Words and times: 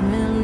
Millions. 0.00 0.37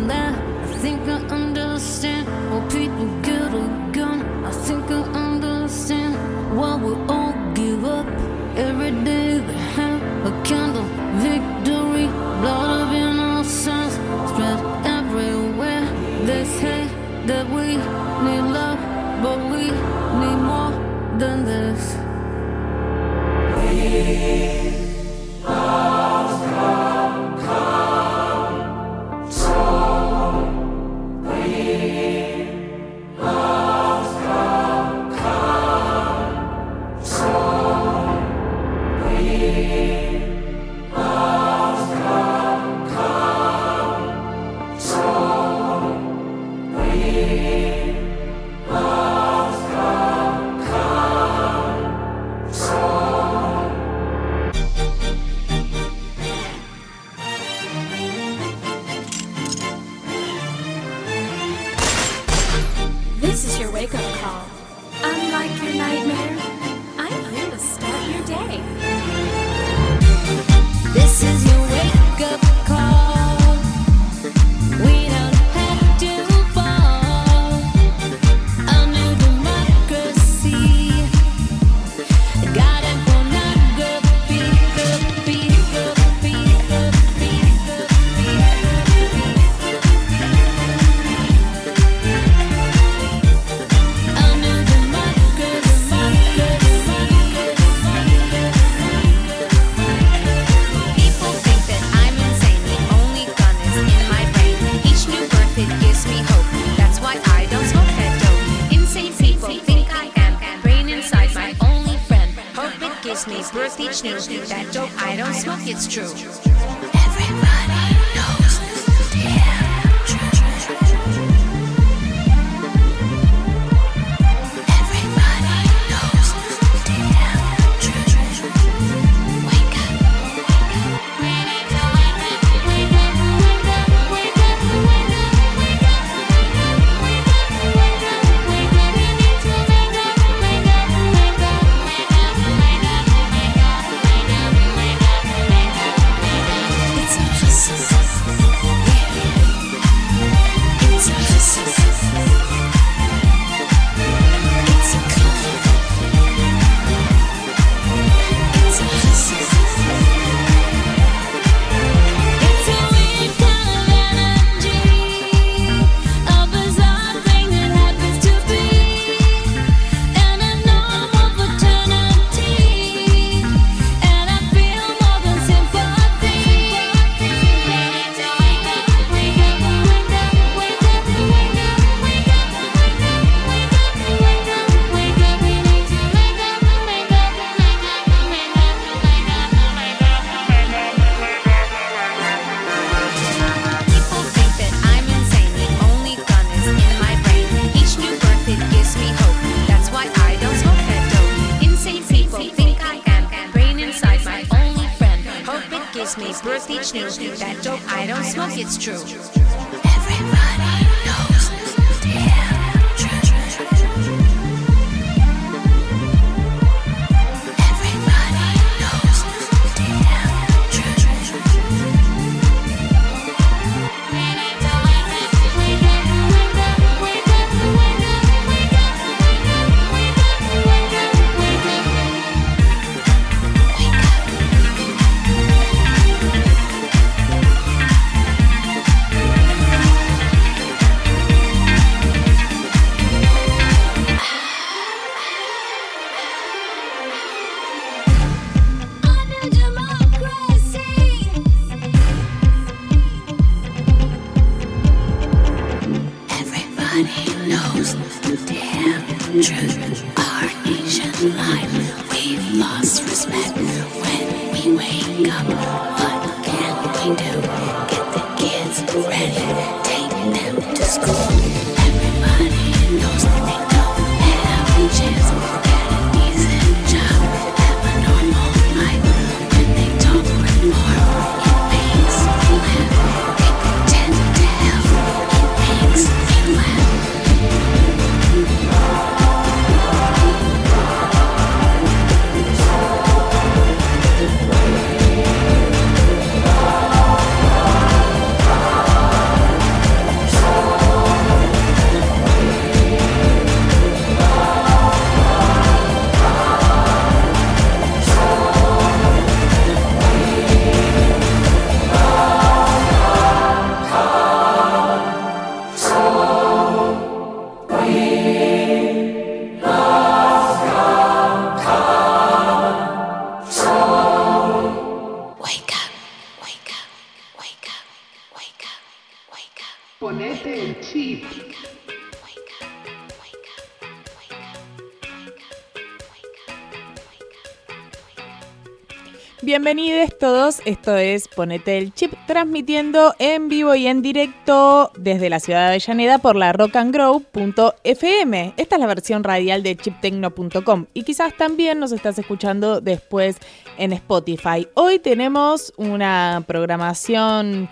Bienvenidos 339.42 340.16
todos, 340.18 340.62
esto 340.64 340.96
es 340.96 341.28
Ponete 341.28 341.76
el 341.76 341.92
Chip, 341.92 342.14
transmitiendo 342.26 343.14
en 343.18 343.48
vivo 343.48 343.74
y 343.74 343.88
en 343.88 344.00
directo 344.00 344.90
desde 344.96 345.28
la 345.28 345.40
ciudad 345.40 345.62
de 345.62 345.66
Avellaneda 345.66 346.18
por 346.18 346.36
la 346.36 346.52
rockandgrow.fm. 346.52 348.54
Esta 348.56 348.76
es 348.76 348.80
la 348.80 348.86
versión 348.86 349.24
radial 349.24 349.62
de 349.62 349.76
chiptecno.com 349.76 350.86
y 350.94 351.02
quizás 351.02 351.36
también 351.36 351.80
nos 351.80 351.92
estás 351.92 352.18
escuchando 352.18 352.80
después 352.80 353.36
en 353.76 353.92
Spotify. 353.92 354.68
Hoy 354.74 355.00
tenemos 355.00 355.74
una 355.76 356.42
programación 356.46 357.68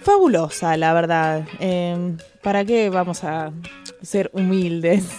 fabulosa, 0.00 0.76
la 0.76 0.94
verdad. 0.94 1.46
Eh, 1.58 2.16
¿Para 2.42 2.64
qué 2.64 2.90
vamos 2.90 3.24
a 3.24 3.52
ser 4.02 4.30
humildes? 4.32 5.04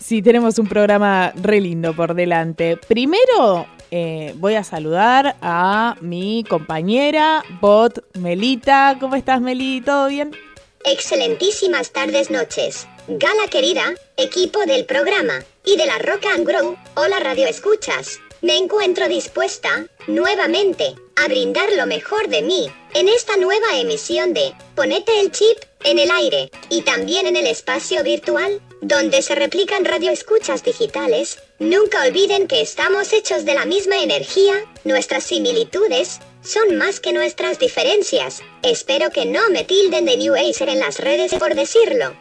Si 0.00 0.22
tenemos 0.22 0.58
un 0.58 0.66
programa 0.66 1.32
re 1.40 1.60
lindo 1.60 1.94
por 1.94 2.14
delante. 2.14 2.76
Primero 2.88 3.66
eh, 3.90 4.34
voy 4.36 4.54
a 4.54 4.64
saludar 4.64 5.36
a 5.42 5.96
mi 6.00 6.44
compañera 6.48 7.42
Bot 7.60 8.04
Melita. 8.16 8.96
¿Cómo 9.00 9.16
estás, 9.16 9.40
Meli? 9.40 9.80
¿Todo 9.80 10.08
bien? 10.08 10.36
Excelentísimas 10.84 11.92
tardes 11.92 12.30
noches. 12.30 12.86
Gala 13.06 13.48
querida, 13.50 13.82
equipo 14.16 14.60
del 14.66 14.86
programa 14.86 15.42
y 15.64 15.76
de 15.76 15.86
la 15.86 15.98
Rock 15.98 16.26
and 16.34 16.46
Grow, 16.46 16.76
hola 16.94 17.18
radio 17.20 17.46
escuchas. 17.46 18.20
Me 18.40 18.56
encuentro 18.56 19.06
dispuesta, 19.08 19.86
nuevamente, 20.06 20.94
a 21.16 21.28
brindar 21.28 21.68
lo 21.76 21.86
mejor 21.86 22.28
de 22.28 22.40
mí, 22.40 22.70
en 22.94 23.08
esta 23.08 23.36
nueva 23.36 23.78
emisión 23.78 24.32
de 24.32 24.54
Ponete 24.74 25.20
el 25.20 25.30
chip 25.30 25.58
en 25.84 25.98
el 25.98 26.10
aire 26.10 26.50
y 26.70 26.82
también 26.82 27.26
en 27.26 27.36
el 27.36 27.46
espacio 27.46 28.02
virtual, 28.02 28.60
donde 28.80 29.22
se 29.22 29.34
replican 29.34 29.84
radioescuchas 29.84 30.62
digitales. 30.64 31.38
Nunca 31.58 32.02
olviden 32.06 32.46
que 32.46 32.60
estamos 32.60 33.12
hechos 33.12 33.44
de 33.44 33.54
la 33.54 33.66
misma 33.66 33.96
energía, 33.98 34.54
nuestras 34.84 35.24
similitudes 35.24 36.20
son 36.42 36.76
más 36.78 37.00
que 37.00 37.12
nuestras 37.12 37.58
diferencias. 37.58 38.42
Espero 38.62 39.10
que 39.10 39.26
no 39.26 39.40
me 39.50 39.64
tilden 39.64 40.06
de 40.06 40.16
New 40.16 40.34
Acer 40.34 40.70
en 40.70 40.78
las 40.80 40.98
redes 40.98 41.34
por 41.34 41.54
decirlo. 41.54 42.14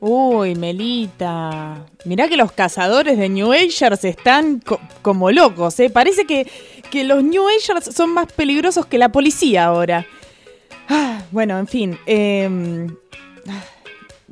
Uy, 0.00 0.54
Melita. 0.54 1.86
Mirá 2.04 2.28
que 2.28 2.36
los 2.36 2.52
cazadores 2.52 3.18
de 3.18 3.28
New 3.28 3.52
Agers 3.52 4.04
están 4.04 4.60
co- 4.60 4.78
como 5.02 5.32
locos, 5.32 5.80
¿eh? 5.80 5.90
Parece 5.90 6.24
que, 6.24 6.46
que 6.90 7.02
los 7.02 7.24
New 7.24 7.48
Agers 7.48 7.94
son 7.96 8.10
más 8.10 8.30
peligrosos 8.32 8.86
que 8.86 8.98
la 8.98 9.08
policía 9.08 9.64
ahora. 9.64 10.06
Ah, 10.88 11.22
bueno, 11.32 11.58
en 11.58 11.66
fin. 11.66 11.98
eh, 12.06 12.86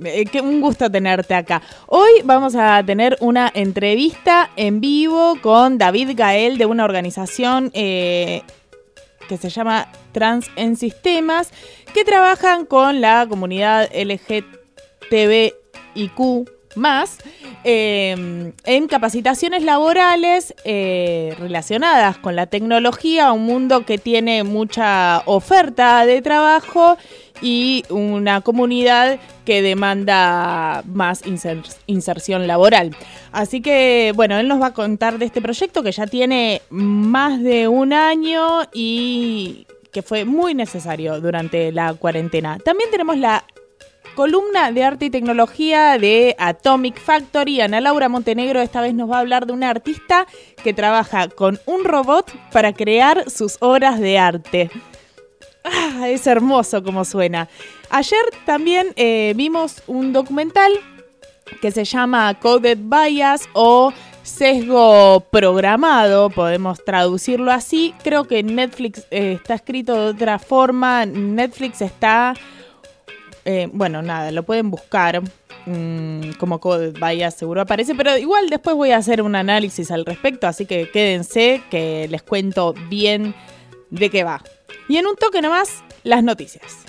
eh, 0.04 0.24
qué 0.26 0.40
un 0.40 0.60
gusto 0.60 0.90
tenerte 0.90 1.34
acá. 1.34 1.62
Hoy 1.86 2.10
vamos 2.24 2.54
a 2.56 2.82
tener 2.84 3.16
una 3.20 3.50
entrevista 3.54 4.50
en 4.56 4.80
vivo 4.80 5.38
con 5.42 5.78
David 5.78 6.10
Gael 6.14 6.58
de 6.58 6.66
una 6.66 6.84
organización 6.84 7.70
eh, 7.74 8.42
que 9.28 9.36
se 9.36 9.48
llama 9.48 9.88
Trans 10.12 10.50
en 10.56 10.76
Sistemas, 10.76 11.50
que 11.94 12.04
trabajan 12.04 12.66
con 12.66 13.00
la 13.00 13.26
comunidad 13.28 13.90
LGTBIQ 13.92 15.56
más 16.76 17.18
eh, 17.64 18.52
en 18.64 18.86
capacitaciones 18.86 19.62
laborales 19.64 20.54
eh, 20.64 21.34
relacionadas 21.38 22.18
con 22.18 22.36
la 22.36 22.46
tecnología, 22.46 23.32
un 23.32 23.44
mundo 23.44 23.84
que 23.84 23.98
tiene 23.98 24.44
mucha 24.44 25.22
oferta 25.26 26.06
de 26.06 26.22
trabajo 26.22 26.96
y 27.42 27.84
una 27.90 28.40
comunidad 28.40 29.18
que 29.44 29.60
demanda 29.62 30.82
más 30.86 31.24
inser- 31.24 31.76
inserción 31.86 32.46
laboral. 32.46 32.96
Así 33.32 33.60
que, 33.60 34.12
bueno, 34.14 34.38
él 34.38 34.48
nos 34.48 34.60
va 34.60 34.68
a 34.68 34.74
contar 34.74 35.18
de 35.18 35.26
este 35.26 35.42
proyecto 35.42 35.82
que 35.82 35.92
ya 35.92 36.06
tiene 36.06 36.62
más 36.70 37.42
de 37.42 37.68
un 37.68 37.92
año 37.92 38.62
y 38.72 39.66
que 39.92 40.02
fue 40.02 40.24
muy 40.24 40.54
necesario 40.54 41.20
durante 41.20 41.72
la 41.72 41.94
cuarentena. 41.94 42.58
También 42.58 42.90
tenemos 42.90 43.16
la 43.18 43.44
columna 44.16 44.72
de 44.72 44.82
arte 44.82 45.04
y 45.04 45.10
tecnología 45.10 45.96
de 45.98 46.34
Atomic 46.38 46.98
Factory. 46.98 47.60
Ana 47.60 47.80
Laura 47.80 48.08
Montenegro 48.08 48.60
esta 48.60 48.80
vez 48.80 48.94
nos 48.94 49.08
va 49.08 49.18
a 49.18 49.20
hablar 49.20 49.46
de 49.46 49.52
una 49.52 49.70
artista 49.70 50.26
que 50.64 50.72
trabaja 50.72 51.28
con 51.28 51.60
un 51.66 51.84
robot 51.84 52.32
para 52.50 52.72
crear 52.72 53.30
sus 53.30 53.58
obras 53.60 54.00
de 54.00 54.18
arte. 54.18 54.70
Ah, 55.62 56.08
es 56.08 56.26
hermoso 56.26 56.82
como 56.82 57.04
suena. 57.04 57.48
Ayer 57.90 58.20
también 58.44 58.92
eh, 58.96 59.34
vimos 59.36 59.82
un 59.86 60.12
documental 60.12 60.72
que 61.60 61.70
se 61.70 61.84
llama 61.84 62.34
Coded 62.40 62.78
Bias 62.80 63.48
o 63.52 63.92
sesgo 64.22 65.20
programado, 65.30 66.30
podemos 66.30 66.84
traducirlo 66.84 67.52
así. 67.52 67.94
Creo 68.02 68.24
que 68.24 68.42
Netflix 68.42 69.06
eh, 69.10 69.32
está 69.32 69.54
escrito 69.54 69.94
de 69.94 70.10
otra 70.10 70.38
forma. 70.38 71.06
Netflix 71.06 71.80
está, 71.80 72.34
eh, 73.46 73.68
bueno, 73.72 74.02
nada, 74.02 74.32
lo 74.32 74.42
pueden 74.42 74.70
buscar. 74.70 75.22
mm, 75.66 76.32
como 76.38 76.60
Coded 76.60 76.96
Bias 77.00 77.34
seguro 77.34 77.60
aparece, 77.60 77.94
pero 77.94 78.16
igual 78.18 78.50
después 78.50 78.76
voy 78.76 78.90
a 78.90 78.98
hacer 78.98 79.22
un 79.22 79.34
análisis 79.34 79.90
al 79.90 80.04
respecto, 80.04 80.46
así 80.46 80.66
que 80.66 80.90
quédense 80.90 81.62
que 81.70 82.06
les 82.08 82.22
cuento 82.22 82.74
bien 82.88 83.34
de 83.90 84.10
qué 84.10 84.24
va. 84.24 84.42
Y 84.88 84.96
en 84.98 85.06
un 85.06 85.16
toque 85.16 85.40
nomás, 85.40 85.82
las 86.02 86.22
noticias. 86.22 86.86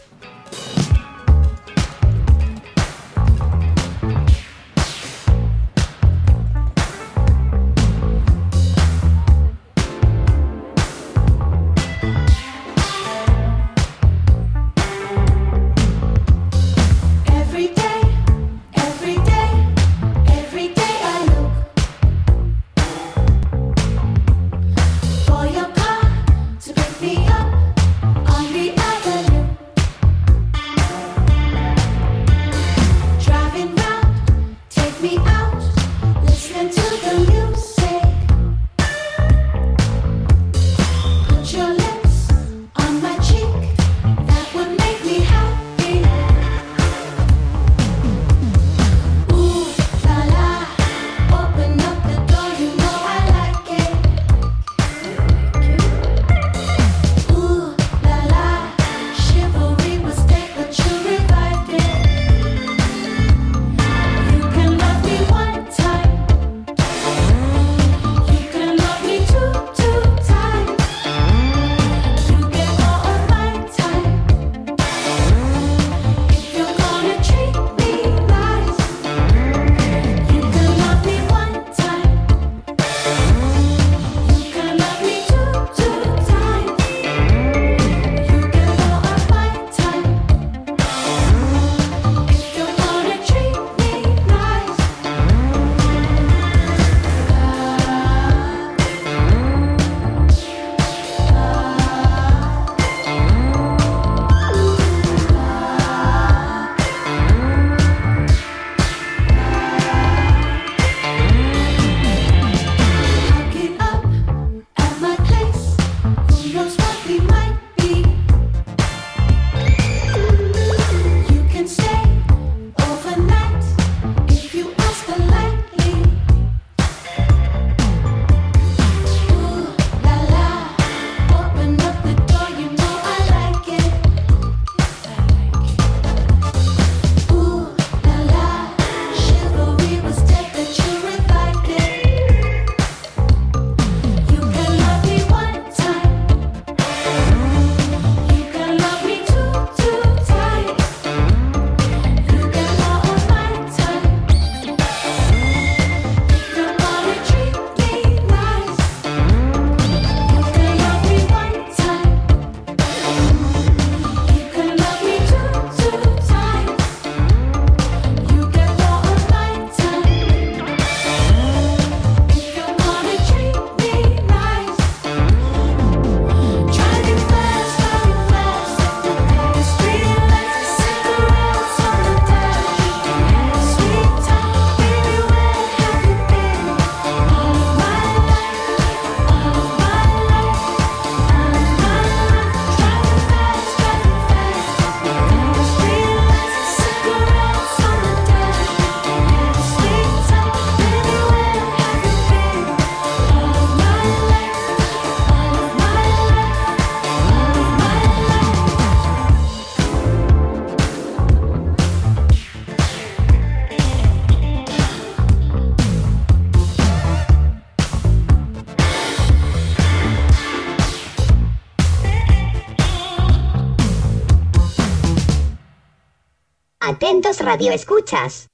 Atentos 227.28 227.46
radio 227.46 227.74
escuchas. 227.74 228.48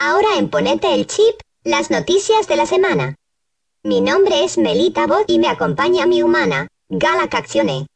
Ahora 0.00 0.30
en 0.36 0.50
Ponete 0.50 0.92
el 0.92 1.06
Chip, 1.06 1.36
las 1.62 1.92
noticias 1.92 2.48
de 2.48 2.56
la 2.56 2.66
semana. 2.66 3.14
Mi 3.84 4.00
nombre 4.00 4.42
es 4.42 4.58
Melita 4.58 5.06
Bot 5.06 5.26
y 5.28 5.38
me 5.38 5.46
acompaña 5.46 6.06
mi 6.06 6.20
humana, 6.20 6.66
Gala 6.88 7.28
Caccione. 7.28 7.86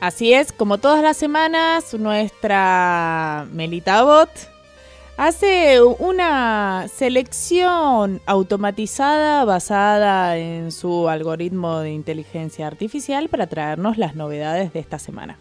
Así 0.00 0.32
es, 0.32 0.52
como 0.52 0.78
todas 0.78 1.02
las 1.02 1.16
semanas, 1.16 1.92
nuestra 1.94 3.48
Melita 3.50 4.04
Bot 4.04 4.30
hace 5.20 5.82
una 5.82 6.86
selección 6.88 8.22
automatizada 8.24 9.44
basada 9.44 10.38
en 10.38 10.72
su 10.72 11.10
algoritmo 11.10 11.80
de 11.80 11.90
inteligencia 11.90 12.66
artificial 12.66 13.28
para 13.28 13.46
traernos 13.46 13.98
las 13.98 14.14
novedades 14.14 14.72
de 14.72 14.80
esta 14.80 14.98
semana. 14.98 15.36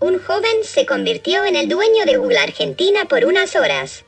Un 0.00 0.18
joven 0.18 0.64
se 0.64 0.86
convirtió 0.86 1.44
en 1.44 1.54
el 1.54 1.68
dueño 1.68 2.04
de 2.04 2.16
Google 2.16 2.38
Argentina 2.38 3.04
por 3.08 3.24
unas 3.24 3.54
horas. 3.54 4.04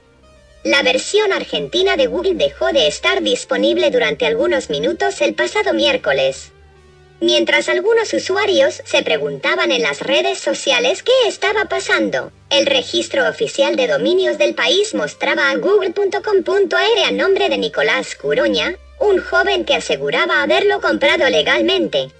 La 0.65 0.83
versión 0.83 1.33
argentina 1.33 1.97
de 1.97 2.09
Google 2.09 2.35
dejó 2.35 2.73
de 2.73 2.89
estar 2.89 3.23
disponible 3.23 3.93
durante 3.93 4.27
algunos 4.27 4.69
minutos 4.69 5.21
el 5.21 5.35
pasado 5.35 5.75
miércoles. 5.75 6.51
Mientras 7.21 7.69
algunos 7.69 8.13
usuarios 8.13 8.83
se 8.85 9.03
preguntaban 9.03 9.71
en 9.71 9.83
las 9.83 10.01
redes 10.01 10.39
sociales 10.39 11.03
qué 11.03 11.13
estaba 11.27 11.67
pasando, 11.67 12.33
el 12.51 12.67
registro 12.67 13.29
oficial 13.29 13.77
de 13.77 13.87
dominios 13.87 14.37
del 14.37 14.55
país 14.55 14.95
mostraba 14.95 15.51
a 15.51 15.57
google.com.ar 15.57 17.05
a 17.07 17.11
nombre 17.13 17.49
de 17.49 17.59
Nicolás 17.59 18.17
Curoña, 18.17 18.77
un 19.01 19.21
joven 19.21 19.65
que 19.65 19.75
aseguraba 19.75 20.43
haberlo 20.43 20.81
comprado 20.81 21.29
legalmente. 21.31 22.11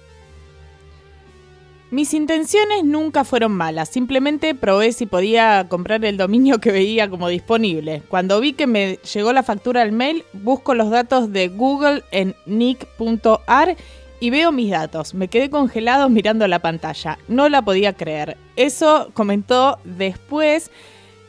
Mis 1.91 2.13
intenciones 2.13 2.83
nunca 2.83 3.23
fueron 3.23 3.51
malas, 3.51 3.89
simplemente 3.89 4.55
probé 4.55 4.91
si 4.91 5.05
podía 5.05 5.67
comprar 5.69 6.03
el 6.03 6.17
dominio 6.17 6.59
que 6.59 6.71
veía 6.71 7.09
como 7.09 7.29
disponible. 7.29 8.01
Cuando 8.09 8.39
vi 8.39 8.53
que 8.53 8.65
me 8.65 8.97
llegó 9.13 9.31
la 9.33 9.43
factura 9.43 9.81
al 9.81 9.91
mail, 9.91 10.25
busco 10.33 10.73
los 10.73 10.89
datos 10.89 11.31
de 11.31 11.47
Google 11.47 12.03
en 12.11 12.35
nick.ar 12.45 13.77
y 14.19 14.29
veo 14.29 14.51
mis 14.51 14.71
datos. 14.71 15.13
Me 15.13 15.27
quedé 15.27 15.49
congelado 15.49 16.09
mirando 16.09 16.47
la 16.47 16.59
pantalla. 16.59 17.19
No 17.27 17.49
la 17.49 17.61
podía 17.61 17.93
creer. 17.93 18.37
Eso 18.55 19.09
comentó 19.13 19.77
después 19.83 20.71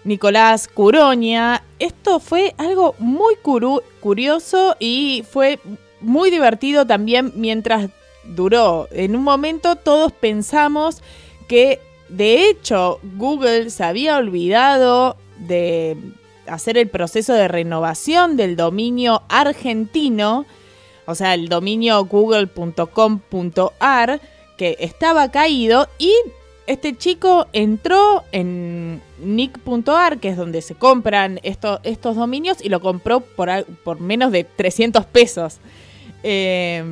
Nicolás 0.05 0.69
Curoña. 0.69 1.62
Esto 1.78 2.21
fue 2.21 2.55
algo 2.59 2.95
muy 2.99 3.35
curioso 4.00 4.76
y 4.78 5.25
fue 5.31 5.59
muy 6.00 6.31
divertido 6.31 6.87
también 6.87 7.33
mientras 7.35 7.90
duró. 8.25 8.88
En 8.93 9.16
un 9.16 9.23
momento 9.23 9.76
todos 9.76 10.12
pensamos 10.12 11.02
que 11.49 11.81
de 12.09 12.49
hecho 12.49 13.00
Google 13.16 13.71
se 13.71 13.85
había 13.85 14.16
olvidado 14.16 15.16
de 15.38 15.97
hacer 16.47 16.78
el 16.78 16.88
proceso 16.88 17.33
de 17.33 17.49
renovación 17.49 18.37
del 18.37 18.57
dominio 18.57 19.23
argentino, 19.28 20.47
o 21.07 21.15
sea, 21.15 21.35
el 21.35 21.49
dominio 21.49 22.05
google.com.ar, 23.07 24.21
que 24.57 24.77
estaba 24.81 25.31
caído 25.31 25.89
y 25.99 26.13
este 26.67 26.97
chico 26.97 27.47
entró 27.53 28.25
en 28.33 29.01
nick.ar, 29.21 30.19
que 30.19 30.31
es 30.31 30.37
donde 30.37 30.63
se 30.63 30.75
compran 30.75 31.39
esto- 31.45 31.79
estos 31.85 32.17
dominios, 32.17 32.59
y 32.63 32.69
lo 32.71 32.81
compró 32.81 33.21
por, 33.21 34.01
menos 34.01 34.33
de 34.33 34.43
300 34.45 35.05
pesos. 35.07 35.59
Eh, 36.25 36.83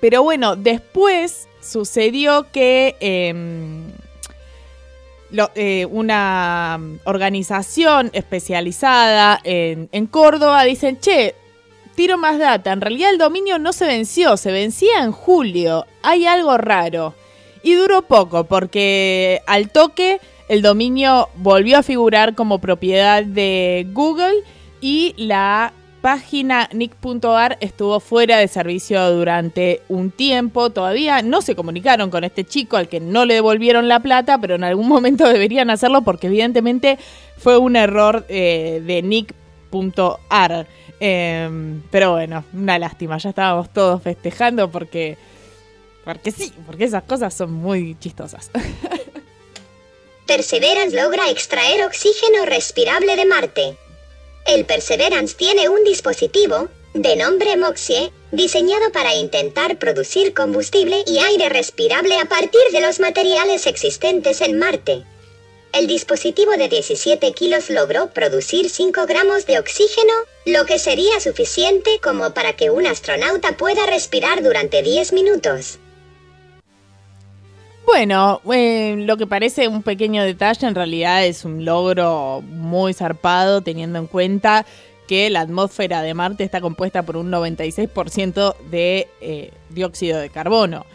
pero 0.00 0.22
bueno, 0.24 0.56
después 0.56 1.46
sucedió 1.62 2.46
que 2.50 2.96
em, 3.00 3.84
eh, 5.54 5.86
una 5.90 6.78
organización 7.04 8.10
especializada 8.12 9.40
en, 9.44 9.88
en 9.92 10.06
Córdoba 10.06 10.64
dicen, 10.64 10.98
che, 11.00 11.34
tiro 11.94 12.18
más 12.18 12.38
data, 12.38 12.72
en 12.72 12.80
realidad 12.80 13.10
el 13.10 13.18
dominio 13.18 13.58
no 13.58 13.72
se 13.72 13.86
venció, 13.86 14.36
se 14.36 14.52
vencía 14.52 15.02
en 15.02 15.12
julio, 15.12 15.86
hay 16.02 16.26
algo 16.26 16.58
raro. 16.58 17.14
Y 17.62 17.74
duró 17.74 18.02
poco, 18.02 18.44
porque 18.44 19.40
al 19.46 19.70
toque 19.70 20.20
el 20.48 20.60
dominio 20.60 21.30
volvió 21.36 21.78
a 21.78 21.82
figurar 21.82 22.34
como 22.34 22.58
propiedad 22.58 23.24
de 23.24 23.86
Google 23.92 24.42
y 24.80 25.14
la 25.16 25.72
página 26.02 26.68
nick.ar 26.74 27.56
estuvo 27.62 27.98
fuera 27.98 28.36
de 28.36 28.46
servicio 28.46 29.10
durante 29.12 29.80
un 29.88 30.10
tiempo. 30.10 30.68
Todavía 30.68 31.22
no 31.22 31.40
se 31.40 31.56
comunicaron 31.56 32.10
con 32.10 32.24
este 32.24 32.44
chico 32.44 32.76
al 32.76 32.88
que 32.88 33.00
no 33.00 33.24
le 33.24 33.32
devolvieron 33.32 33.88
la 33.88 34.00
plata, 34.00 34.36
pero 34.36 34.56
en 34.56 34.64
algún 34.64 34.86
momento 34.86 35.26
deberían 35.32 35.70
hacerlo 35.70 36.02
porque 36.02 36.26
evidentemente 36.26 36.98
fue 37.38 37.56
un 37.56 37.76
error 37.76 38.26
eh, 38.28 38.82
de 38.86 39.00
nick.ar. 39.00 40.66
Eh, 41.06 41.80
pero 41.90 42.12
bueno, 42.12 42.46
una 42.54 42.78
lástima, 42.78 43.18
ya 43.18 43.28
estábamos 43.28 43.70
todos 43.74 44.02
festejando 44.02 44.70
porque, 44.70 45.18
porque 46.02 46.30
sí, 46.30 46.50
porque 46.64 46.84
esas 46.84 47.02
cosas 47.02 47.34
son 47.34 47.52
muy 47.52 47.94
chistosas. 47.98 48.50
Perseverance 50.26 50.96
logra 50.96 51.28
extraer 51.28 51.84
oxígeno 51.84 52.46
respirable 52.46 53.16
de 53.16 53.26
Marte. 53.26 53.76
El 54.46 54.64
Perseverance 54.64 55.36
tiene 55.36 55.68
un 55.68 55.84
dispositivo, 55.84 56.68
de 56.94 57.16
nombre 57.16 57.58
Moxie, 57.58 58.10
diseñado 58.32 58.90
para 58.90 59.14
intentar 59.14 59.76
producir 59.76 60.32
combustible 60.32 61.04
y 61.06 61.18
aire 61.18 61.50
respirable 61.50 62.18
a 62.18 62.24
partir 62.24 62.62
de 62.72 62.80
los 62.80 62.98
materiales 62.98 63.66
existentes 63.66 64.40
en 64.40 64.58
Marte. 64.58 65.04
El 65.74 65.88
dispositivo 65.88 66.52
de 66.52 66.68
17 66.68 67.32
kilos 67.32 67.68
logró 67.68 68.10
producir 68.10 68.70
5 68.70 69.06
gramos 69.08 69.44
de 69.44 69.58
oxígeno, 69.58 70.12
lo 70.46 70.66
que 70.66 70.78
sería 70.78 71.18
suficiente 71.18 71.98
como 72.00 72.32
para 72.32 72.52
que 72.52 72.70
un 72.70 72.86
astronauta 72.86 73.56
pueda 73.56 73.84
respirar 73.84 74.44
durante 74.44 74.84
10 74.84 75.12
minutos. 75.12 75.80
Bueno, 77.84 78.40
eh, 78.52 78.94
lo 78.98 79.16
que 79.16 79.26
parece 79.26 79.66
un 79.66 79.82
pequeño 79.82 80.22
detalle 80.22 80.68
en 80.68 80.76
realidad 80.76 81.26
es 81.26 81.44
un 81.44 81.64
logro 81.64 82.40
muy 82.42 82.94
zarpado 82.94 83.60
teniendo 83.60 83.98
en 83.98 84.06
cuenta 84.06 84.64
que 85.08 85.28
la 85.28 85.40
atmósfera 85.40 86.02
de 86.02 86.14
Marte 86.14 86.44
está 86.44 86.60
compuesta 86.60 87.02
por 87.02 87.16
un 87.16 87.32
96% 87.32 88.54
de 88.70 89.08
eh, 89.20 89.50
dióxido 89.70 90.20
de 90.20 90.30
carbono. 90.30 90.86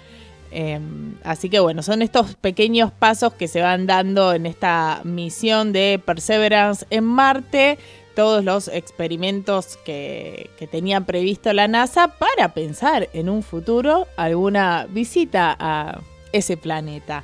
Eh, 0.52 0.80
así 1.24 1.50
que 1.50 1.60
bueno, 1.60 1.84
son 1.84 2.02
estos 2.02 2.36
pequeños 2.36 2.92
pasos 2.92 3.34
que 3.34 3.48
se 3.48 3.62
van 3.62 3.86
dando 3.86 4.34
en 4.34 4.46
esta 4.46 5.02
misión 5.04 5.72
de 5.74 6.02
Perseverance 6.04 6.86
en 6.90 7.04
Marte, 7.04 7.78
todos 8.16 8.44
los 8.44 8.68
experimentos 8.68 9.78
que, 9.86 10.50
que 10.58 10.68
tenía 10.68 11.02
previsto 11.02 11.54
la 11.54 11.68
NASA 11.68 12.10
para 12.18 12.54
pensar 12.54 13.08
en 13.14 13.30
un 13.30 13.44
futuro 13.44 14.08
alguna 14.18 14.88
visita 14.90 15.56
a 15.60 16.02
ese 16.34 16.58
planeta. 16.58 17.24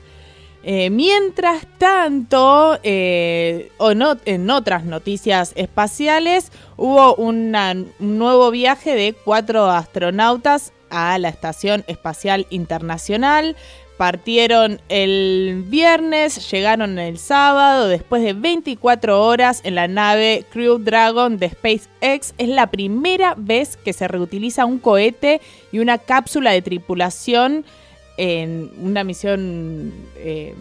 Eh, 0.67 0.89
mientras 0.89 1.67
tanto, 1.77 2.79
eh, 2.82 3.72
o 3.77 3.94
no- 3.94 4.17
en 4.25 4.50
otras 4.50 4.84
noticias 4.84 5.51
espaciales, 5.55 6.51
hubo 6.77 7.13
un 7.15 7.51
nuevo 8.00 8.50
viaje 8.50 8.96
de 8.96 9.13
cuatro 9.13 9.65
astronautas 9.70 10.72
a 10.96 11.20
la 11.20 11.28
Estación 11.28 11.84
Espacial 11.88 12.48
Internacional. 12.50 13.58
Partieron 13.98 14.80
el 14.88 15.66
viernes, 15.68 16.50
llegaron 16.50 16.98
el 17.00 17.18
sábado, 17.18 17.88
después 17.88 18.24
de 18.24 18.32
24 18.32 19.22
horas 19.22 19.60
en 19.66 19.75
la 19.75 19.90
nave 19.90 20.46
Crew 20.52 20.80
Dragon 20.80 21.38
de 21.38 21.50
SpaceX. 21.50 22.34
Es 22.38 22.48
la 22.48 22.68
primera 22.72 23.36
vez 23.38 23.75
que 23.75 23.92
se 23.92 24.08
reutiliza 24.08 24.65
un 24.65 24.80
cohete 24.80 25.41
y 25.74 25.80
una 25.80 25.98
cápsula 25.98 26.52
de 26.52 26.62
tripulación 26.62 27.65
en 28.17 28.72
una 28.82 29.04
misión 29.04 29.91
eh, 30.17 30.56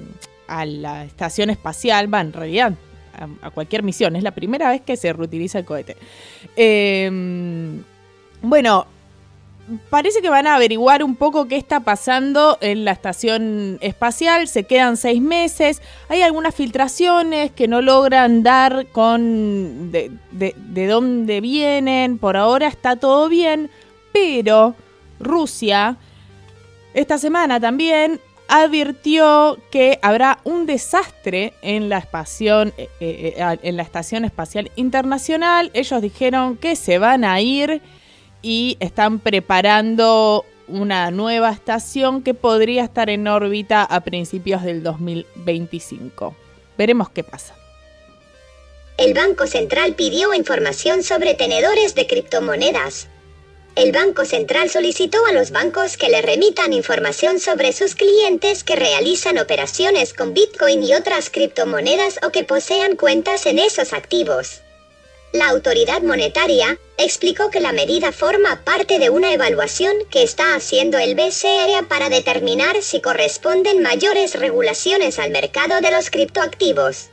a 0.48 0.66
la 0.66 1.04
estación 1.04 1.50
espacial, 1.50 2.12
va, 2.12 2.20
en 2.20 2.32
realidad 2.32 2.74
a, 3.42 3.50
cualquier 3.50 3.84
misión, 3.84 4.16
es 4.16 4.24
la 4.24 4.32
primera 4.32 4.68
vez 4.70 4.80
que 4.80 4.96
se 4.96 5.12
reutiliza 5.12 5.60
el 5.60 5.64
cohete. 5.64 5.96
Eh, 6.56 7.08
bueno, 8.42 8.86
parece 9.90 10.20
que 10.20 10.28
van 10.28 10.46
a 10.46 10.56
averiguar 10.56 11.02
un 11.02 11.16
poco 11.16 11.48
qué 11.48 11.56
está 11.56 11.80
pasando 11.80 12.58
en 12.60 12.84
la 12.84 12.92
estación 12.92 13.78
espacial, 13.80 14.46
se 14.48 14.64
quedan 14.64 14.96
seis 14.96 15.20
meses, 15.22 15.80
hay 16.08 16.22
algunas 16.22 16.54
filtraciones 16.54 17.50
que 17.50 17.66
no 17.68 17.80
logran 17.80 18.42
dar 18.42 18.86
con 18.92 19.90
de, 19.90 20.10
de- 20.32 20.54
de 20.56 20.86
dónde 20.86 21.40
vienen, 21.40 22.18
por 22.18 22.36
ahora 22.36 22.66
está 22.68 22.96
todo 22.96 23.28
bien, 23.28 23.70
pero 24.12 24.74
Rusia 25.20 25.96
esta 26.92 27.18
semana 27.18 27.58
también 27.58 28.20
advirtió 28.46 29.58
que 29.70 29.98
habrá 30.02 30.38
un 30.44 30.66
desastre 30.66 31.54
en 31.62 31.88
la, 31.88 31.98
espación, 31.98 32.72
eh, 32.76 32.88
eh, 33.00 33.34
eh, 33.36 33.58
en 33.62 33.76
la 33.76 33.82
Estación 33.82 34.24
Espacial 34.24 34.70
Internacional. 34.76 35.70
Ellos 35.74 36.02
dijeron 36.02 36.56
que 36.56 36.76
se 36.76 36.98
van 36.98 37.24
a 37.24 37.40
ir 37.40 37.80
y 38.44 38.76
están 38.78 39.20
preparando 39.20 40.44
una 40.68 41.10
nueva 41.10 41.50
estación 41.50 42.22
que 42.22 42.34
podría 42.34 42.84
estar 42.84 43.08
en 43.08 43.26
órbita 43.26 43.82
a 43.82 44.00
principios 44.00 44.62
del 44.62 44.82
2025. 44.82 46.36
Veremos 46.76 47.08
qué 47.08 47.24
pasa. 47.24 47.54
El 48.98 49.14
Banco 49.14 49.46
Central 49.46 49.94
pidió 49.94 50.34
información 50.34 51.02
sobre 51.02 51.34
tenedores 51.34 51.94
de 51.94 52.06
criptomonedas. 52.06 53.08
El 53.76 53.90
Banco 53.90 54.24
Central 54.24 54.70
solicitó 54.70 55.24
a 55.26 55.32
los 55.32 55.50
bancos 55.50 55.96
que 55.96 56.10
le 56.10 56.22
remitan 56.22 56.72
información 56.72 57.40
sobre 57.40 57.72
sus 57.72 57.94
clientes 57.94 58.62
que 58.62 58.76
realizan 58.76 59.38
operaciones 59.38 60.12
con 60.12 60.34
Bitcoin 60.34 60.84
y 60.84 60.94
otras 60.94 61.30
criptomonedas 61.30 62.20
o 62.24 62.30
que 62.30 62.44
posean 62.44 62.94
cuentas 62.94 63.46
en 63.46 63.58
esos 63.58 63.92
activos. 63.92 64.63
La 65.34 65.48
autoridad 65.48 66.00
monetaria 66.00 66.78
explicó 66.96 67.50
que 67.50 67.58
la 67.58 67.72
medida 67.72 68.12
forma 68.12 68.60
parte 68.64 69.00
de 69.00 69.10
una 69.10 69.32
evaluación 69.32 69.92
que 70.08 70.22
está 70.22 70.54
haciendo 70.54 70.96
el 70.96 71.16
BCE 71.16 71.82
para 71.88 72.08
determinar 72.08 72.76
si 72.82 73.00
corresponden 73.00 73.82
mayores 73.82 74.38
regulaciones 74.38 75.18
al 75.18 75.32
mercado 75.32 75.80
de 75.80 75.90
los 75.90 76.10
criptoactivos. 76.10 77.08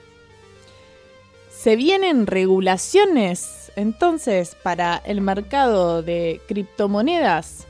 Se 1.50 1.76
vienen 1.76 2.28
regulaciones 2.28 3.72
entonces 3.76 4.56
para 4.62 5.02
el 5.04 5.20
mercado 5.22 6.04
de 6.04 6.42
criptomonedas. 6.48 7.66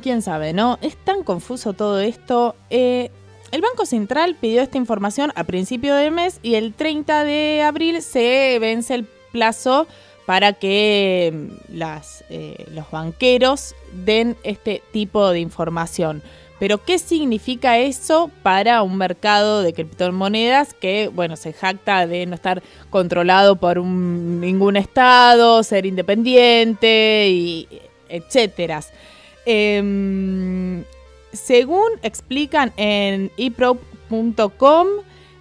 Quién 0.00 0.22
sabe, 0.22 0.52
¿no? 0.52 0.78
Es 0.82 0.96
tan 0.98 1.24
confuso 1.24 1.72
todo 1.72 1.98
esto. 1.98 2.54
Eh, 2.70 3.10
el 3.50 3.60
Banco 3.60 3.86
Central 3.86 4.36
pidió 4.40 4.62
esta 4.62 4.78
información 4.78 5.32
a 5.34 5.42
principio 5.42 5.96
de 5.96 6.12
mes 6.12 6.38
y 6.44 6.54
el 6.54 6.74
30 6.74 7.24
de 7.24 7.62
abril 7.62 8.02
se 8.02 8.56
vence 8.60 8.94
el 8.94 9.17
plazo 9.32 9.86
para 10.26 10.52
que 10.52 11.48
las, 11.68 12.24
eh, 12.28 12.66
los 12.74 12.90
banqueros 12.90 13.74
den 13.92 14.36
este 14.42 14.82
tipo 14.92 15.30
de 15.30 15.40
información. 15.40 16.22
Pero 16.58 16.84
¿qué 16.84 16.98
significa 16.98 17.78
eso 17.78 18.30
para 18.42 18.82
un 18.82 18.96
mercado 18.96 19.62
de 19.62 19.72
criptomonedas 19.72 20.74
que, 20.74 21.08
bueno, 21.08 21.36
se 21.36 21.52
jacta 21.52 22.06
de 22.06 22.26
no 22.26 22.34
estar 22.34 22.62
controlado 22.90 23.56
por 23.56 23.78
ningún 23.82 24.76
estado, 24.76 25.62
ser 25.62 25.86
independiente 25.86 27.66
etcétera? 28.08 28.80
Em, 29.46 30.84
según 31.32 31.88
explican 32.02 32.72
en 32.76 33.30
eprop.com, 33.36 34.88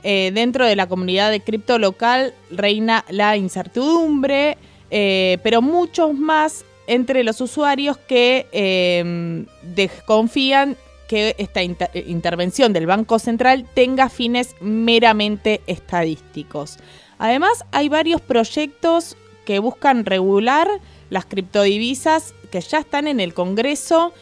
eh, 0.10 0.32
dentro 0.34 0.66
de 0.66 0.78
la 0.78 0.88
comunidad 0.88 1.32
de 1.32 1.42
cripto 1.42 1.78
local 1.78 2.34
reina 2.50 3.04
la 3.10 3.36
incertidumbre, 3.36 4.58
eh, 4.90 5.38
pero 5.44 5.62
muchos 5.62 6.14
más 6.14 6.64
entre 6.88 7.26
los 7.26 7.42
usuarios 7.42 7.98
que 7.98 8.48
em, 8.54 9.48
desconfían 9.64 10.78
que 11.10 11.36
esta 11.38 11.62
intervención 11.62 12.72
del 12.72 12.86
Banco 12.86 13.20
Central 13.20 13.66
tenga 13.74 14.08
fines 14.08 14.56
meramente 14.62 15.60
estadísticos. 15.68 16.78
Además, 17.18 17.66
hay 17.74 17.90
varios 17.90 18.22
proyectos 18.22 19.18
que 19.44 19.60
buscan 19.60 20.06
regular 20.06 20.70
las 21.10 21.26
criptodivisas 21.26 22.34
que 22.50 22.62
ya 22.62 22.80
están 22.80 23.10
en 23.10 23.20
el 23.20 23.34
Congreso. 23.34 24.14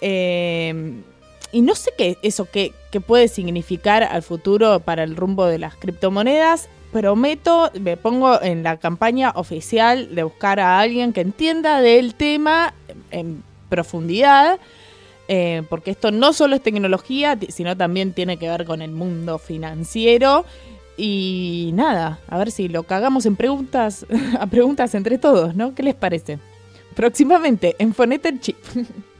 Em, 0.00 1.02
y 1.52 1.60
no 1.60 1.74
sé 1.74 1.90
qué 1.98 2.16
eso 2.22 2.48
qué, 2.50 2.72
puede 3.00 3.28
significar 3.28 4.02
al 4.02 4.22
futuro 4.22 4.80
para 4.80 5.02
el 5.04 5.16
rumbo 5.16 5.46
de 5.46 5.58
las 5.58 5.76
criptomonedas. 5.76 6.68
Prometo, 6.92 7.70
me 7.80 7.96
pongo 7.96 8.42
en 8.42 8.62
la 8.62 8.76
campaña 8.76 9.32
oficial 9.34 10.14
de 10.14 10.24
buscar 10.24 10.60
a 10.60 10.78
alguien 10.78 11.12
que 11.12 11.22
entienda 11.22 11.80
del 11.80 12.14
tema 12.14 12.74
en 13.10 13.42
profundidad. 13.68 14.58
Eh, 15.28 15.62
porque 15.70 15.92
esto 15.92 16.10
no 16.10 16.32
solo 16.34 16.56
es 16.56 16.62
tecnología, 16.62 17.38
sino 17.48 17.76
también 17.76 18.12
tiene 18.12 18.36
que 18.36 18.48
ver 18.48 18.66
con 18.66 18.82
el 18.82 18.90
mundo 18.90 19.38
financiero. 19.38 20.44
Y 20.96 21.70
nada, 21.74 22.20
a 22.28 22.38
ver 22.38 22.50
si 22.50 22.68
lo 22.68 22.82
cagamos 22.82 23.24
en 23.24 23.36
preguntas, 23.36 24.04
a 24.38 24.46
preguntas 24.46 24.94
entre 24.94 25.18
todos, 25.18 25.54
¿no? 25.54 25.74
¿Qué 25.74 25.82
les 25.82 25.94
parece? 25.94 26.38
Próximamente 26.94 27.74
en 27.78 27.94
Fonete 27.94 28.38
Chip. 28.38 28.56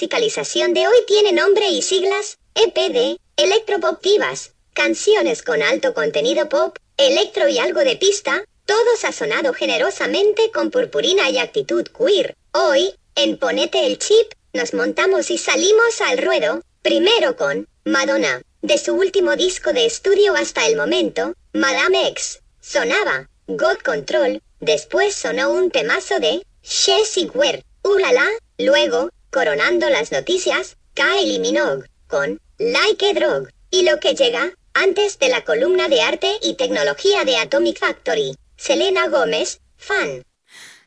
musicalización 0.00 0.72
de 0.72 0.88
hoy 0.88 0.96
tiene 1.06 1.30
nombre 1.30 1.68
y 1.68 1.82
siglas, 1.82 2.38
EPD, 2.54 3.18
Electropop 3.36 4.02
Divas, 4.02 4.52
canciones 4.72 5.42
con 5.42 5.62
alto 5.62 5.92
contenido 5.92 6.48
pop, 6.48 6.74
electro 6.96 7.48
y 7.48 7.58
algo 7.58 7.80
de 7.80 7.96
pista, 7.96 8.42
todo 8.64 8.96
sazonado 8.96 9.52
generosamente 9.52 10.50
con 10.52 10.70
purpurina 10.70 11.28
y 11.28 11.36
actitud 11.36 11.86
queer. 11.88 12.34
Hoy, 12.52 12.94
en 13.14 13.36
Ponete 13.36 13.86
el 13.86 13.98
Chip, 13.98 14.32
nos 14.54 14.72
montamos 14.72 15.30
y 15.30 15.36
salimos 15.36 16.00
al 16.00 16.16
ruedo, 16.16 16.62
primero 16.80 17.36
con 17.36 17.68
Madonna, 17.84 18.40
de 18.62 18.78
su 18.78 18.94
último 18.94 19.36
disco 19.36 19.74
de 19.74 19.84
estudio 19.84 20.34
hasta 20.34 20.66
el 20.66 20.78
momento, 20.78 21.34
Madame 21.52 22.08
X. 22.08 22.40
Sonaba 22.62 23.28
God 23.48 23.76
Control, 23.84 24.40
después 24.60 25.14
sonó 25.14 25.50
un 25.50 25.70
temazo 25.70 26.20
de 26.20 26.46
Jessie 26.62 27.30
Ware, 27.34 27.66
Ulala, 27.82 28.26
luego, 28.56 29.10
coronando 29.30 29.88
las 29.88 30.12
noticias, 30.12 30.76
Kylie 30.94 31.38
Minogue, 31.38 31.88
con 32.08 32.40
Like 32.58 33.10
a 33.10 33.14
Drug, 33.14 33.48
y 33.70 33.82
lo 33.82 34.00
que 34.00 34.14
llega, 34.14 34.52
antes 34.74 35.18
de 35.18 35.28
la 35.28 35.44
columna 35.44 35.88
de 35.88 36.02
arte 36.02 36.38
y 36.42 36.54
tecnología 36.54 37.24
de 37.24 37.36
Atomic 37.36 37.78
Factory, 37.78 38.34
Selena 38.56 39.08
Gómez, 39.08 39.60
fan. 39.76 40.22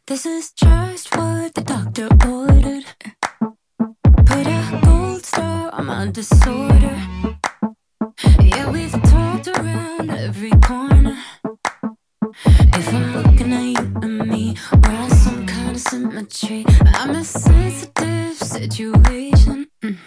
This 0.06 0.26
is 0.26 0.52
just 0.54 1.16
what 1.16 1.54
the 1.54 1.62
doctor 1.62 2.10
ordered. 2.28 2.86
Put 4.26 4.48
a 4.48 4.82
gold 4.84 5.26
star 5.26 5.72
on 5.74 5.86
my 5.86 6.12
disorder. 6.12 6.98
Yeah, 8.42 8.70
we've 8.70 8.92
talked 9.04 9.48
around 9.48 10.12
every 10.12 10.52
corner. 10.68 11.18
If 12.46 12.94
I'm 12.94 13.14
looking 13.14 13.54
at 13.54 13.64
you 13.64 14.02
and 14.02 14.28
me, 14.28 14.58
we're 14.74 14.92
on 14.92 15.10
some 15.10 15.46
kind 15.46 15.76
of 15.76 15.82
symmetry. 15.82 16.66
I'm 16.94 17.16
a 17.16 17.24
sensitive 17.24 18.23
situation. 18.36 19.68
Mm. 19.82 19.98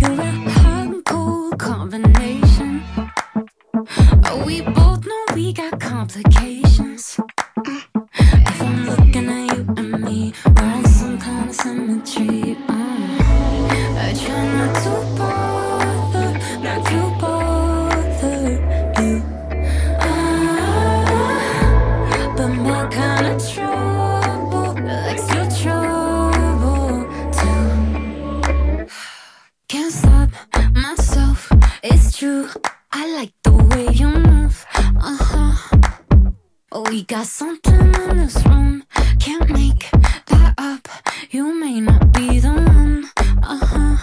You're 0.00 0.20
a 0.20 0.50
hot 0.50 0.86
and 0.86 1.04
cold 1.04 1.58
combination. 1.58 2.82
Oh, 4.24 4.42
we 4.46 4.62
both 4.62 5.06
know 5.06 5.24
we 5.34 5.52
got 5.52 5.80
complications. 5.80 7.18
We 36.92 37.04
got 37.04 37.26
something 37.26 37.94
in 37.94 38.18
this 38.18 38.36
room. 38.44 38.84
Can't 39.18 39.48
make 39.48 39.90
that 40.26 40.52
up. 40.58 40.86
You 41.30 41.58
may 41.58 41.80
not 41.80 42.12
be 42.12 42.38
the 42.38 42.52
one. 42.52 43.08
Uh 43.42 43.60
huh. 43.72 43.96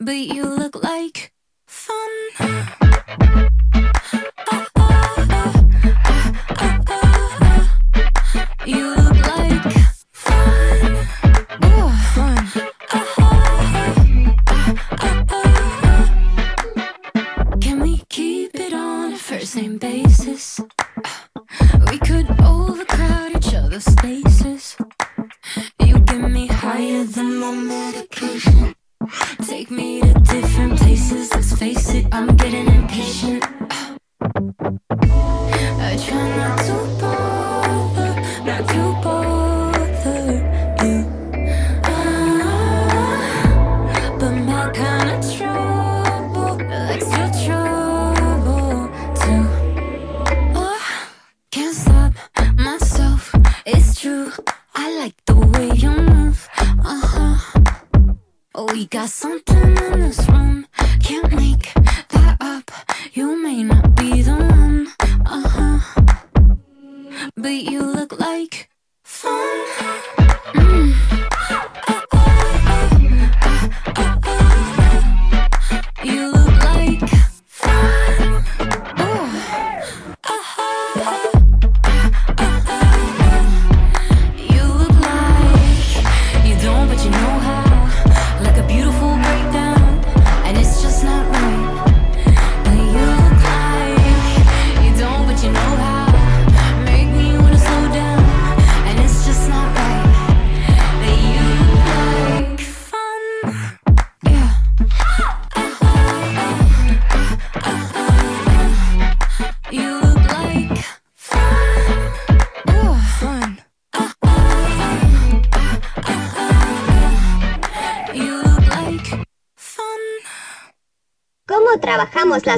But 0.00 0.16
you 0.16 0.44
look 0.44 0.82
like 0.82 1.32
fun. 1.64 3.47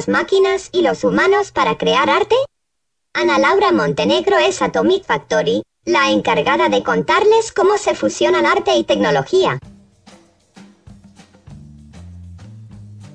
Las 0.01 0.07
máquinas 0.07 0.69
y 0.71 0.81
los 0.81 1.03
humanos 1.03 1.51
para 1.51 1.77
crear 1.77 2.09
arte? 2.09 2.35
Ana 3.13 3.37
Laura 3.37 3.71
Montenegro 3.71 4.39
es 4.39 4.59
Atomic 4.59 5.05
Factory, 5.05 5.61
la 5.85 6.09
encargada 6.09 6.69
de 6.69 6.81
contarles 6.81 7.51
cómo 7.51 7.77
se 7.77 7.93
fusionan 7.93 8.47
arte 8.47 8.75
y 8.75 8.83
tecnología. 8.83 9.59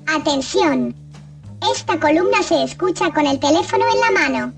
Atención. 0.05 0.95
Esta 1.73 1.99
columna 1.99 2.41
se 2.41 2.63
escucha 2.63 3.11
con 3.11 3.27
el 3.27 3.37
teléfono 3.37 3.83
en 3.93 3.99
la 3.99 4.11
mano. 4.11 4.53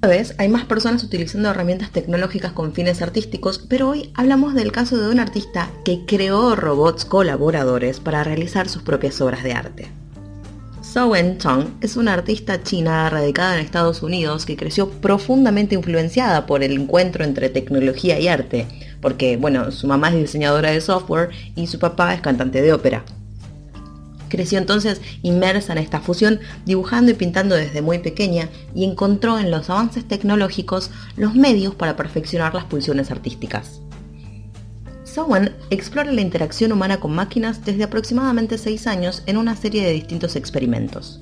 Cada 0.00 0.14
vez 0.14 0.34
hay 0.38 0.48
más 0.48 0.64
personas 0.64 1.04
utilizando 1.04 1.50
herramientas 1.50 1.90
tecnológicas 1.90 2.52
con 2.52 2.72
fines 2.72 3.02
artísticos, 3.02 3.58
pero 3.58 3.90
hoy 3.90 4.10
hablamos 4.14 4.54
del 4.54 4.72
caso 4.72 4.96
de 4.96 5.10
un 5.10 5.20
artista 5.20 5.68
que 5.84 6.06
creó 6.06 6.56
robots 6.56 7.04
colaboradores 7.04 8.00
para 8.00 8.24
realizar 8.24 8.70
sus 8.70 8.82
propias 8.82 9.20
obras 9.20 9.42
de 9.42 9.52
arte. 9.52 10.01
Sowen 10.92 11.38
Tong 11.38 11.68
es 11.80 11.96
una 11.96 12.12
artista 12.12 12.62
china 12.62 13.08
radicada 13.08 13.54
en 13.54 13.64
Estados 13.64 14.02
Unidos 14.02 14.44
que 14.44 14.58
creció 14.58 14.90
profundamente 14.90 15.74
influenciada 15.74 16.44
por 16.44 16.62
el 16.62 16.72
encuentro 16.72 17.24
entre 17.24 17.48
tecnología 17.48 18.20
y 18.20 18.28
arte, 18.28 18.66
porque 19.00 19.38
bueno, 19.38 19.72
su 19.72 19.86
mamá 19.86 20.10
es 20.10 20.16
diseñadora 20.16 20.70
de 20.70 20.82
software 20.82 21.30
y 21.56 21.66
su 21.66 21.78
papá 21.78 22.12
es 22.12 22.20
cantante 22.20 22.60
de 22.60 22.74
ópera. 22.74 23.06
Creció 24.28 24.58
entonces 24.58 25.00
inmersa 25.22 25.72
en 25.72 25.78
esta 25.78 25.98
fusión, 25.98 26.40
dibujando 26.66 27.10
y 27.10 27.14
pintando 27.14 27.54
desde 27.54 27.80
muy 27.80 28.00
pequeña 28.00 28.50
y 28.74 28.84
encontró 28.84 29.38
en 29.38 29.50
los 29.50 29.70
avances 29.70 30.06
tecnológicos 30.06 30.90
los 31.16 31.34
medios 31.34 31.74
para 31.74 31.96
perfeccionar 31.96 32.54
las 32.54 32.64
pulsiones 32.64 33.10
artísticas. 33.10 33.80
Sowen 35.12 35.54
explora 35.68 36.10
la 36.10 36.22
interacción 36.22 36.72
humana 36.72 36.98
con 36.98 37.14
máquinas 37.14 37.62
desde 37.66 37.84
aproximadamente 37.84 38.56
6 38.56 38.86
años 38.86 39.22
en 39.26 39.36
una 39.36 39.54
serie 39.56 39.84
de 39.84 39.92
distintos 39.92 40.36
experimentos. 40.36 41.20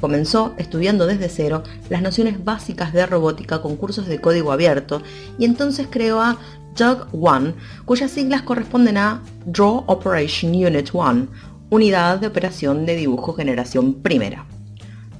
Comenzó 0.00 0.54
estudiando 0.56 1.06
desde 1.06 1.28
cero 1.28 1.62
las 1.90 2.00
nociones 2.00 2.42
básicas 2.42 2.94
de 2.94 3.04
robótica 3.04 3.60
con 3.60 3.76
cursos 3.76 4.06
de 4.06 4.18
código 4.18 4.50
abierto 4.50 5.02
y 5.38 5.44
entonces 5.44 5.88
creó 5.90 6.22
a 6.22 6.38
DUG 6.74 7.06
One, 7.12 7.52
cuyas 7.84 8.10
siglas 8.10 8.40
corresponden 8.42 8.96
a 8.96 9.22
Draw 9.44 9.84
Operation 9.88 10.52
Unit 10.52 10.88
1, 10.94 11.26
Unidad 11.68 12.18
de 12.18 12.28
Operación 12.28 12.86
de 12.86 12.96
Dibujo 12.96 13.34
Generación 13.34 13.92
Primera. 13.92 14.46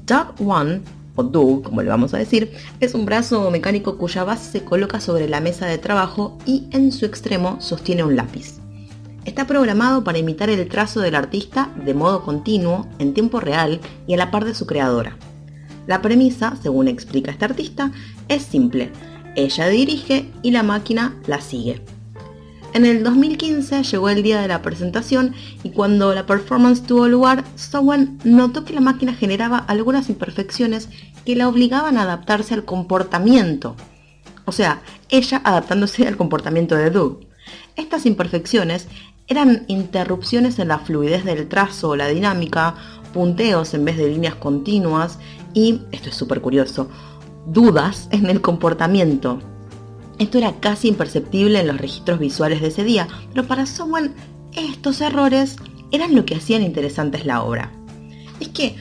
DUG 0.07 0.49
One, 0.49 0.81
o 1.17 1.23
DUG 1.23 1.63
como 1.63 1.83
le 1.83 1.89
vamos 1.89 2.15
a 2.15 2.19
decir, 2.19 2.53
es 2.81 2.95
un 2.95 3.05
brazo 3.05 3.51
mecánico 3.51 3.99
cuya 3.99 4.25
base 4.25 4.51
se 4.51 4.65
coloca 4.65 5.01
sobre 5.01 5.29
la 5.29 5.41
mesa 5.41 5.67
de 5.67 5.79
trabajo 5.79 6.39
y 6.47 6.69
en 6.71 6.93
su 6.93 7.05
extremo 7.05 7.61
sostiene 7.61 8.05
un 8.05 8.17
lápiz. 8.17 8.61
Está 9.25 9.47
programado 9.47 10.03
para 10.03 10.19
imitar 10.19 10.51
el 10.51 10.69
trazo 10.69 11.01
del 11.01 11.15
artista 11.15 11.71
de 11.85 11.95
modo 11.95 12.25
continuo, 12.25 12.89
en 12.99 13.15
tiempo 13.15 13.39
real 13.39 13.81
y 14.07 14.15
a 14.15 14.17
la 14.17 14.31
par 14.31 14.45
de 14.45 14.55
su 14.55 14.67
creadora. 14.67 15.17
La 15.87 16.03
premisa, 16.03 16.57
según 16.61 16.89
explica 16.89 17.31
este 17.31 17.45
artista, 17.45 17.93
es 18.29 18.43
simple. 18.43 18.91
Ella 19.37 19.69
dirige 19.69 20.31
y 20.43 20.51
la 20.51 20.63
máquina 20.63 21.17
la 21.27 21.41
sigue. 21.41 21.83
En 22.75 22.87
el 22.87 23.05
2015 23.05 23.83
llegó 23.83 24.09
el 24.09 24.23
día 24.23 24.41
de 24.41 24.49
la 24.49 24.63
presentación 24.63 25.35
y 25.63 25.71
cuando 25.71 26.15
la 26.15 26.25
performance 26.25 26.83
tuvo 26.83 27.07
lugar, 27.07 27.45
Sowen 27.55 28.19
notó 28.25 28.65
que 28.65 28.73
la 28.73 28.81
máquina 28.81 29.13
generaba 29.13 29.59
algunas 29.59 30.09
imperfecciones 30.09 30.89
que 31.27 31.37
la 31.37 31.49
obligaban 31.49 31.99
a 31.99 32.03
adaptarse 32.03 32.55
al 32.55 32.65
comportamiento. 32.65 33.77
O 34.47 34.53
sea, 34.53 34.81
ella 35.11 35.43
adaptándose 35.45 36.09
al 36.09 36.17
comportamiento 36.17 36.75
de 36.75 36.91
Doug. 36.91 37.21
Estas 37.77 38.07
imperfecciones 38.07 38.89
eran 39.29 39.65
interrupciones 39.69 40.59
en 40.59 40.69
la 40.69 40.79
fluidez 40.79 41.25
del 41.25 41.49
trazo 41.49 41.91
o 41.91 41.97
la 41.97 42.09
dinámica, 42.09 42.75
punteos 43.13 43.75
en 43.75 43.85
vez 43.85 43.99
de 43.99 44.09
líneas 44.09 44.37
continuas 44.37 45.19
y, 45.53 45.83
esto 45.93 46.09
es 46.09 46.17
súper 46.17 46.41
curioso, 46.41 46.89
dudas 47.47 48.09
en 48.13 48.31
el 48.31 48.41
comportamiento. 48.41 49.41
Esto 50.19 50.39
era 50.39 50.61
casi 50.61 50.89
imperceptible 50.89 51.61
en 51.61 51.67
los 51.67 51.79
registros 51.79 52.19
visuales 52.19 52.61
de 52.61 52.69
ese 52.69 52.85
día, 52.85 53.09
pero 53.33 53.47
para 53.47 53.67
Someone 53.67 54.13
estos 54.53 55.01
errores 55.01 55.57
eran 55.91 56.15
lo 56.15 56.25
que 56.25 56.37
hacían 56.37 56.63
interesantes 56.63 57.27
la 57.27 57.43
obra. 57.43 57.71
Es 58.41 58.49
que, 58.49 58.77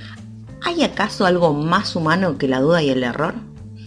¿hay 0.64 0.84
acaso 0.84 1.26
algo 1.26 1.54
más 1.54 1.96
humano 1.96 2.38
que 2.38 2.48
la 2.48 2.62
duda 2.62 2.82
y 2.82 2.90
el 2.90 3.04
error? 3.04 3.36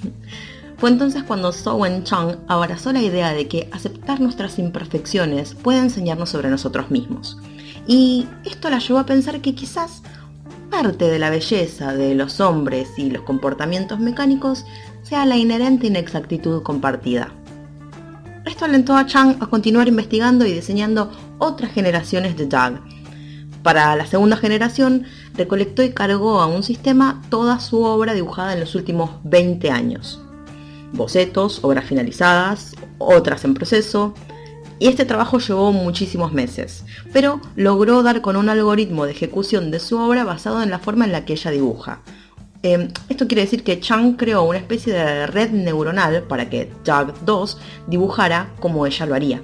Fue 0.78 0.90
entonces 0.90 1.22
cuando 1.22 1.52
Sowen 1.52 2.04
Chang 2.04 2.36
abrazó 2.48 2.92
la 2.92 3.02
idea 3.02 3.32
de 3.32 3.48
que 3.48 3.68
aceptar 3.72 4.20
nuestras 4.20 4.58
imperfecciones 4.58 5.54
puede 5.54 5.78
enseñarnos 5.78 6.30
sobre 6.30 6.50
nosotros 6.50 6.90
mismos. 6.90 7.38
Y 7.86 8.26
esto 8.44 8.70
la 8.70 8.78
llevó 8.78 8.98
a 8.98 9.06
pensar 9.06 9.40
que 9.40 9.54
quizás 9.54 10.02
parte 10.70 11.04
de 11.04 11.18
la 11.18 11.30
belleza 11.30 11.94
de 11.94 12.14
los 12.14 12.40
hombres 12.40 12.88
y 12.98 13.10
los 13.10 13.22
comportamientos 13.22 14.00
mecánicos 14.00 14.64
sea 15.04 15.24
la 15.24 15.36
inherente 15.36 15.86
inexactitud 15.86 16.64
compartida. 16.64 17.32
Esto 18.44 18.64
alentó 18.64 18.96
a 18.96 19.06
Chang 19.06 19.36
a 19.40 19.46
continuar 19.46 19.86
investigando 19.86 20.44
y 20.44 20.52
diseñando 20.52 21.12
otras 21.38 21.70
generaciones 21.70 22.36
de 22.36 22.46
DAG. 22.46 22.80
Para 23.62 23.94
la 23.94 24.06
segunda 24.06 24.36
generación, 24.36 25.04
recolectó 25.34 25.84
y 25.84 25.92
cargó 25.92 26.40
a 26.40 26.46
un 26.46 26.64
sistema 26.64 27.22
toda 27.28 27.60
su 27.60 27.82
obra 27.84 28.12
dibujada 28.14 28.52
en 28.52 28.60
los 28.60 28.74
últimos 28.74 29.10
20 29.22 29.70
años 29.70 30.20
bocetos, 30.94 31.62
obras 31.62 31.84
finalizadas, 31.84 32.74
otras 32.98 33.44
en 33.44 33.54
proceso, 33.54 34.14
y 34.78 34.88
este 34.88 35.04
trabajo 35.04 35.38
llevó 35.38 35.72
muchísimos 35.72 36.32
meses, 36.32 36.84
pero 37.12 37.40
logró 37.56 38.02
dar 38.02 38.22
con 38.22 38.36
un 38.36 38.48
algoritmo 38.48 39.04
de 39.04 39.12
ejecución 39.12 39.70
de 39.70 39.80
su 39.80 39.98
obra 39.98 40.24
basado 40.24 40.62
en 40.62 40.70
la 40.70 40.78
forma 40.78 41.04
en 41.04 41.12
la 41.12 41.24
que 41.24 41.34
ella 41.34 41.50
dibuja. 41.50 42.00
Em, 42.64 42.88
esto 43.10 43.28
quiere 43.28 43.42
decir 43.42 43.62
que 43.62 43.78
Chang 43.78 44.16
creó 44.16 44.42
una 44.44 44.56
especie 44.56 44.94
de 44.94 45.26
red 45.26 45.50
neuronal 45.50 46.22
para 46.22 46.48
que 46.48 46.72
Doug 46.82 47.12
2 47.26 47.58
dibujara 47.88 48.54
como 48.58 48.86
ella 48.86 49.04
lo 49.04 49.14
haría. 49.14 49.42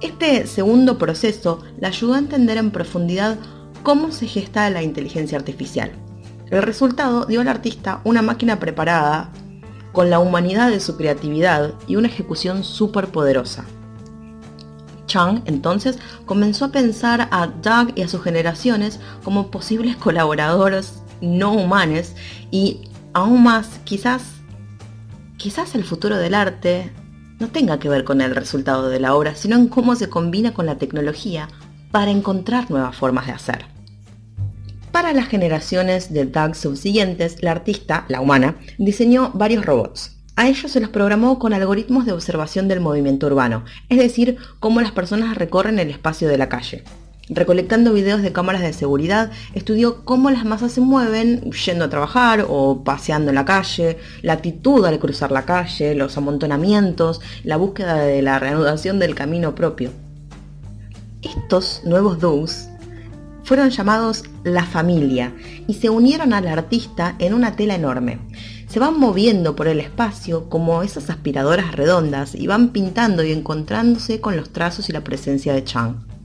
Este 0.00 0.46
segundo 0.46 0.96
proceso 0.96 1.62
la 1.78 1.88
ayudó 1.88 2.14
a 2.14 2.20
entender 2.20 2.56
en 2.56 2.70
profundidad 2.70 3.36
cómo 3.82 4.12
se 4.12 4.26
gesta 4.26 4.70
la 4.70 4.82
inteligencia 4.82 5.36
artificial. 5.36 5.92
El 6.50 6.62
resultado 6.62 7.26
dio 7.26 7.42
al 7.42 7.48
artista 7.48 8.00
una 8.04 8.22
máquina 8.22 8.58
preparada 8.58 9.30
con 9.92 10.08
la 10.08 10.20
humanidad 10.20 10.70
de 10.70 10.80
su 10.80 10.96
creatividad 10.96 11.74
y 11.86 11.96
una 11.96 12.08
ejecución 12.08 12.64
súper 12.64 13.08
poderosa. 13.08 13.66
Chang 15.06 15.42
entonces 15.44 15.98
comenzó 16.24 16.64
a 16.64 16.72
pensar 16.72 17.28
a 17.30 17.46
Doug 17.46 17.92
y 17.94 18.00
a 18.00 18.08
sus 18.08 18.22
generaciones 18.22 19.00
como 19.22 19.50
posibles 19.50 19.96
colaboradores 19.96 21.02
no 21.20 21.52
humanos 21.52 22.12
y 22.50 22.88
aún 23.12 23.42
más 23.42 23.80
quizás 23.84 24.22
quizás 25.36 25.74
el 25.74 25.84
futuro 25.84 26.16
del 26.16 26.34
arte 26.34 26.90
no 27.38 27.48
tenga 27.48 27.78
que 27.78 27.88
ver 27.88 28.04
con 28.04 28.20
el 28.20 28.34
resultado 28.34 28.88
de 28.88 29.00
la 29.00 29.14
obra, 29.14 29.34
sino 29.34 29.56
en 29.56 29.68
cómo 29.68 29.94
se 29.94 30.08
combina 30.08 30.54
con 30.54 30.66
la 30.66 30.76
tecnología 30.76 31.48
para 31.90 32.10
encontrar 32.10 32.70
nuevas 32.70 32.96
formas 32.96 33.26
de 33.26 33.32
hacer. 33.32 33.66
Para 34.92 35.12
las 35.12 35.28
generaciones 35.28 36.12
de 36.12 36.24
DAG 36.24 36.54
subsiguientes, 36.54 37.42
la 37.42 37.50
artista, 37.50 38.06
la 38.08 38.22
humana, 38.22 38.56
diseñó 38.78 39.30
varios 39.34 39.66
robots. 39.66 40.16
A 40.36 40.48
ellos 40.48 40.70
se 40.70 40.80
los 40.80 40.90
programó 40.90 41.38
con 41.38 41.52
algoritmos 41.52 42.06
de 42.06 42.12
observación 42.12 42.68
del 42.68 42.80
movimiento 42.80 43.26
urbano, 43.26 43.64
es 43.88 43.98
decir, 43.98 44.38
cómo 44.58 44.80
las 44.80 44.92
personas 44.92 45.36
recorren 45.36 45.78
el 45.78 45.90
espacio 45.90 46.28
de 46.28 46.38
la 46.38 46.48
calle. 46.48 46.84
Recolectando 47.28 47.92
videos 47.92 48.22
de 48.22 48.32
cámaras 48.32 48.62
de 48.62 48.72
seguridad, 48.72 49.32
estudió 49.52 50.04
cómo 50.04 50.30
las 50.30 50.44
masas 50.44 50.70
se 50.70 50.80
mueven 50.80 51.50
yendo 51.50 51.84
a 51.84 51.90
trabajar 51.90 52.46
o 52.48 52.84
paseando 52.84 53.30
en 53.30 53.34
la 53.34 53.44
calle, 53.44 53.98
la 54.22 54.34
actitud 54.34 54.84
al 54.84 55.00
cruzar 55.00 55.32
la 55.32 55.44
calle, 55.44 55.96
los 55.96 56.16
amontonamientos, 56.16 57.20
la 57.42 57.56
búsqueda 57.56 57.96
de 57.96 58.22
la 58.22 58.38
reanudación 58.38 59.00
del 59.00 59.16
camino 59.16 59.56
propio. 59.56 59.90
Estos 61.20 61.82
nuevos 61.84 62.20
DOOs 62.20 62.68
fueron 63.42 63.70
llamados 63.70 64.22
La 64.44 64.64
Familia 64.64 65.32
y 65.66 65.74
se 65.74 65.90
unieron 65.90 66.32
al 66.32 66.46
artista 66.46 67.16
en 67.18 67.34
una 67.34 67.56
tela 67.56 67.74
enorme. 67.74 68.20
Se 68.68 68.78
van 68.78 69.00
moviendo 69.00 69.56
por 69.56 69.66
el 69.66 69.80
espacio 69.80 70.48
como 70.48 70.84
esas 70.84 71.10
aspiradoras 71.10 71.72
redondas 71.74 72.36
y 72.36 72.46
van 72.46 72.68
pintando 72.68 73.24
y 73.24 73.32
encontrándose 73.32 74.20
con 74.20 74.36
los 74.36 74.50
trazos 74.50 74.88
y 74.88 74.92
la 74.92 75.02
presencia 75.02 75.52
de 75.52 75.64
Chang. 75.64 76.15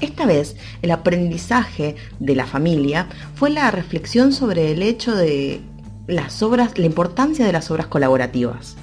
Esta 0.00 0.26
vez, 0.26 0.56
el 0.82 0.90
aprendizaje 0.90 1.96
de 2.18 2.34
la 2.34 2.46
familia 2.46 3.08
fue 3.34 3.50
la 3.50 3.70
reflexión 3.70 4.32
sobre 4.32 4.72
el 4.72 4.82
hecho 4.82 5.14
de 5.14 5.60
las 6.06 6.42
obras, 6.42 6.78
la 6.78 6.86
importancia 6.86 7.46
de 7.46 7.52
las 7.52 7.70
obras 7.70 7.86
colaborativas. 7.86 8.76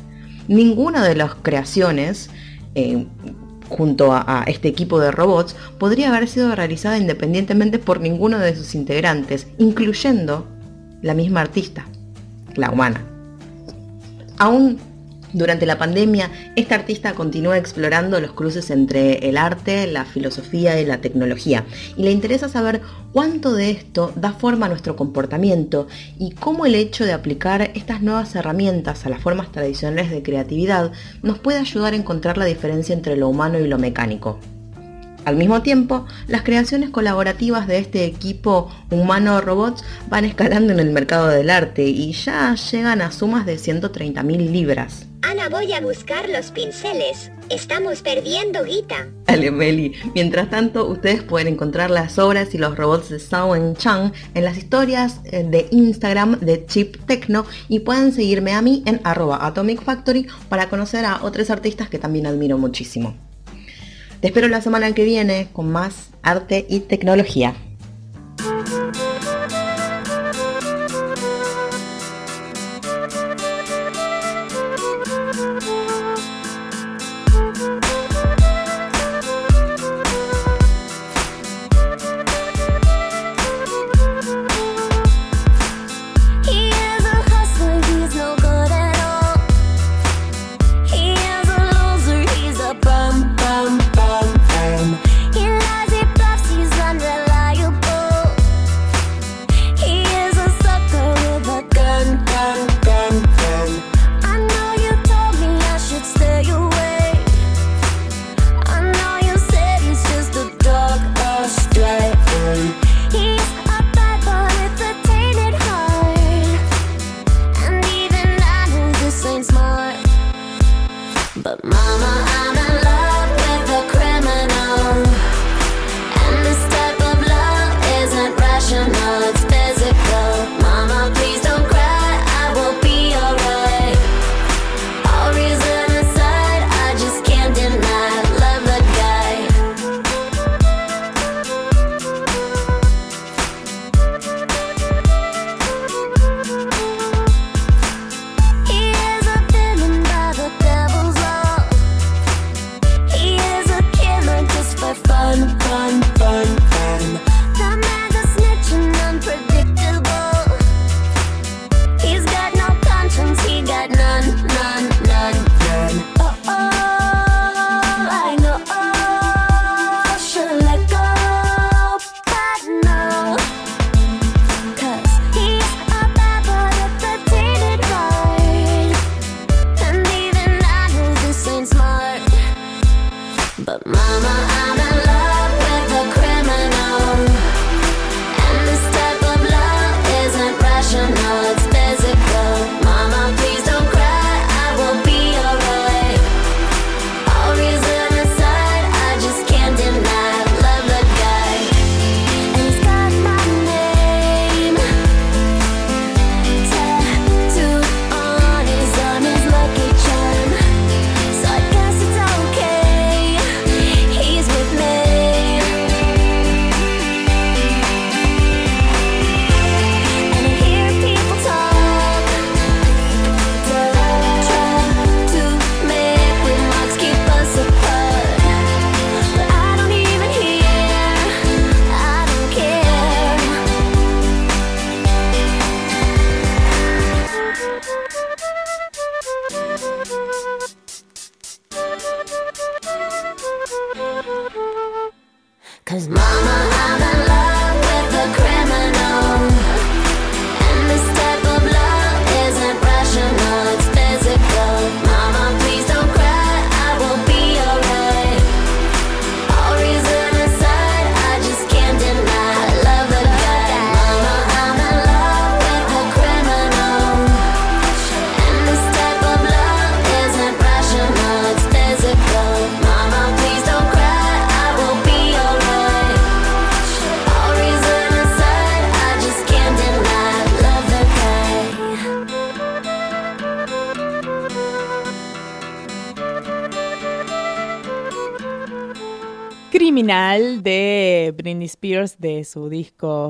Ninguna 0.47 1.03
de 1.03 1.15
las 1.15 1.35
creaciones 1.35 2.29
eh, 2.75 3.05
junto 3.69 4.13
a, 4.13 4.43
este 4.47 4.67
equipo 4.67 4.99
de 4.99 5.11
robots 5.11 5.55
podría 5.77 6.09
haber 6.09 6.27
sido 6.27 6.55
realizada 6.55 6.97
independientemente 6.97 7.79
por 7.79 7.99
ninguno 7.99 8.39
de 8.39 8.55
sus 8.55 8.75
integrantes, 8.75 9.47
incluyendo 9.57 10.47
la 11.01 11.13
misma 11.13 11.41
artista, 11.41 11.85
la 12.55 12.71
humana. 12.71 13.03
Aún 14.37 14.77
durante 15.33 15.65
la 15.65 15.77
pandemia, 15.77 16.31
esta 16.55 16.75
artista 16.75 17.13
continúa 17.13 17.57
explorando 17.57 18.19
los 18.19 18.31
cruces 18.31 18.69
entre 18.69 19.29
el 19.29 19.37
arte, 19.37 19.87
la 19.87 20.05
filosofía 20.05 20.79
y 20.79 20.85
la 20.85 21.01
tecnología, 21.01 21.65
y 21.95 22.03
le 22.03 22.11
interesa 22.11 22.49
saber 22.49 22.81
cuánto 23.13 23.53
de 23.53 23.71
esto 23.71 24.13
da 24.15 24.33
forma 24.33 24.67
a 24.67 24.69
nuestro 24.69 24.95
comportamiento 24.95 25.87
y 26.17 26.31
cómo 26.31 26.65
el 26.65 26.75
hecho 26.75 27.05
de 27.05 27.13
aplicar 27.13 27.71
estas 27.75 28.01
nuevas 28.01 28.35
herramientas 28.35 29.05
a 29.05 29.09
las 29.09 29.21
formas 29.21 29.51
tradicionales 29.51 30.11
de 30.11 30.23
creatividad 30.23 30.91
nos 31.23 31.39
puede 31.39 31.59
ayudar 31.59 31.93
a 31.93 31.97
encontrar 31.97 32.37
la 32.37 32.45
diferencia 32.45 32.93
entre 32.93 33.17
lo 33.17 33.29
humano 33.29 33.59
y 33.59 33.67
lo 33.67 33.77
mecánico. 33.77 34.39
Al 35.27 35.35
mismo 35.35 35.61
tiempo, 35.61 36.05
las 36.29 36.43
creaciones 36.43 36.89
colaborativas 36.89 37.67
de 37.67 37.79
este 37.79 38.05
equipo 38.05 38.71
humano-robots 38.89 39.83
van 40.07 40.23
escalando 40.23 40.71
en 40.71 40.79
el 40.79 40.91
mercado 40.91 41.27
del 41.27 41.49
arte 41.49 41.83
y 41.83 42.13
ya 42.13 42.55
llegan 42.55 43.01
a 43.01 43.11
sumas 43.11 43.45
de 43.45 43.57
130.000 43.57 44.23
libras. 44.49 45.05
Ana, 45.23 45.49
voy 45.49 45.73
a 45.73 45.81
buscar 45.81 46.29
los 46.29 46.51
pinceles. 46.51 47.29
Estamos 47.49 48.03
perdiendo 48.03 48.63
guita. 48.63 49.09
Dale, 49.25 49.51
Meli. 49.51 49.91
Mientras 50.15 50.49
tanto, 50.49 50.87
ustedes 50.87 51.23
pueden 51.23 51.49
encontrar 51.49 51.91
las 51.91 52.17
obras 52.19 52.55
y 52.55 52.57
los 52.57 52.77
robots 52.77 53.09
de 53.09 53.19
Sao 53.19 53.53
Chang 53.73 54.13
en 54.33 54.45
las 54.45 54.57
historias 54.57 55.19
eh, 55.25 55.43
de 55.43 55.67
Instagram 55.71 56.39
de 56.39 56.65
Chip 56.67 57.05
Techno 57.05 57.45
y 57.67 57.79
pueden 57.81 58.13
seguirme 58.13 58.53
a 58.53 58.61
mí 58.61 58.81
en 58.85 59.01
arroba 59.03 59.45
Atomic 59.45 59.83
Factory 59.83 60.27
para 60.47 60.69
conocer 60.69 61.03
a 61.03 61.21
otros 61.21 61.49
artistas 61.49 61.89
que 61.89 61.99
también 61.99 62.27
admiro 62.27 62.57
muchísimo. 62.57 63.26
Te 64.21 64.27
espero 64.27 64.47
la 64.47 64.61
semana 64.61 64.91
que 64.93 65.03
viene 65.03 65.49
con 65.53 65.71
más 65.71 66.09
arte 66.23 66.65
y 66.67 66.79
tecnología. 66.79 67.53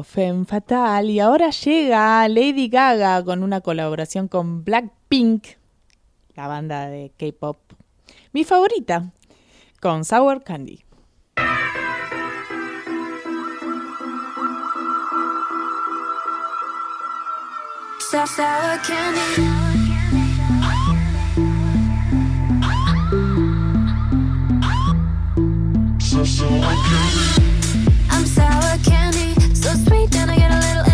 Femme 0.07 0.45
Fatal 0.45 1.09
y 1.09 1.19
ahora 1.19 1.49
llega 1.49 2.25
Lady 2.29 2.69
Gaga 2.69 3.21
con 3.25 3.43
una 3.43 3.59
colaboración 3.59 4.29
con 4.29 4.63
Blackpink, 4.63 5.47
la 6.33 6.47
banda 6.47 6.87
de 6.87 7.11
K-pop, 7.17 7.57
mi 8.31 8.45
favorita, 8.45 9.11
con 9.81 10.05
Sour 10.05 10.45
Candy. 10.45 10.85
I'm 28.09 28.25
sour 28.25 28.77
candy, 28.83 29.36
sweet 29.87 30.15
and 30.15 30.31
I 30.31 30.35
get 30.35 30.51
a 30.51 30.59
little 30.59 30.86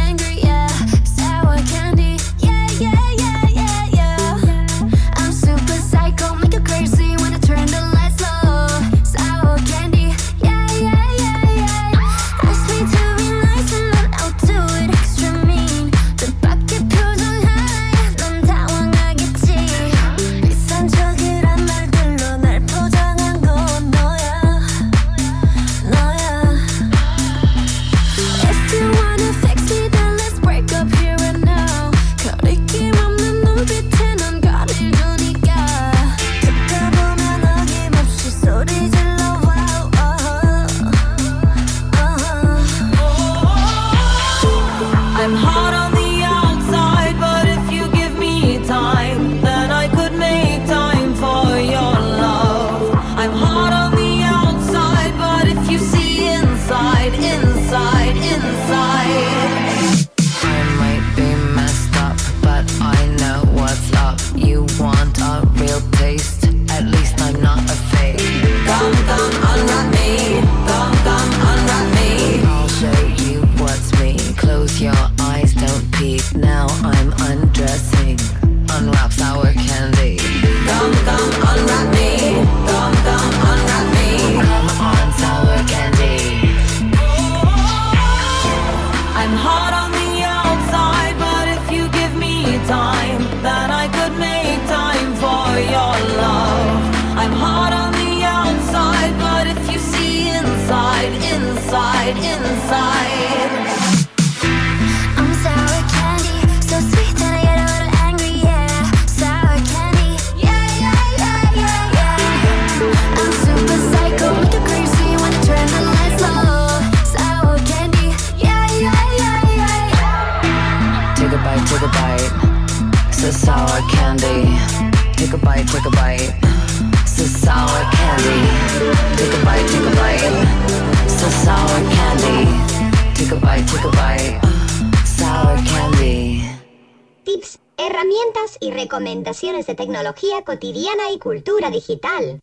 de 139.66 139.76
tecnología 139.76 140.44
cotidiana 140.44 141.12
y 141.12 141.20
cultura 141.20 141.70
digital. 141.70 142.42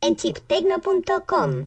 En 0.00 0.16
chiptecno.com. 0.16 1.66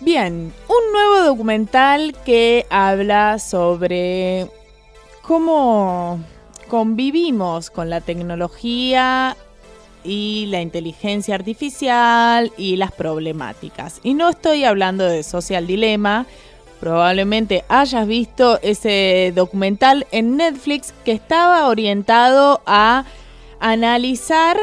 Bien, 0.00 0.52
un 0.68 0.92
nuevo 0.92 1.24
documental 1.24 2.14
que 2.24 2.66
habla 2.70 3.38
sobre 3.38 4.48
cómo 5.22 6.20
convivimos 6.68 7.70
con 7.70 7.90
la 7.90 8.00
tecnología 8.00 9.36
y 10.04 10.46
la 10.46 10.60
inteligencia 10.60 11.34
artificial 11.34 12.52
y 12.56 12.76
las 12.76 12.92
problemáticas. 12.92 14.00
Y 14.02 14.14
no 14.14 14.28
estoy 14.28 14.64
hablando 14.64 15.04
de 15.04 15.22
Social 15.22 15.66
Dilema, 15.66 16.26
probablemente 16.80 17.64
hayas 17.68 18.06
visto 18.06 18.58
ese 18.62 19.32
documental 19.34 20.06
en 20.12 20.36
Netflix 20.36 20.94
que 21.04 21.12
estaba 21.12 21.68
orientado 21.68 22.60
a 22.66 23.04
analizar 23.60 24.56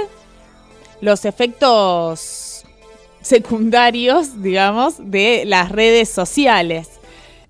los 1.01 1.25
efectos 1.25 2.63
secundarios, 3.21 4.41
digamos, 4.41 4.95
de 4.99 5.43
las 5.45 5.71
redes 5.71 6.09
sociales. 6.09 6.89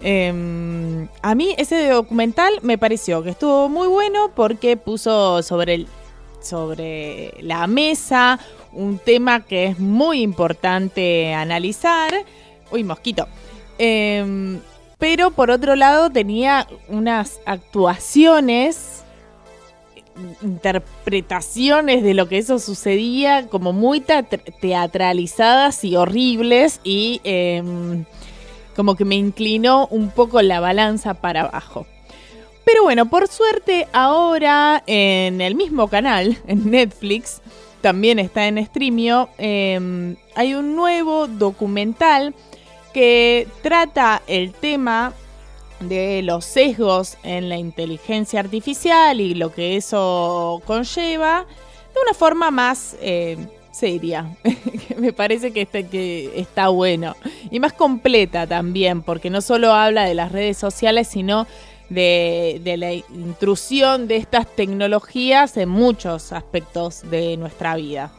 Eh, 0.02 1.08
a 1.22 1.36
mí 1.36 1.56
ese 1.58 1.90
documental 1.90 2.54
me 2.62 2.78
pareció 2.78 3.24
que 3.24 3.32
estuvo 3.32 3.70
muy 3.70 3.88
bueno 3.88 4.32
porque 4.36 4.78
puso 4.78 5.42
sobre, 5.42 5.74
el, 5.76 5.88
sobre 6.46 7.34
la 7.42 7.68
mesa 7.68 8.40
un 8.72 9.00
tema 9.00 9.42
que 9.46 9.66
es 9.66 9.80
muy 9.80 10.22
importante 10.22 11.34
analizar. 11.34 12.14
Uy, 12.72 12.84
mosquito. 12.84 13.28
Eh, 13.78 14.60
pero 14.98 15.32
por 15.32 15.52
otro 15.52 15.76
lado 15.76 16.10
tenía 16.10 16.68
unas 16.88 17.40
actuaciones 17.46 19.04
interpretaciones 20.42 22.04
de 22.04 22.14
lo 22.14 22.30
que 22.30 22.38
eso 22.38 22.60
sucedía 22.60 23.48
como 23.48 23.74
muy 23.74 24.00
teatralizadas 24.00 25.84
y 25.84 25.98
horribles 25.98 26.80
y 26.84 27.20
eh, 27.26 27.62
como 28.76 28.96
que 28.96 29.04
me 29.04 29.16
inclinó 29.16 29.88
un 29.88 30.10
poco 30.10 30.42
la 30.42 30.60
balanza 30.60 31.16
para 31.16 31.42
abajo. 31.42 31.86
Pero 32.76 32.84
bueno, 32.84 33.06
por 33.06 33.30
suerte 33.30 33.88
ahora 33.94 34.84
en 34.86 35.40
el 35.40 35.56
mismo 35.56 35.88
canal, 35.88 36.38
en 36.48 36.72
Netflix, 36.72 37.42
también 37.80 38.20
está 38.20 38.48
en 38.48 38.66
Streamio, 38.66 39.30
eh, 39.38 40.18
hay 40.36 40.56
un 40.56 40.76
nuevo 40.76 41.28
documental 41.28 42.36
que 42.94 43.48
trata 43.62 44.22
el 44.28 44.52
tema 44.52 45.14
de 45.80 46.22
los 46.22 46.44
sesgos 46.44 47.18
en 47.24 47.48
la 47.48 47.56
inteligencia 47.56 48.42
artificial 48.42 49.22
y 49.22 49.36
lo 49.36 49.54
que 49.54 49.78
eso 49.78 50.62
conlleva 50.66 51.46
de 51.94 52.02
una 52.02 52.14
forma 52.14 52.52
más 52.52 52.98
eh, 53.00 53.38
seria. 53.72 54.36
Me 54.98 55.14
parece 55.14 55.54
que 55.54 55.62
está, 55.62 55.82
que 55.82 56.30
está 56.38 56.68
bueno. 56.68 57.16
Y 57.50 57.62
más 57.62 57.72
completa 57.72 58.46
también, 58.46 59.02
porque 59.02 59.30
no 59.30 59.40
solo 59.40 59.72
habla 59.72 60.04
de 60.04 60.14
las 60.14 60.34
redes 60.34 60.58
sociales, 60.58 61.08
sino 61.08 61.48
de, 61.90 62.60
de 62.64 62.78
la 62.78 62.94
intrusión 62.94 64.08
de 64.08 64.18
estas 64.18 64.48
tecnologías 64.56 65.58
en 65.58 65.70
muchos 65.70 66.32
aspectos 66.32 67.02
de 67.10 67.38
nuestra 67.38 67.76
vida. 67.76 68.12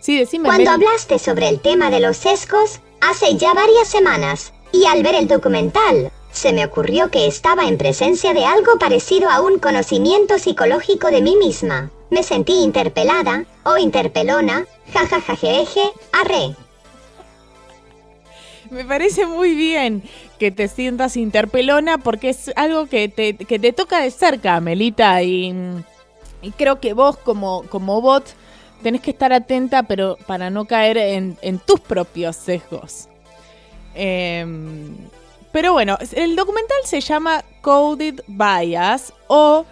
Sí, 0.00 0.18
decime. 0.18 0.48
Cuando 0.48 0.70
hablaste 0.70 1.18
sobre 1.18 1.48
el 1.48 1.60
tema 1.60 1.90
de 1.90 2.00
los 2.00 2.18
sesgos, 2.18 2.80
hace 3.00 3.36
ya 3.36 3.54
varias 3.54 3.88
semanas, 3.88 4.52
y 4.70 4.84
al 4.84 5.02
ver 5.02 5.14
el 5.14 5.28
documental, 5.28 6.10
se 6.30 6.52
me 6.52 6.64
ocurrió 6.64 7.10
que 7.10 7.26
estaba 7.26 7.66
en 7.66 7.78
presencia 7.78 8.34
de 8.34 8.44
algo 8.44 8.76
parecido 8.78 9.30
a 9.30 9.40
un 9.40 9.58
conocimiento 9.58 10.38
psicológico 10.38 11.06
de 11.06 11.22
mí 11.22 11.36
misma. 11.36 11.90
Me 12.10 12.22
sentí 12.22 12.52
interpelada, 12.54 13.46
o 13.64 13.78
interpelona, 13.78 14.66
jajajajeje, 14.92 15.92
arre. 16.12 16.56
Me 18.74 18.84
parece 18.84 19.24
muy 19.24 19.54
bien 19.54 20.02
que 20.40 20.50
te 20.50 20.66
sientas 20.66 21.16
interpelona 21.16 21.98
porque 21.98 22.30
es 22.30 22.50
algo 22.56 22.86
que 22.86 23.08
te, 23.08 23.36
que 23.36 23.60
te 23.60 23.72
toca 23.72 24.00
de 24.00 24.10
cerca, 24.10 24.58
Melita, 24.58 25.22
y, 25.22 25.54
creo 26.58 26.80
que 26.80 26.92
vos 26.92 27.16
como, 27.16 27.62
como 27.68 28.00
bot 28.00 28.24
tenés 28.82 29.00
que 29.00 29.12
estar 29.12 29.32
atenta, 29.32 29.84
pero 29.84 30.18
para 30.26 30.50
no 30.50 30.64
caer 30.64 30.98
en, 30.98 31.38
en 31.40 31.60
tus 31.60 31.78
propios 31.78 32.34
sesgos. 32.34 33.08
Em, 33.94 34.96
pero 35.52 35.72
bueno, 35.72 35.96
el 36.16 36.34
documental 36.34 36.78
se 36.82 37.00
llama 37.00 37.44
Coded 37.60 38.22
Bias 38.26 39.12
o 39.28 39.64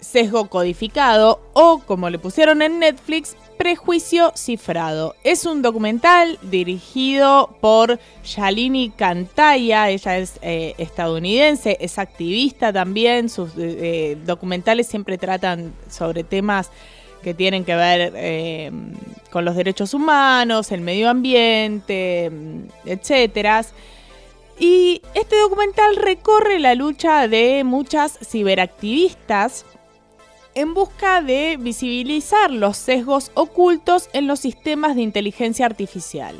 sesgo 0.00 0.48
codificado 0.48 1.40
o 1.52 1.78
como 1.86 2.10
le 2.10 2.18
pusieron 2.18 2.62
en 2.62 2.80
Netflix, 2.80 3.36
prejuicio 3.58 4.32
cifrado. 4.34 5.16
Es 5.24 5.44
un 5.44 5.60
documental 5.60 6.38
dirigido 6.42 7.54
por 7.60 7.98
Shalini 8.24 8.90
Kantaya, 8.90 9.90
ella 9.90 10.16
es 10.16 10.38
eh, 10.40 10.74
estadounidense, 10.78 11.76
es 11.80 11.98
activista 11.98 12.72
también, 12.72 13.28
sus 13.28 13.50
eh, 13.50 13.52
eh, 13.58 14.18
documentales 14.24 14.86
siempre 14.86 15.18
tratan 15.18 15.74
sobre 15.90 16.24
temas 16.24 16.70
que 17.22 17.34
tienen 17.34 17.64
que 17.64 17.74
ver 17.74 18.72
con 19.32 19.44
los 19.44 19.56
derechos 19.56 19.92
humanos, 19.92 20.70
el 20.70 20.80
medio 20.80 21.10
ambiente, 21.10 22.30
etcétera. 22.86 23.66
Y 24.60 25.02
este 25.14 25.36
documental 25.36 25.96
recorre 25.96 26.60
la 26.60 26.76
lucha 26.76 27.26
de 27.26 27.64
muchas 27.64 28.18
ciberactivistas 28.22 29.64
en 30.58 30.74
busca 30.74 31.22
de 31.22 31.56
visibilizar 31.56 32.50
los 32.50 32.76
sesgos 32.76 33.30
ocultos 33.34 34.10
en 34.12 34.26
los 34.26 34.40
sistemas 34.40 34.96
de 34.96 35.02
inteligencia 35.02 35.64
artificial. 35.64 36.36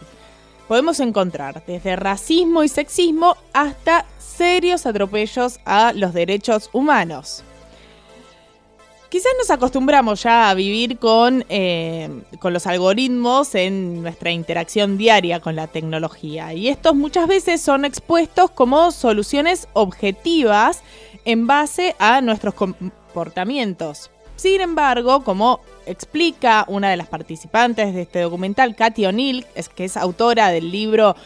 Podemos 0.66 0.99
encontrar 0.99 1.62
desde 1.69 1.95
racismo 1.95 2.64
y 2.64 2.69
sexismo 2.69 3.37
hasta 3.53 4.07
serios 4.19 4.87
atropellos 4.87 5.61
a 5.64 5.93
los 5.93 6.12
derechos 6.14 6.69
humanos. 6.73 7.45
Quizás 9.09 9.33
nos 9.39 9.51
acostumbramos 9.51 10.25
ya 10.25 10.51
a 10.51 10.55
vivir 10.55 10.99
con, 10.99 11.45
eh, 11.49 12.11
con 12.41 12.53
los 12.53 12.66
algoritmos 12.66 13.55
en 13.55 14.03
nuestra 14.03 14.33
interacción 14.33 14.99
diaria 14.99 15.39
con 15.39 15.55
la 15.55 15.69
tecnología 15.69 16.53
y 16.53 16.69
estos 16.69 16.97
muchas 16.97 17.29
veces 17.29 17.61
son 17.61 17.85
expuestos 17.85 18.51
como 18.51 18.91
soluciones 18.91 19.69
objetivas 19.75 20.83
en 21.25 21.47
base 21.47 21.95
a 21.99 22.21
nuestros 22.21 22.55
Sin 24.37 24.61
embargo, 24.61 25.25
como 25.25 25.61
explica 25.87 26.64
una 26.69 26.91
de 26.91 26.97
las 26.97 27.09
participantes 27.09 27.95
de 27.95 28.03
este 28.03 28.21
documental, 28.21 28.77
Katy 28.77 29.07
O'Neill, 29.07 29.47
es, 29.55 29.69
que 29.69 29.85
es 29.85 29.97
autora 29.97 30.51
del 30.51 30.71
libro 30.71 31.16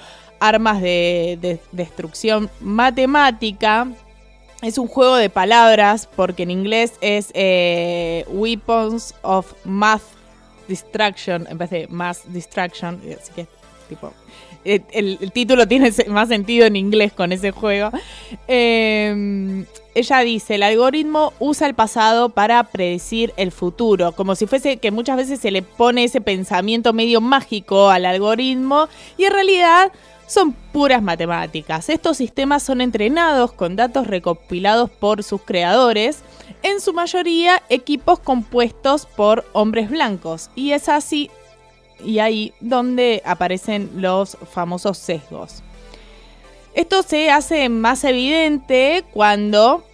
Armas 0.40 0.80
de, 0.80 1.38
de 1.40 1.60
Destrucción 1.72 2.50
Matemática, 2.60 3.88
es 4.62 4.78
un 4.78 4.86
juego 4.86 5.16
de 5.16 5.28
palabras 5.28 6.08
porque 6.14 6.44
en 6.44 6.50
inglés 6.52 6.94
es 7.00 7.32
eh, 7.34 8.24
Weapons 8.28 9.12
of 9.22 9.52
Math 9.64 10.02
Distraction 10.68 11.48
en 11.50 11.58
vez 11.58 11.70
de 11.70 11.88
Mass 11.88 12.22
Distraction. 12.32 13.00
Así 13.20 13.32
que, 13.34 13.48
tipo, 13.88 14.12
el, 14.64 15.18
el 15.20 15.32
título 15.32 15.66
tiene 15.68 15.92
más 16.08 16.28
sentido 16.28 16.66
en 16.66 16.76
inglés 16.76 17.12
con 17.12 17.32
ese 17.32 17.50
juego. 17.50 17.90
Eh, 18.48 19.64
ella 19.94 20.20
dice, 20.20 20.54
el 20.54 20.62
algoritmo 20.62 21.34
usa 21.38 21.66
el 21.66 21.74
pasado 21.74 22.30
para 22.30 22.62
predecir 22.64 23.34
el 23.36 23.52
futuro, 23.52 24.12
como 24.12 24.34
si 24.34 24.46
fuese 24.46 24.78
que 24.78 24.90
muchas 24.90 25.18
veces 25.18 25.40
se 25.40 25.50
le 25.50 25.62
pone 25.62 26.04
ese 26.04 26.22
pensamiento 26.22 26.94
medio 26.94 27.20
mágico 27.20 27.90
al 27.90 28.06
algoritmo 28.06 28.88
y 29.18 29.24
en 29.24 29.32
realidad 29.32 29.92
son 30.26 30.52
puras 30.52 31.02
matemáticas. 31.02 31.90
Estos 31.90 32.16
sistemas 32.16 32.62
son 32.62 32.80
entrenados 32.80 33.52
con 33.52 33.76
datos 33.76 34.06
recopilados 34.06 34.90
por 34.90 35.22
sus 35.22 35.42
creadores, 35.42 36.20
en 36.62 36.80
su 36.80 36.94
mayoría 36.94 37.62
equipos 37.68 38.18
compuestos 38.18 39.04
por 39.04 39.44
hombres 39.52 39.90
blancos. 39.90 40.48
Y 40.54 40.72
es 40.72 40.88
así, 40.88 41.30
y 42.04 42.18
ahí 42.18 42.52
donde 42.60 43.22
aparecen 43.24 43.90
los 43.96 44.36
famosos 44.52 44.98
sesgos. 44.98 45.62
Esto 46.74 47.02
se 47.02 47.30
hace 47.30 47.68
más 47.68 48.02
evidente 48.04 49.04
cuando 49.12 49.84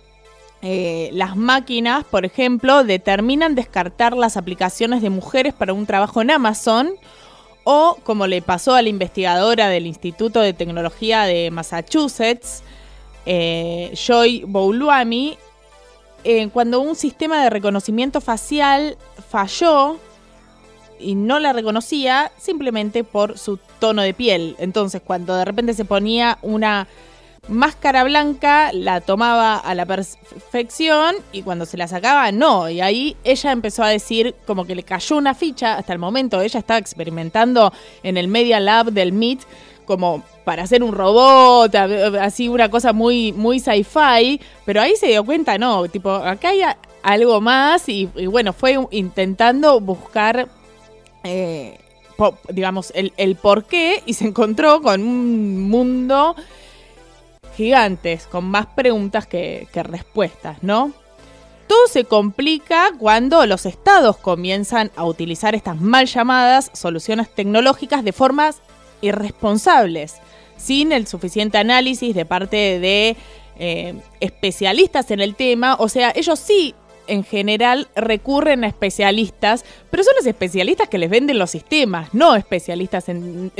eh, 0.63 1.11
las 1.13 1.37
máquinas, 1.37 2.05
por 2.05 2.25
ejemplo, 2.25 2.85
determinan 2.85 3.55
descartar 3.55 4.17
las 4.17 4.37
aplicaciones 4.37 5.03
de 5.03 5.11
mujeres 5.11 5.55
para 5.55 5.73
un 5.73 5.87
trabajo 5.87 6.21
en 6.23 6.31
Amazon 6.31 6.91
o 7.65 7.99
como 8.03 8.27
le 8.27 8.43
pasó 8.43 8.75
a 8.75 8.83
la 8.83 8.89
investigadora 8.89 9.69
del 9.69 9.87
Instituto 9.87 10.41
de 10.41 10.53
Tecnología 10.53 11.25
de 11.25 11.51
Massachusetts, 11.51 12.63
eh, 13.27 13.93
Joy 13.95 14.45
Bouluami, 14.47 15.37
eh, 16.25 16.49
cuando 16.49 16.81
un 16.81 16.97
sistema 16.97 17.43
de 17.43 17.51
reconocimiento 17.51 18.21
facial 18.21 18.97
falló 19.29 19.99
y 20.99 21.15
no 21.15 21.39
la 21.39 21.53
reconocía 21.53 22.33
simplemente 22.39 23.05
por 23.05 23.39
su 23.39 23.59
tono 23.79 24.03
de 24.03 24.15
piel. 24.15 24.57
Entonces, 24.59 25.03
cuando 25.05 25.37
de 25.37 25.45
repente 25.45 25.75
se 25.75 25.85
ponía 25.85 26.39
una 26.43 26.87
máscara 27.49 28.05
blanca, 28.05 28.73
la 28.75 29.01
tomaba 29.01 29.57
a 29.57 29.75
la 29.75 29.87
perfección 29.87 31.17
y 31.33 31.43
cuando 31.43 31.65
se 31.65 31.79
la 31.79 31.89
sacaba, 31.89 32.31
no. 32.31 32.69
Y 32.69 32.81
ahí 32.81 33.17
ella 33.25 33.53
empezó 33.53 33.83
a 33.83 33.89
decir 33.89 34.35
como 34.47 34.67
que 34.67 34.75
le 34.75 34.83
cayó 34.83 35.17
una 35.17 35.35
ficha. 35.35 35.77
Hasta 35.77 35.93
el 35.93 35.99
momento 35.99 36.41
ella 36.41 36.61
estaba 36.61 36.79
experimentando 36.79 37.73
en 38.03 38.19
el 38.19 38.29
Media 38.29 38.61
Lab 38.61 38.93
del 38.93 39.13
MIT 39.13 39.41
como 39.87 40.23
para 40.45 40.65
hacer 40.65 40.83
un 40.83 40.93
robot, 40.93 41.75
así 42.21 42.51
una 42.51 42.71
cosa 42.71 42.93
muy, 42.93 43.33
muy 43.33 43.59
sci-fi, 43.59 44.39
pero 44.67 44.83
ahí 44.83 44.95
se 44.97 45.07
dio 45.07 45.25
cuenta, 45.25 45.57
no, 45.57 45.89
tipo, 45.89 46.11
acá 46.11 46.51
hay 46.51 46.61
algo 47.03 47.41
más 47.41 47.89
y 47.89 48.05
bueno, 48.05 48.53
fue 48.53 48.79
intentando 48.91 49.81
buscar 49.81 50.47
eh, 51.25 51.79
digamos, 52.51 52.93
el, 52.95 53.37
por 53.37 53.65
qué 53.65 54.03
y 54.07 54.15
se 54.15 54.27
encontró 54.27 54.83
con 54.83 55.03
un 55.03 55.69
mundo 55.69 56.35
gigantes, 57.57 58.27
con 58.27 58.45
más 58.45 58.67
preguntas 58.67 59.27
que, 59.27 59.69
que 59.73 59.83
respuestas, 59.83 60.63
¿no? 60.63 60.93
Todo 61.67 61.87
se 61.89 62.05
complica 62.05 62.93
cuando 62.99 63.45
los 63.47 63.67
estados 63.67 64.17
comienzan 64.17 64.91
a 64.97 65.05
utilizar 65.05 65.55
estas 65.55 65.81
mal 65.81 66.07
llamadas 66.07 66.71
soluciones 66.73 67.33
tecnológicas 67.35 68.05
de 68.05 68.13
formas 68.13 68.63
irresponsables, 69.01 70.15
sin 70.57 70.93
el 70.93 71.07
suficiente 71.07 71.59
análisis 71.59 72.15
de 72.15 72.25
parte 72.25 72.57
de 72.81 73.17
eh, 73.59 73.95
especialistas 74.21 75.11
en 75.11 75.21
el 75.21 75.35
tema. 75.35 75.77
O 75.79 75.89
sea, 75.89 76.13
ellos 76.15 76.39
sí 76.39 76.75
en 77.09 77.25
general 77.25 77.89
recurren 77.97 78.65
a 78.65 78.69
especialistas, 78.69 79.65
pero 79.91 80.05
son 80.05 80.15
los 80.17 80.27
especialistas 80.27 80.89
que 80.89 80.99
les 80.99 81.11
venden 81.11 81.39
los 81.39 81.51
sistemas, 81.51 82.13
no 82.15 82.37
especialistas 82.37 83.09
en, 83.09 83.51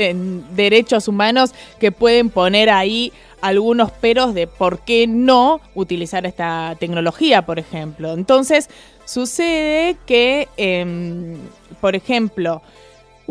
derechos 0.55 1.07
humanos 1.07 1.53
que 1.79 1.91
pueden 1.91 2.29
poner 2.29 2.69
ahí 2.69 3.11
algunos 3.41 3.91
peros 3.91 4.33
de 4.33 4.47
por 4.47 4.79
qué 4.79 5.07
no 5.07 5.61
utilizar 5.75 6.25
esta 6.25 6.75
tecnología, 6.79 7.45
por 7.45 7.59
ejemplo. 7.59 8.13
Entonces, 8.13 8.69
sucede 9.05 9.97
que, 10.05 10.47
em, 10.57 11.37
por 11.81 11.95
ejemplo, 11.95 12.61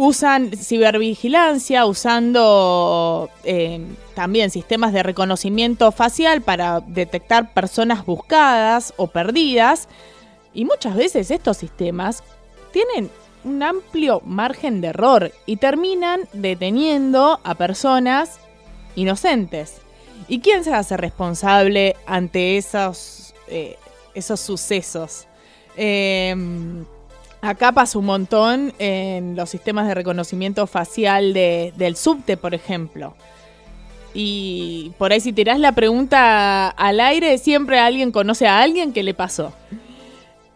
usan 0.00 0.56
cibervigilancia, 0.56 1.84
usando 1.84 3.28
eh, 3.42 3.84
también 4.14 4.48
sistemas 4.48 4.92
de 4.92 5.02
reconocimiento 5.02 5.90
facial 5.90 6.40
para 6.40 6.78
detectar 6.78 7.52
personas 7.52 8.06
buscadas 8.06 8.94
o 8.96 9.08
perdidas. 9.08 9.88
Y 10.54 10.64
muchas 10.66 10.94
veces 10.94 11.32
estos 11.32 11.56
sistemas 11.56 12.22
tienen 12.70 13.10
un 13.42 13.60
amplio 13.60 14.22
margen 14.24 14.80
de 14.80 14.88
error 14.88 15.32
y 15.46 15.56
terminan 15.56 16.20
deteniendo 16.32 17.40
a 17.42 17.56
personas 17.56 18.38
inocentes. 18.94 19.80
¿Y 20.28 20.38
quién 20.38 20.62
se 20.62 20.74
hace 20.74 20.96
responsable 20.96 21.96
ante 22.06 22.56
esos, 22.56 23.34
eh, 23.48 23.76
esos 24.14 24.38
sucesos? 24.38 25.26
Em, 25.76 26.84
Acá 27.40 27.70
pasa 27.72 27.98
un 27.98 28.06
montón 28.06 28.72
en 28.78 29.36
los 29.36 29.48
sistemas 29.50 29.86
de 29.86 29.94
reconocimiento 29.94 30.66
facial 30.66 31.32
de- 31.32 31.72
del 31.76 31.96
subte, 31.96 32.36
por 32.36 32.52
ejemplo. 32.54 33.14
Y 34.12 34.92
por 34.98 35.12
ahí 35.12 35.20
si 35.20 35.32
tirás 35.32 35.60
la 35.60 35.72
pregunta 35.72 36.68
al 36.68 36.98
aire, 36.98 37.38
siempre 37.38 37.78
alguien 37.78 38.10
conoce 38.10 38.48
a 38.48 38.60
alguien 38.60 38.92
que 38.92 39.02
le 39.04 39.14
pasó. 39.14 39.52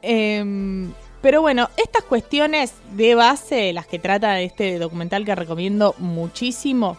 Em, 0.01 0.93
pero 1.21 1.41
bueno, 1.43 1.69
estas 1.77 2.03
cuestiones 2.03 2.73
de 2.97 3.15
base, 3.15 3.73
las 3.73 3.87
que 3.87 4.01
trata 4.01 4.41
este 4.41 4.79
documental 4.81 5.25
que 5.25 5.35
recomiendo 5.37 5.95
muchísimo, 5.99 6.97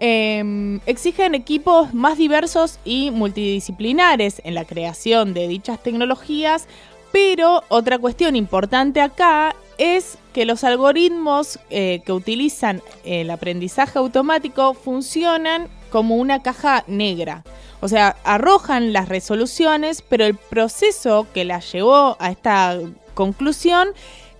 eh, 0.00 0.80
exigen 0.86 1.34
equipos 1.34 1.92
más 1.94 2.16
diversos 2.18 2.80
y 2.84 3.10
multidisciplinares 3.10 4.40
en 4.44 4.54
la 4.54 4.64
creación 4.64 5.34
de 5.34 5.46
dichas 5.46 5.80
tecnologías, 5.82 6.66
pero 7.12 7.64
otra 7.68 7.98
cuestión 7.98 8.36
importante 8.36 9.00
acá 9.00 9.54
es 9.78 10.18
que 10.32 10.44
los 10.44 10.62
algoritmos 10.62 11.58
eh, 11.70 12.02
que 12.04 12.12
utilizan 12.12 12.82
el 13.04 13.30
aprendizaje 13.30 13.98
automático 13.98 14.74
funcionan 14.74 15.68
como 15.90 16.16
una 16.16 16.42
caja 16.42 16.84
negra. 16.86 17.44
O 17.80 17.88
sea, 17.88 18.16
arrojan 18.24 18.92
las 18.92 19.08
resoluciones, 19.08 20.02
pero 20.02 20.26
el 20.26 20.36
proceso 20.36 21.26
que 21.32 21.44
las 21.44 21.72
llevó 21.72 22.16
a 22.20 22.30
esta 22.30 22.78
conclusión 23.14 23.88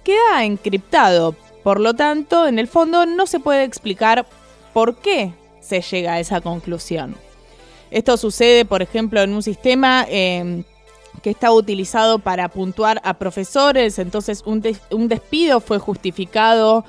queda 0.05 0.45
encriptado. 0.45 1.35
Por 1.63 1.81
lo 1.81 1.95
tanto, 1.95 2.47
en 2.47 2.59
el 2.59 2.69
fondo 2.69 3.07
no 3.07 3.27
se 3.27 3.41
puede 3.41 3.65
explicar 3.65 4.27
por 4.73 4.97
qué 4.97 5.33
se 5.61 5.81
llega 5.81 6.15
a 6.15 6.21
esa 6.21 6.41
conclusión. 6.41 7.17
Esto 7.91 8.17
sucede, 8.17 8.65
por 8.65 8.83
ejemplo, 8.83 9.21
en 9.23 9.33
un 9.33 9.43
sistema 9.43 10.07
eh, 10.09 10.65
que 11.23 11.31
está 11.31 11.53
utilizado 11.53 12.19
para 12.19 12.49
puntuar 12.49 13.01
a 13.05 13.15
profesores, 13.15 13.99
entonces 13.99 14.43
un, 14.47 14.61
des- 14.61 14.81
un 14.91 15.09
despido 15.09 15.61
fue 15.61 15.79
justificado 15.79 16.85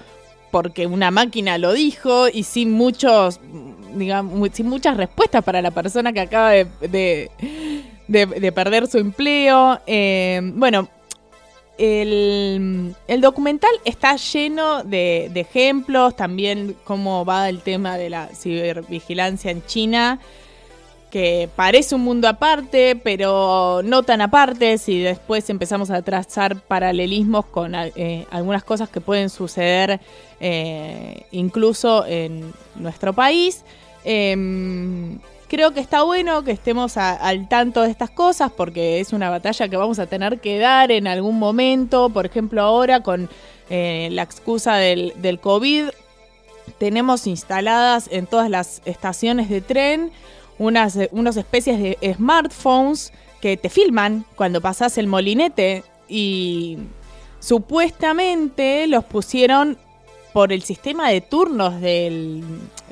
porque 0.51 0.85
una 0.87 1.11
máquina 1.11 1.57
lo 1.57 1.71
dijo 1.73 2.27
y 2.27 2.43
sin 2.43 2.71
muchos, 2.71 3.39
digamos, 3.95 4.49
sin 4.53 4.67
muchas 4.67 4.97
respuestas 4.97 5.43
para 5.43 5.61
la 5.61 5.71
persona 5.71 6.11
que 6.13 6.19
acaba 6.21 6.51
de- 6.51 7.29
de 8.07 8.51
perder 8.51 8.87
su 8.87 8.97
empleo. 8.97 9.79
Eh, 9.87 10.41
bueno, 10.55 10.89
el, 11.77 12.93
el 13.07 13.21
documental 13.21 13.71
está 13.85 14.15
lleno 14.17 14.83
de, 14.83 15.29
de 15.33 15.39
ejemplos, 15.39 16.15
también 16.15 16.75
cómo 16.83 17.25
va 17.25 17.49
el 17.49 17.61
tema 17.61 17.97
de 17.97 18.09
la 18.09 18.27
cibervigilancia 18.27 19.51
en 19.51 19.65
China, 19.65 20.19
que 21.11 21.49
parece 21.55 21.93
un 21.93 22.01
mundo 22.01 22.27
aparte, 22.27 22.95
pero 22.95 23.81
no 23.83 24.01
tan 24.01 24.21
aparte, 24.21 24.77
si 24.77 24.99
después 24.99 25.47
empezamos 25.49 25.91
a 25.91 26.01
trazar 26.01 26.55
paralelismos 26.61 27.45
con 27.45 27.75
eh, 27.75 28.25
algunas 28.31 28.63
cosas 28.63 28.89
que 28.89 29.01
pueden 29.01 29.29
suceder 29.29 29.99
eh, 30.39 31.25
incluso 31.31 32.05
en 32.07 32.51
nuestro 32.75 33.13
país. 33.13 33.63
Em, 34.05 35.19
creo 35.47 35.73
que 35.73 35.81
está 35.81 36.01
bueno 36.03 36.43
que 36.43 36.51
estemos 36.51 36.95
al 36.97 37.47
tanto 37.49 37.81
de 37.81 37.91
estas 37.91 38.09
cosas 38.09 38.51
porque 38.51 38.99
es 39.01 39.11
una 39.11 39.29
batalla 39.29 39.67
que 39.67 39.77
vamos 39.77 39.99
a 39.99 40.07
tener 40.07 40.39
que 40.39 40.57
dar 40.57 40.91
en 40.91 41.07
algún 41.07 41.37
momento, 41.37 42.09
por 42.09 42.25
ejemplo 42.25 42.61
ahora 42.61 43.01
con 43.01 43.29
eh, 43.69 44.07
la 44.11 44.23
excusa 44.23 44.77
del 44.77 45.39
COVID, 45.41 45.89
tenemos 46.77 47.27
instaladas 47.27 48.07
en 48.11 48.25
todas 48.27 48.49
las 48.49 48.81
estaciones 48.85 49.49
de 49.49 49.61
tren 49.61 50.11
unas, 50.61 50.95
eh, 50.95 51.09
unas 51.11 51.37
especies 51.37 51.79
de 51.79 52.13
smartphones 52.13 53.11
que 53.41 53.57
te 53.57 53.69
filman 53.69 54.25
cuando 54.35 54.61
pasas 54.61 54.97
el 54.99 55.07
molinete 55.07 55.83
y 56.07 56.77
supuestamente 57.39 58.85
los 58.85 59.03
pusieron 59.03 59.77
por 60.33 60.53
el 60.53 60.61
sistema 60.61 61.09
de 61.09 61.21
turnos 61.21 61.81
del 61.81 62.43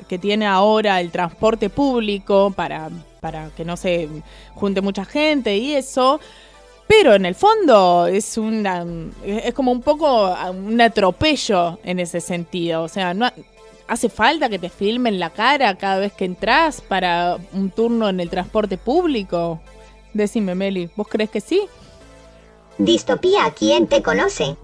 que 0.08 0.18
tiene 0.18 0.46
ahora 0.46 1.00
el 1.00 1.12
transporte 1.12 1.70
público 1.70 2.52
para, 2.54 2.90
para 3.20 3.50
que 3.50 3.64
no 3.64 3.76
se 3.76 4.08
junte 4.56 4.80
mucha 4.80 5.04
gente 5.04 5.56
y 5.56 5.74
eso. 5.74 6.18
Pero 6.88 7.14
en 7.14 7.24
el 7.24 7.36
fondo 7.36 8.08
es 8.08 8.36
una 8.36 8.84
es 9.24 9.54
como 9.54 9.70
un 9.70 9.80
poco 9.80 10.34
un 10.50 10.80
atropello 10.80 11.78
en 11.84 12.00
ese 12.00 12.20
sentido. 12.20 12.82
O 12.82 12.88
sea, 12.88 13.14
no 13.14 13.30
hace 13.90 14.08
falta 14.08 14.48
que 14.48 14.60
te 14.60 14.68
filmen 14.68 15.18
la 15.18 15.30
cara 15.30 15.74
cada 15.74 15.98
vez 15.98 16.12
que 16.12 16.24
entras 16.24 16.80
para 16.80 17.38
un 17.52 17.70
turno 17.70 18.08
en 18.08 18.20
el 18.20 18.30
transporte 18.30 18.78
público. 18.78 19.60
Decime, 20.14 20.54
Meli, 20.54 20.88
¿vos 20.94 21.08
crees 21.08 21.28
que 21.28 21.40
sí? 21.40 21.62
Distopía, 22.78 23.52
¿quién 23.58 23.88
te 23.88 24.00
conoce? 24.00 24.56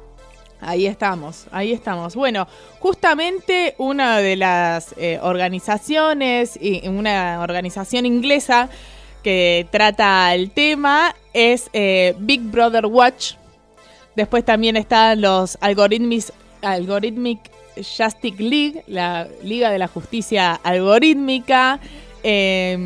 Ahí 0.61 0.87
estamos, 0.87 1.47
ahí 1.51 1.72
estamos. 1.72 2.14
Bueno, 2.14 2.47
justamente 2.79 3.74
una 3.79 4.18
de 4.18 4.37
las 4.37 4.95
eh, 4.97 5.18
organizaciones, 5.20 6.57
y 6.61 6.87
una 6.87 7.41
organización 7.41 8.07
inglesa 8.07 8.68
que 9.24 9.66
trata 9.72 10.33
el 10.37 10.53
tema 10.53 11.16
es 11.33 11.68
eh, 11.72 12.14
Big 12.20 12.43
Brother 12.43 12.87
Watch. 12.87 13.35
Después 14.14 14.45
también 14.45 14.77
están 14.77 15.20
los 15.20 15.59
Algorithmic, 15.61 16.27
Algorithmic 16.62 17.56
Justice 17.77 18.43
League, 18.43 18.83
la 18.87 19.29
Liga 19.43 19.70
de 19.70 19.79
la 19.79 19.89
Justicia 19.89 20.55
Algorítmica. 20.55 21.81
Eh, 22.22 22.77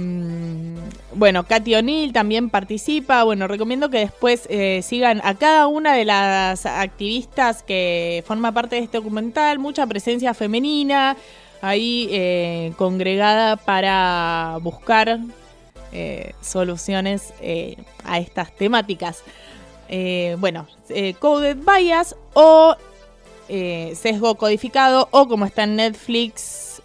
bueno, 1.15 1.45
Katy 1.45 1.75
O'Neill 1.75 2.13
también 2.13 2.51
participa. 2.51 3.25
Bueno, 3.25 3.49
recomiendo 3.49 3.91
que 3.91 3.99
después 3.99 4.47
eh, 4.49 4.81
sigan 4.83 5.21
a 5.25 5.35
cada 5.35 5.67
una 5.67 5.95
de 5.95 6.05
las 6.05 6.67
activistas 6.67 7.63
que 7.63 8.23
forma 8.27 8.53
parte 8.53 8.77
de 8.77 8.83
este 8.83 8.99
documental. 8.99 9.59
Mucha 9.59 9.87
presencia 9.87 10.35
femenina 10.35 11.17
ahí 11.63 12.09
eh, 12.13 12.73
congregada 12.77 13.57
para 13.57 14.59
buscar 14.63 15.19
eh, 15.93 16.33
soluciones 16.41 17.35
a 18.05 18.19
estas 18.19 18.55
temáticas. 18.57 19.25
Bueno, 20.39 20.69
Coded 21.19 21.57
Bias 21.57 22.15
o 22.35 22.77
eh, 23.53 23.95
sesgo 23.97 24.37
codificado 24.37 25.09
o 25.11 25.27
como 25.27 25.45
está 25.45 25.65
en 25.65 25.75
Netflix, 25.75 26.81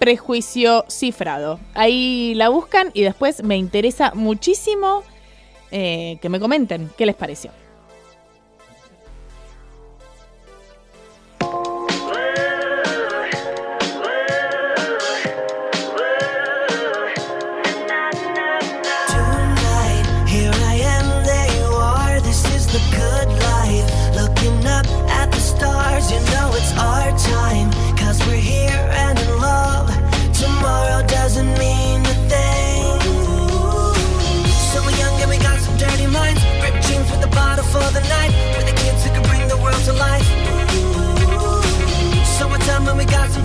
prejuicio 0.00 0.84
cifrado. 0.88 1.60
Ahí 1.74 2.34
la 2.34 2.48
buscan 2.48 2.90
y 2.92 3.02
después 3.02 3.44
me 3.44 3.56
interesa 3.56 4.10
muchísimo 4.14 5.04
eh, 5.70 6.18
que 6.20 6.28
me 6.28 6.40
comenten 6.40 6.90
qué 6.96 7.06
les 7.06 7.14
pareció. 7.14 7.52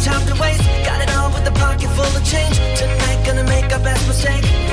Time 0.04 0.28
to 0.28 0.36
waste. 0.42 0.64
Got 0.84 1.02
it 1.02 1.16
all 1.16 1.30
with 1.32 1.48
a 1.48 1.52
pocket 1.52 1.88
full 1.96 2.04
of 2.04 2.26
change. 2.26 2.58
Tonight 2.78 3.24
gonna 3.26 3.44
make 3.46 3.72
our 3.72 3.80
best 3.80 4.06
mistake. 4.06 4.73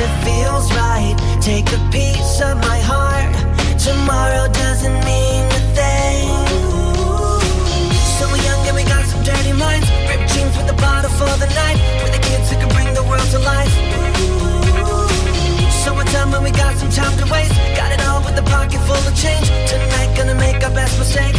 It 0.00 0.12
feels 0.22 0.70
right, 0.74 1.16
take 1.40 1.66
a 1.72 1.80
piece 1.90 2.40
of 2.40 2.56
my 2.58 2.78
heart. 2.78 3.34
Tomorrow 3.78 4.46
doesn't 4.52 4.98
mean 5.02 5.44
a 5.50 5.62
thing. 5.74 6.28
So 8.14 8.30
we're 8.30 8.44
young 8.46 8.62
and 8.68 8.76
we 8.76 8.84
got 8.84 9.04
some 9.06 9.22
dirty 9.24 9.52
minds. 9.52 9.90
Ripped 10.06 10.30
jeans 10.32 10.54
with 10.56 10.70
a 10.70 10.78
bottle 10.78 11.10
for 11.10 11.32
the 11.42 11.50
night. 11.54 11.78
We're 12.02 12.14
the 12.14 12.22
kids 12.22 12.50
who 12.50 12.56
can 12.62 12.70
bring 12.76 12.94
the 12.94 13.02
world 13.02 13.28
to 13.34 13.40
life. 13.40 13.74
So 15.82 15.90
Summertime 15.90 16.30
when 16.30 16.44
we 16.44 16.52
got 16.52 16.76
some 16.76 16.90
time 16.90 17.16
to 17.18 17.26
waste. 17.32 17.54
Got 17.74 17.90
it 17.90 18.00
all 18.06 18.22
with 18.22 18.38
a 18.38 18.46
pocket 18.46 18.80
full 18.86 19.02
of 19.02 19.14
change. 19.16 19.48
Tonight 19.66 20.14
gonna 20.16 20.34
make 20.34 20.62
our 20.62 20.74
best 20.74 20.98
mistake. 20.98 21.34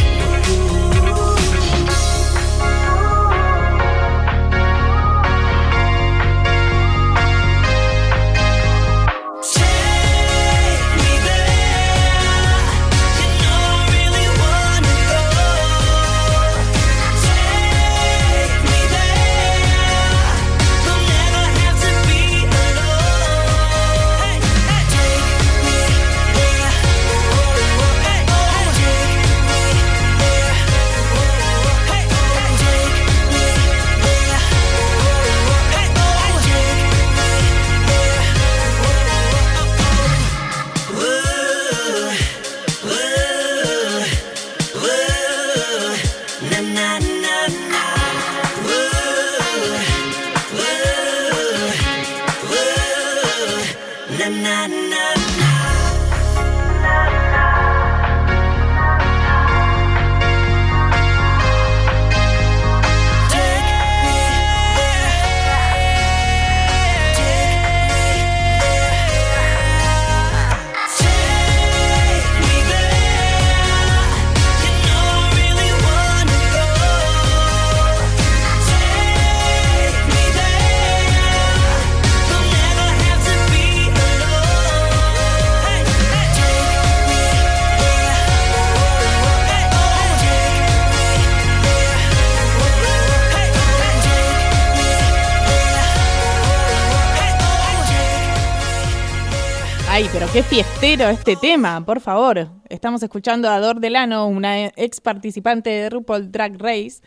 qué 100.33 100.43
fiestero 100.43 101.09
este 101.09 101.35
tema, 101.35 101.83
por 101.83 102.01
favor. 102.01 102.49
Estamos 102.69 103.01
escuchando 103.01 103.49
a 103.49 103.59
Dor 103.59 103.79
Delano, 103.79 104.27
una 104.27 104.67
ex 104.67 105.01
participante 105.01 105.71
de 105.71 105.89
RuPaul 105.89 106.31
Drag 106.31 106.55
Race. 106.59 107.01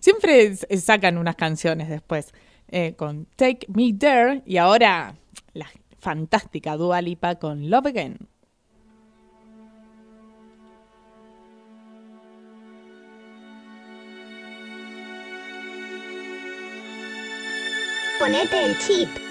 Siempre 0.00 0.54
eh, 0.68 0.76
sacan 0.78 1.18
unas 1.18 1.36
canciones 1.36 1.88
después 1.88 2.32
eh, 2.68 2.94
con 2.96 3.26
Take 3.36 3.66
Me 3.68 3.92
There 3.92 4.42
y 4.44 4.56
ahora 4.56 5.14
la 5.52 5.70
fantástica 5.98 6.76
Dua 6.76 7.00
Lipa 7.00 7.36
con 7.36 7.70
Love 7.70 7.86
Again. 7.86 8.18
Ponete 18.18 18.64
el 18.64 18.78
chip. 18.78 19.23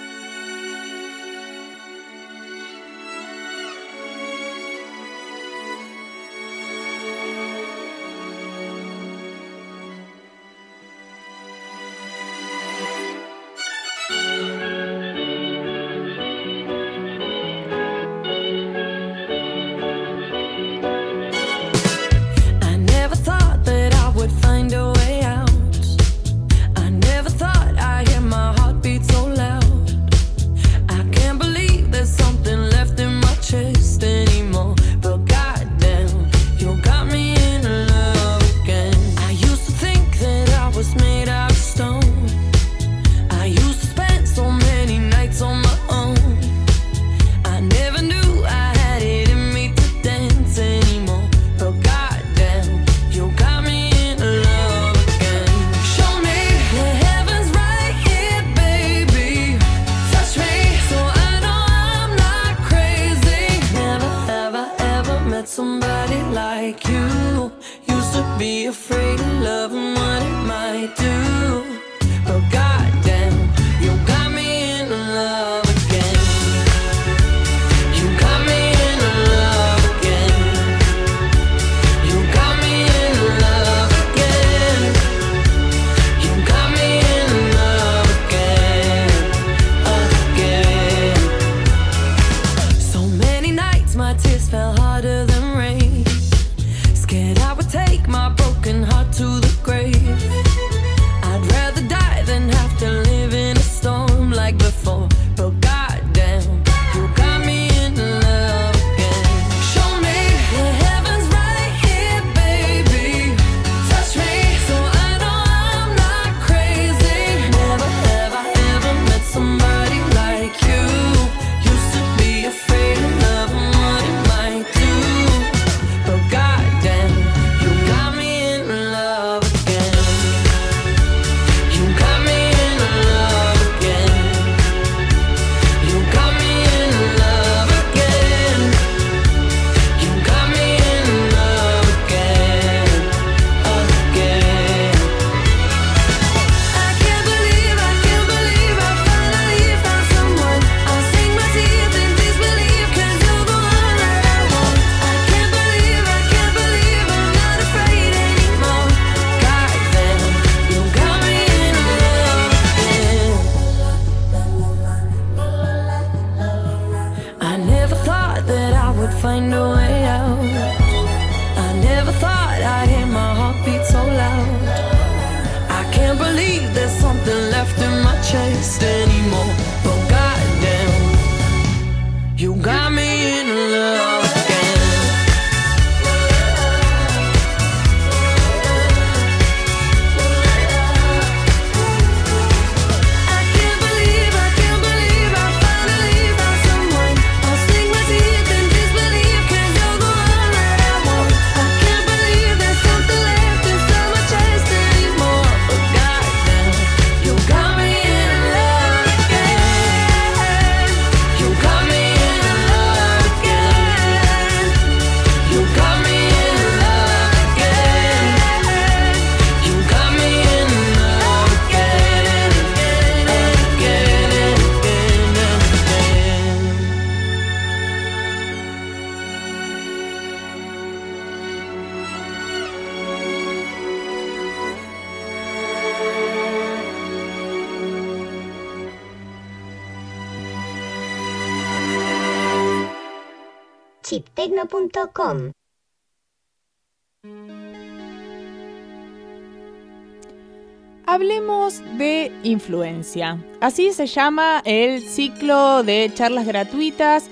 Hablemos 251.06 251.80
de 251.98 252.32
influencia. 252.42 253.38
Así 253.60 253.92
se 253.92 254.06
llama 254.06 254.62
el 254.64 255.02
ciclo 255.02 255.82
de 255.82 256.10
charlas 256.14 256.46
gratuitas 256.46 257.28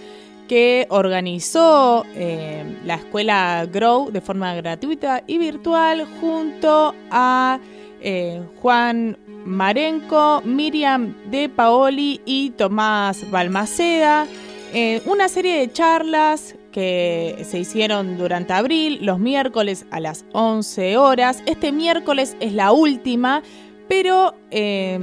que 0.47 0.87
organizó 0.91 2.05
eh, 2.15 2.79
la 2.85 2.97
escuela 2.97 3.67
Grow 3.73 4.11
de 4.11 4.21
forma 4.21 4.55
gratuita 4.55 5.23
y 5.27 5.39
virtual 5.39 6.07
junto 6.21 6.95
a 7.11 7.59
eh, 8.03 8.43
Juan 8.61 9.17
Marenco, 9.47 10.43
Miriam 10.45 11.15
De 11.31 11.49
Paoli 11.49 12.21
y 12.27 12.51
Tomás 12.51 13.31
Balmaceda. 13.31 14.27
Eh, 14.75 15.01
una 15.07 15.29
serie 15.29 15.59
de 15.61 15.73
charlas 15.73 16.55
que 16.73 17.45
se 17.49 17.59
hicieron 17.59 18.19
durante 18.19 18.53
abril, 18.53 18.99
los 19.03 19.19
miércoles 19.19 19.87
a 19.91 20.01
las 20.01 20.25
11 20.33 20.97
horas. 20.97 21.43
Este 21.47 21.71
miércoles 21.71 22.37
es 22.41 22.53
la 22.53 22.73
última, 22.73 23.43
pero 23.89 24.35
eh, 24.51 24.99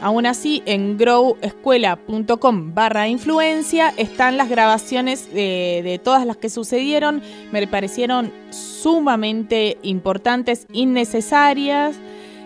aún 0.00 0.26
así 0.26 0.62
en 0.66 0.96
growescuela.com 0.96 2.74
barra 2.74 3.06
influencia 3.06 3.92
están 3.96 4.36
las 4.36 4.48
grabaciones 4.48 5.32
de, 5.32 5.82
de 5.84 6.00
todas 6.02 6.26
las 6.26 6.38
que 6.38 6.48
sucedieron. 6.48 7.22
Me 7.52 7.66
parecieron 7.66 8.32
sumamente 8.50 9.78
importantes, 9.82 10.66
innecesarias, 10.72 11.96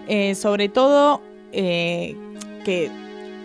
eh, 0.09 0.35
sobre 0.35 0.69
todo 0.69 1.21
eh, 1.53 2.17
que 2.65 2.91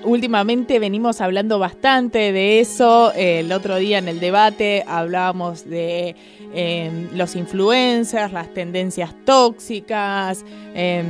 últimamente 0.04 0.80
venimos 0.80 1.22
hablando 1.22 1.60
bastante 1.60 2.32
de 2.32 2.60
eso. 2.60 3.12
El 3.14 3.52
otro 3.52 3.78
día 3.78 3.98
en 3.98 4.08
el 4.08 4.20
debate 4.20 4.84
hablábamos 4.88 5.70
de 5.70 6.16
eh, 6.54 7.10
los 7.14 7.36
influencers, 7.36 8.32
las 8.32 8.54
tendencias 8.54 9.14
tóxicas, 9.26 10.46
eh, 10.76 11.04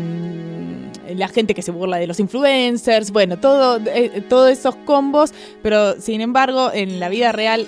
la 1.16 1.28
gente 1.28 1.54
que 1.54 1.62
se 1.62 1.72
burla 1.72 1.98
de 1.98 2.08
los 2.08 2.20
influencers, 2.20 3.12
bueno, 3.12 3.38
todo, 3.38 3.80
eh, 3.88 4.24
todos 4.30 4.52
esos 4.52 4.76
combos, 4.76 5.34
pero 5.62 6.00
sin 6.00 6.22
embargo 6.22 6.72
en 6.74 7.00
la 7.00 7.10
vida 7.10 7.32
real, 7.32 7.68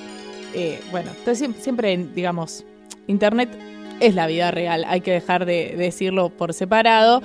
eh, 0.54 0.80
bueno, 0.92 1.12
siempre, 1.34 1.98
digamos, 2.14 2.64
Internet 3.08 3.50
es 4.00 4.16
la 4.16 4.28
vida 4.28 4.52
real, 4.52 4.86
hay 4.88 5.02
que 5.02 5.12
dejar 5.12 5.46
de 5.46 5.76
decirlo 5.78 6.30
por 6.30 6.54
separado. 6.54 7.22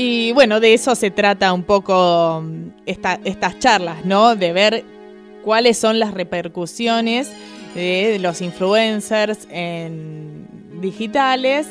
Y 0.00 0.30
bueno, 0.30 0.60
de 0.60 0.74
eso 0.74 0.94
se 0.94 1.10
trata 1.10 1.52
un 1.52 1.64
poco 1.64 2.40
mm, 2.44 2.68
esta- 2.86 3.18
estas 3.24 3.58
charlas, 3.58 4.04
¿no? 4.04 4.36
De 4.36 4.52
ver 4.52 4.84
cuáles 5.42 5.76
son 5.76 5.98
las 5.98 6.14
repercusiones 6.14 7.32
de 7.74 8.18
los 8.20 8.40
influencers 8.40 9.48
en 9.50 10.46
digitales, 10.80 11.66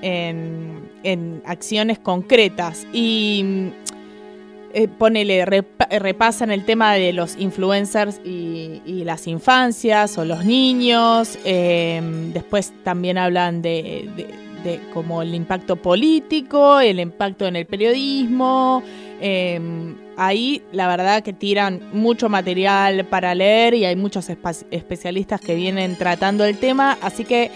en, 0.00 0.88
en 1.02 1.42
acciones 1.44 1.98
concretas. 1.98 2.86
Y 2.94 3.42
mm, 3.44 3.68
eh, 4.72 4.88
ponele, 4.88 5.44
repa- 5.44 5.88
repasan 5.98 6.50
el 6.52 6.64
tema 6.64 6.94
de 6.94 7.12
los 7.12 7.36
influencers 7.36 8.20
y, 8.24 8.80
las 9.04 9.26
infancias 9.26 10.16
o 10.16 10.24
los 10.24 10.46
niños. 10.46 11.38
eh, 11.44 12.00
después 12.32 12.72
también 12.84 13.18
hablan 13.18 13.60
de- 13.60 14.08
como 14.92 15.22
el 15.22 15.34
impacto 15.34 15.76
político, 15.76 16.80
el 16.80 17.00
impacto 17.00 17.46
en 17.46 17.56
el 17.56 17.66
periodismo. 17.66 18.82
eh, 19.20 19.60
ahí 20.16 20.62
la 20.72 20.86
verdad 20.86 21.22
que 21.22 21.32
tiran 21.32 21.80
mucho 21.92 22.28
material 22.28 23.06
para 23.06 23.34
leer 23.34 23.72
y 23.72 23.86
hay 23.86 23.96
muchos 23.96 24.28
especialistas 24.28 25.40
que 25.40 25.54
vienen 25.54 25.96
tratando 25.96 26.44
el 26.44 26.58
tema. 26.58 26.98
Así 27.00 27.24
que 27.24 27.50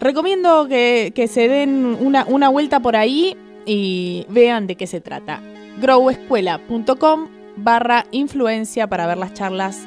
recomiendo 0.00 0.66
que, 0.68 1.12
que 1.14 1.28
se 1.28 1.48
den 1.48 1.84
una, 2.00 2.24
una 2.26 2.48
vuelta 2.48 2.80
por 2.80 2.96
ahí 2.96 3.36
y 3.66 4.24
vean 4.30 4.66
de 4.66 4.76
qué 4.76 4.86
se 4.86 5.02
trata 5.02 5.42
growescuela.com 5.80 7.28
barra 7.56 8.06
influencia 8.10 8.86
para 8.86 9.06
ver 9.06 9.18
las 9.18 9.34
charlas 9.34 9.86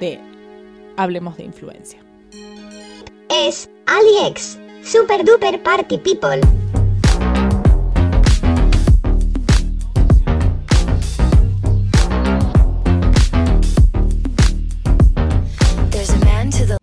de 0.00 0.18
Hablemos 0.96 1.36
de 1.36 1.44
Influencia. 1.44 2.00
Es 3.28 3.70
AliEx. 3.86 4.58
Super 4.84 5.22
Duper 5.22 5.62
Party 5.62 5.96
People. 5.98 6.40
There's 15.90 16.10
a 16.10 16.18
man 16.24 16.50
to 16.50 16.66
the 16.66 16.78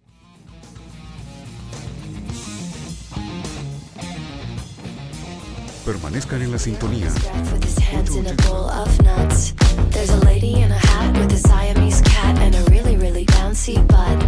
Permanezcan 5.86 6.42
en 6.42 6.52
la 6.52 6.58
sintonía. 6.58 7.10
with 7.52 7.64
his 7.64 7.78
hands 7.78 8.16
in 8.16 8.28
a 8.28 8.34
bowl 8.44 8.70
of 8.70 9.02
nuts. 9.04 9.54
There's 9.92 10.10
a 10.10 10.20
lady 10.26 10.62
in 10.62 10.72
a 10.72 10.78
hat 10.78 11.18
with 11.18 11.34
a 11.34 11.38
Siamese 11.38 12.02
cat 12.02 12.38
and 12.40 12.56
a 12.56 12.64
really, 12.72 12.96
really 12.96 13.26
bouncy 13.26 13.76
butt. 13.88 14.20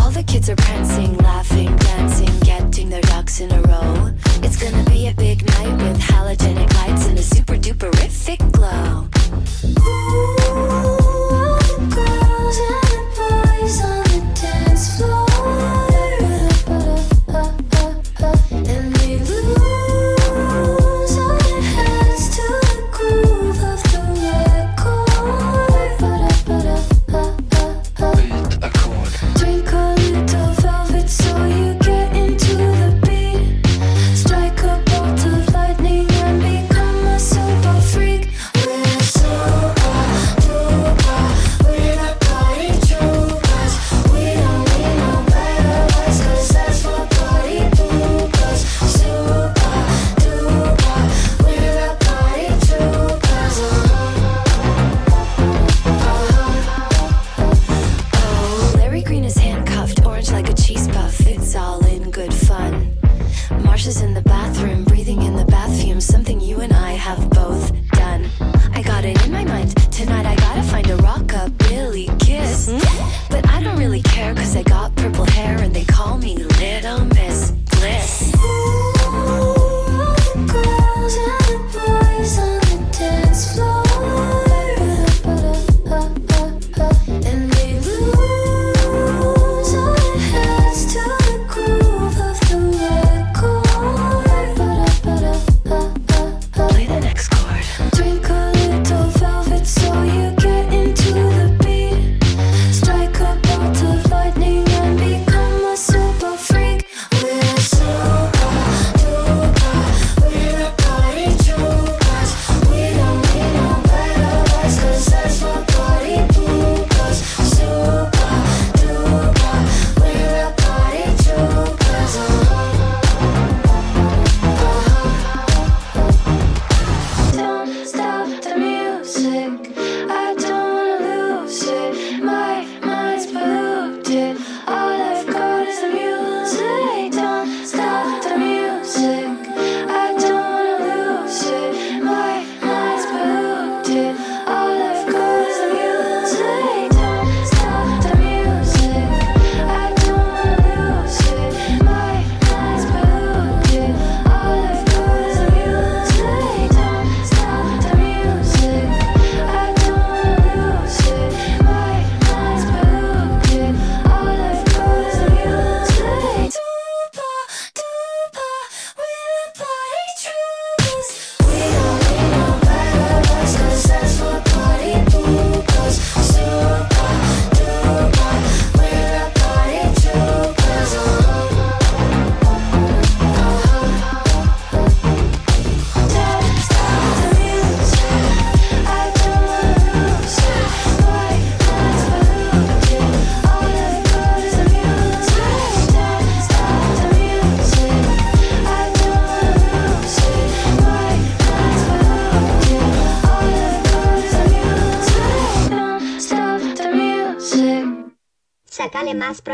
All 0.00 0.10
the 0.10 0.22
kids 0.22 0.50
are 0.50 0.56
prancing, 0.56 1.16
laughing, 1.18 1.18
dancing, 1.18 1.23
ducks 3.34 3.40
in 3.40 3.52
a 3.52 3.62
row. 3.68 4.12
It's 4.42 4.56
gonna 4.56 4.84
be 4.90 5.08
a 5.08 5.14
big 5.14 5.46
night 5.46 5.72
with 5.82 5.98
halogenic 5.98 6.72
lights 6.74 7.06
and 7.06 7.18
a 7.18 7.22
super 7.22 7.56
duperific 7.56 8.38
glow. 8.52 9.08
Ooh, 9.80 10.94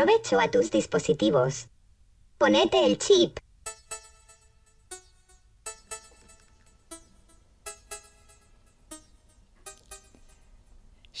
provecho 0.01 0.39
a 0.39 0.49
tus 0.49 0.71
dispositivos. 0.71 1.67
Ponete 2.39 2.83
el 2.87 2.97
chip. 2.97 3.37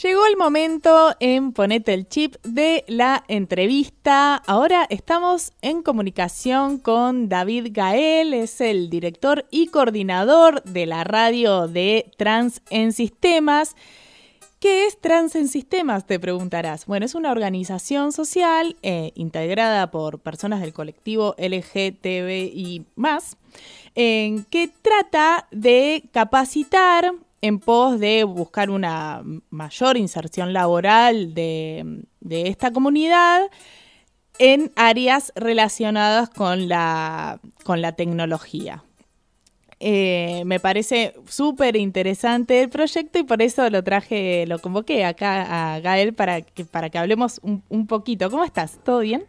Llegó 0.01 0.25
el 0.25 0.35
momento 0.35 1.15
en 1.19 1.53
Ponete 1.53 1.93
el 1.93 2.07
Chip 2.07 2.37
de 2.41 2.83
la 2.87 3.23
entrevista. 3.27 4.37
Ahora 4.47 4.87
estamos 4.89 5.53
en 5.61 5.83
comunicación 5.83 6.79
con 6.79 7.29
David 7.29 7.67
Gael, 7.69 8.33
es 8.33 8.61
el 8.61 8.89
director 8.89 9.45
y 9.51 9.67
coordinador 9.67 10.63
de 10.63 10.87
la 10.87 11.03
radio 11.03 11.67
de 11.67 12.11
Trans 12.17 12.63
en 12.71 12.93
Sistemas. 12.93 13.75
¿Qué 14.61 14.85
es 14.85 15.01
Trans 15.01 15.33
en 15.33 15.47
Sistemas? 15.47 16.05
Te 16.05 16.19
preguntarás. 16.19 16.85
Bueno, 16.85 17.03
es 17.03 17.15
una 17.15 17.31
organización 17.31 18.11
social 18.11 18.75
eh, 18.83 19.11
integrada 19.15 19.89
por 19.89 20.19
personas 20.19 20.61
del 20.61 20.71
colectivo 20.71 21.33
LGTBI, 21.39 22.85
eh, 23.95 24.43
que 24.51 24.69
trata 24.83 25.47
de 25.49 26.03
capacitar 26.13 27.11
en 27.41 27.57
pos 27.57 27.99
de 27.99 28.23
buscar 28.23 28.69
una 28.69 29.23
mayor 29.49 29.97
inserción 29.97 30.53
laboral 30.53 31.33
de, 31.33 32.05
esta 32.29 32.71
comunidad 32.71 33.49
en 34.37 34.71
áreas 34.75 35.33
relacionadas 35.35 36.29
con 36.29 36.69
la, 36.69 37.39
con 37.63 37.81
la 37.81 37.93
tecnología. 37.93 38.83
Eh, 39.83 40.43
me 40.45 40.59
parece 40.59 41.15
súper 41.27 41.75
interesante 41.75 42.61
el 42.61 42.69
proyecto 42.69 43.17
y 43.17 43.23
por 43.23 43.41
eso 43.41 43.67
lo 43.71 43.83
traje, 43.83 44.45
lo 44.45 44.59
convoqué 44.59 45.05
acá 45.05 45.73
a 45.73 45.79
Gael 45.79 46.13
para 46.13 46.41
que, 46.41 46.65
para 46.65 46.91
que 46.91 46.99
hablemos 46.99 47.39
un, 47.41 47.63
un 47.67 47.87
poquito. 47.87 48.29
¿Cómo 48.29 48.43
estás? 48.43 48.77
¿Todo 48.83 48.99
bien? 48.99 49.23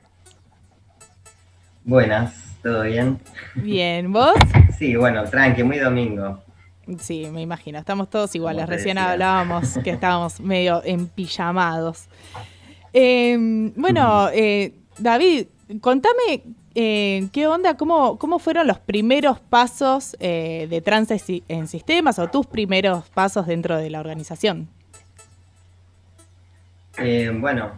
Buenas, 1.85 2.35
¿todo 2.63 2.83
bien? 2.83 3.19
Bien, 3.55 4.13
¿vos? 4.13 4.35
Sí, 4.79 4.95
bueno, 4.95 5.25
tranqui, 5.25 5.63
muy 5.63 5.79
domingo. 5.79 6.43
Sí, 6.99 7.29
me 7.33 7.41
imagino, 7.41 7.79
estamos 7.79 8.11
todos 8.11 8.35
iguales. 8.35 8.69
Recién 8.69 8.97
decía. 8.97 9.13
hablábamos 9.13 9.79
que 9.83 9.91
estábamos 9.93 10.39
medio 10.39 10.83
empillamados. 10.85 12.09
Eh, 12.93 13.73
bueno, 13.75 14.29
eh, 14.35 14.75
David, 14.99 15.47
contame 15.81 16.43
eh, 16.75 17.29
qué 17.33 17.47
onda, 17.47 17.77
cómo, 17.77 18.19
cómo 18.19 18.39
fueron 18.39 18.67
los 18.67 18.79
primeros 18.79 19.39
pasos 19.41 20.17
eh, 20.21 20.67
de 20.71 20.81
trans 20.81 21.11
en- 21.49 21.69
sistemas 21.69 22.19
o 22.19 22.29
tus 22.29 22.47
primeros 22.47 23.09
pasos 23.11 23.47
dentro 23.47 23.77
de 23.77 23.91
la 23.91 24.01
organización. 24.01 24.69
Eh, 26.99 27.31
bueno, 27.35 27.73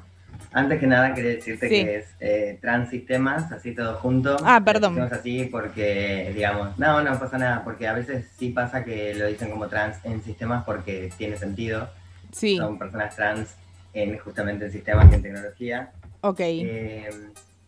antes 0.52 0.80
que 0.80 0.86
nada 0.86 1.14
quería 1.14 1.30
decirte 1.32 1.68
Sí. 1.68 1.84
que 1.84 1.96
es 1.96 2.06
eh, 2.20 2.58
Transistemas, 2.60 3.50
así 3.52 3.74
todo 3.74 3.94
junto. 3.96 4.36
Ah, 4.44 4.60
perdón. 4.64 4.94
Decimos 4.96 5.12
así 5.18 5.44
porque, 5.50 6.32
digamos, 6.34 6.76
no, 6.78 7.00
no 7.02 7.18
pasa 7.18 7.38
nada, 7.38 7.62
porque 7.64 7.86
a 7.86 7.92
veces 7.92 8.26
sí 8.38 8.50
pasa 8.50 8.84
que 8.84 9.14
lo 9.14 9.26
dicen 9.26 9.50
como 9.50 9.68
trans 9.68 9.96
en 10.04 10.22
sistemas 10.22 10.64
porque 10.64 11.10
tiene 11.16 11.36
sentido. 11.36 11.88
Sí, 12.32 12.56
Son 12.56 12.78
personas 12.78 13.14
trans 13.14 13.54
en, 13.92 14.18
justamente 14.18 14.64
en 14.66 14.72
sistemas 14.72 15.06
y 15.10 15.14
en 15.14 15.22
tecnología. 15.22 15.90
ok. 16.22 16.40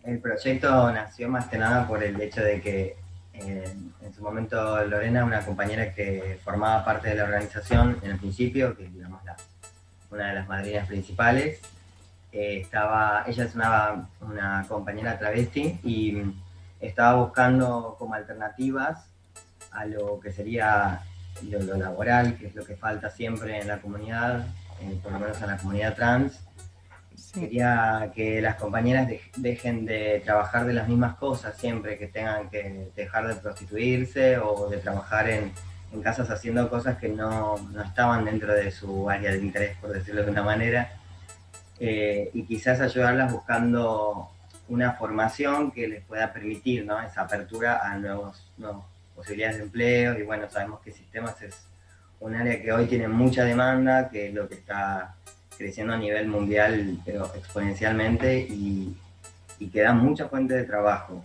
El 0.07 0.21
proyecto 0.21 0.93
nació 0.93 1.29
más 1.29 1.47
que 1.49 1.59
nada 1.59 1.87
por 1.87 2.03
el 2.03 2.21
hecho 2.21 2.43
de 2.43 2.61
que 2.61 2.97
eh, 3.35 3.75
en 4.03 4.15
su 4.15 4.23
momento 4.23 4.83
Lorena, 4.85 5.25
una 5.25 5.45
compañera 5.45 5.93
que 5.93 6.39
formaba 6.43 6.85
parte 6.85 7.09
de 7.11 7.17
la 7.17 7.25
organización 7.25 7.99
en 8.03 8.13
el 8.13 8.19
principio, 8.19 8.77
que 8.77 8.85
es 8.87 8.95
digamos 8.95 9.23
la- 9.25 9.37
una 10.11 10.29
de 10.29 10.35
las 10.37 10.49
madrinas 10.49 10.87
principales, 10.87 11.61
eh, 12.33 12.61
estaba, 12.63 13.25
ella 13.27 13.45
es 13.45 13.55
una, 13.55 14.09
una 14.21 14.65
compañera 14.69 15.19
travesti 15.19 15.81
y 15.83 16.13
mm, 16.13 16.43
estaba 16.81 17.15
buscando 17.25 17.97
como 17.99 18.15
alternativas 18.15 19.05
a 19.73 19.85
lo 19.85 20.21
que 20.21 20.31
sería 20.33 21.03
lo, 21.51 21.59
lo 21.63 21.77
laboral, 21.77 22.37
que 22.39 22.47
es 22.47 22.55
lo 22.55 22.65
que 22.65 22.77
falta 22.77 23.11
siempre 23.11 23.61
en 23.61 23.69
la 23.69 23.79
comunidad, 23.81 24.47
eh, 24.81 24.99
por 25.03 25.13
lo 25.13 25.19
menos 25.19 25.41
en 25.43 25.49
la 25.49 25.57
comunidad 25.59 25.95
trans, 25.97 26.41
Sí. 27.33 27.41
Quería 27.41 28.13
que 28.15 28.41
las 28.41 28.55
compañeras 28.55 29.09
dej- 29.09 29.31
dejen 29.37 29.85
de 29.85 30.23
trabajar 30.25 30.65
de 30.65 30.73
las 30.73 30.87
mismas 30.89 31.17
cosas 31.17 31.57
siempre, 31.57 31.99
que 31.99 32.07
tengan 32.07 32.49
que 32.49 32.89
dejar 32.95 33.27
de 33.27 33.35
prostituirse 33.35 34.39
o 34.39 34.69
de 34.71 34.79
trabajar 34.79 35.29
en, 35.29 35.53
en 35.93 36.03
casas 36.03 36.31
haciendo 36.31 36.71
cosas 36.71 36.99
que 36.99 37.09
no, 37.09 37.57
no 37.73 37.83
estaban 37.83 38.25
dentro 38.25 38.55
de 38.55 38.71
su 38.71 39.11
área 39.11 39.33
de 39.33 39.39
interés, 39.39 39.77
por 39.79 39.91
decirlo 39.93 40.23
de 40.23 40.31
una 40.31 40.43
manera. 40.45 40.93
Eh, 41.81 42.31
y 42.33 42.45
quizás 42.45 42.81
ayudarlas 42.81 43.33
buscando 43.33 44.31
una 44.69 44.93
formación 44.93 45.73
que 45.73 45.89
les 45.89 46.05
pueda 46.05 46.33
permitir 46.33 46.87
¿no? 46.87 47.01
esa 47.03 47.23
apertura 47.23 47.81
a 47.83 47.97
nuevos, 47.99 48.51
nuevas 48.57 48.85
posibilidades 49.17 49.57
de 49.59 49.63
empleo. 49.65 50.17
Y 50.19 50.23
bueno, 50.23 50.49
sabemos 50.49 50.81
que 50.81 50.93
sistemas 50.93 51.43
es 51.43 51.67
un 52.21 52.35
área 52.37 52.63
que 52.63 52.73
hoy 52.73 52.87
tiene 52.87 53.09
mucha 53.09 53.43
demanda, 53.45 54.09
que 54.09 54.29
es 54.29 54.35
lo 54.35 54.49
que 54.49 54.55
está 54.55 55.17
creciendo 55.57 55.95
a 55.95 55.97
nivel 55.99 56.29
mundial, 56.29 56.99
pero 57.05 57.33
exponencialmente, 57.35 58.39
y, 58.41 58.97
y 59.59 59.69
que 59.69 59.83
da 59.83 59.93
mucha 59.93 60.29
fuente 60.29 60.55
de 60.55 60.65
trabajo. 60.65 61.23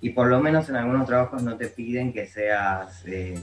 Y 0.00 0.10
por 0.10 0.28
lo 0.28 0.40
menos 0.40 0.68
en 0.68 0.76
algunos 0.76 1.06
trabajos 1.06 1.42
no 1.42 1.56
te 1.56 1.66
piden 1.68 2.12
que 2.12 2.26
seas 2.26 3.02
eh, 3.06 3.38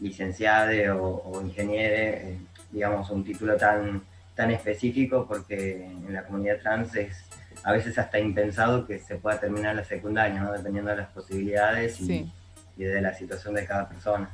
licenciado 0.00 1.02
o, 1.04 1.30
o 1.38 1.42
ingeniero, 1.42 1.94
eh, 1.96 2.38
digamos, 2.70 3.10
un 3.10 3.24
título 3.24 3.56
tan, 3.56 4.02
tan 4.34 4.50
específico, 4.50 5.26
porque 5.26 5.84
en 5.86 6.12
la 6.14 6.22
comunidad 6.24 6.58
trans 6.60 6.94
es 6.94 7.24
a 7.64 7.72
veces 7.72 7.98
hasta 7.98 8.20
impensado 8.20 8.86
que 8.86 8.98
se 9.00 9.16
pueda 9.16 9.40
terminar 9.40 9.74
la 9.74 9.84
secundaria, 9.84 10.40
¿no? 10.40 10.52
dependiendo 10.52 10.90
de 10.92 10.98
las 10.98 11.08
posibilidades 11.08 12.00
y, 12.00 12.06
Sí. 12.06 12.32
y 12.76 12.84
de 12.84 13.00
la 13.00 13.12
situación 13.12 13.54
de 13.54 13.66
cada 13.66 13.88
persona. 13.88 14.30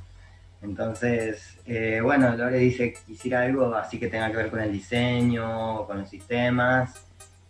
Entonces, 0.64 1.58
eh, 1.66 2.00
bueno, 2.02 2.34
Lore 2.36 2.58
dice 2.58 2.92
que 2.92 3.00
quisiera 3.06 3.42
algo 3.42 3.74
así 3.74 3.98
que 3.98 4.08
tenga 4.08 4.30
que 4.30 4.38
ver 4.38 4.50
con 4.50 4.60
el 4.60 4.72
diseño, 4.72 5.86
con 5.86 6.00
los 6.00 6.08
sistemas, 6.08 6.94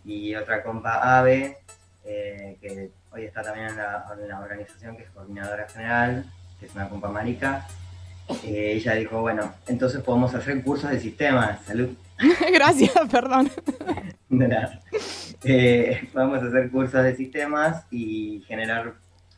y 0.03 0.35
otra 0.35 0.61
compa 0.61 1.17
Ave, 1.17 1.57
eh, 2.03 2.57
que 2.61 2.91
hoy 3.11 3.23
está 3.23 3.41
también 3.41 3.69
en 3.69 3.77
la, 3.77 4.05
en 4.21 4.27
la 4.27 4.39
organización, 4.39 4.97
que 4.97 5.03
es 5.03 5.09
coordinadora 5.09 5.67
general, 5.69 6.25
que 6.59 6.67
es 6.67 6.75
una 6.75 6.89
compa 6.89 7.09
marica, 7.09 7.65
eh, 8.43 8.73
ella 8.75 8.93
dijo, 8.93 9.21
bueno, 9.21 9.53
entonces 9.67 10.01
podemos 10.01 10.33
hacer 10.35 10.61
cursos 10.61 10.91
de 10.91 10.99
sistemas, 10.99 11.63
salud, 11.65 11.95
Gracias, 12.53 12.93
perdón. 13.11 13.49
de 14.29 14.47
nada. 14.47 14.81
Eh, 15.43 16.07
vamos 16.13 16.41
a 16.41 16.47
hacer 16.47 16.69
cursos 16.71 17.03
de 17.03 17.15
sistemas 17.15 17.85
y 17.91 18.43
generar, 18.47 18.93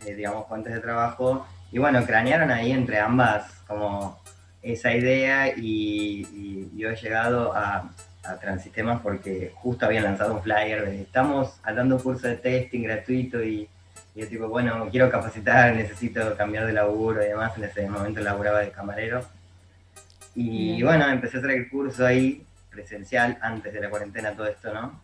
eh, 0.06 0.14
digamos, 0.14 0.48
fuentes 0.48 0.74
de 0.74 0.80
trabajo. 0.80 1.46
Y 1.72 1.80
bueno, 1.80 2.06
cranearon 2.06 2.52
ahí 2.52 2.72
entre 2.72 3.00
ambas 3.00 3.52
como 3.68 4.20
esa 4.62 4.94
idea 4.94 5.50
y, 5.50 6.28
y 6.34 6.78
yo 6.78 6.90
he 6.90 6.96
llegado 6.96 7.54
a, 7.56 7.90
a 8.24 8.36
Transistemas 8.40 9.02
porque 9.02 9.52
justo 9.56 9.86
habían 9.86 10.04
lanzado 10.04 10.34
un 10.36 10.42
flyer 10.42 10.86
de 10.86 11.02
estamos 11.02 11.60
dando 11.64 11.96
un 11.96 12.02
curso 12.02 12.28
de 12.28 12.36
testing 12.36 12.84
gratuito 12.84 13.44
y, 13.44 13.70
y 14.16 14.22
yo 14.22 14.28
tipo, 14.28 14.48
bueno, 14.48 14.88
quiero 14.92 15.10
capacitar, 15.10 15.76
necesito 15.76 16.36
cambiar 16.36 16.66
de 16.66 16.74
laburo 16.74 17.24
y 17.24 17.28
demás. 17.28 17.58
En 17.58 17.66
ese 17.66 17.90
momento 17.90 18.20
laburaba 18.22 18.60
de 18.60 18.72
camarero. 18.72 19.24
Y 20.36 20.76
Bien. 20.76 20.86
bueno, 20.86 21.10
empecé 21.10 21.38
a 21.38 21.40
hacer 21.40 21.52
el 21.52 21.70
curso 21.70 22.06
ahí 22.06 22.44
presencial 22.70 23.38
antes 23.42 23.74
de 23.74 23.82
la 23.82 23.90
cuarentena, 23.90 24.32
todo 24.32 24.48
esto, 24.48 24.74
¿no? 24.74 25.02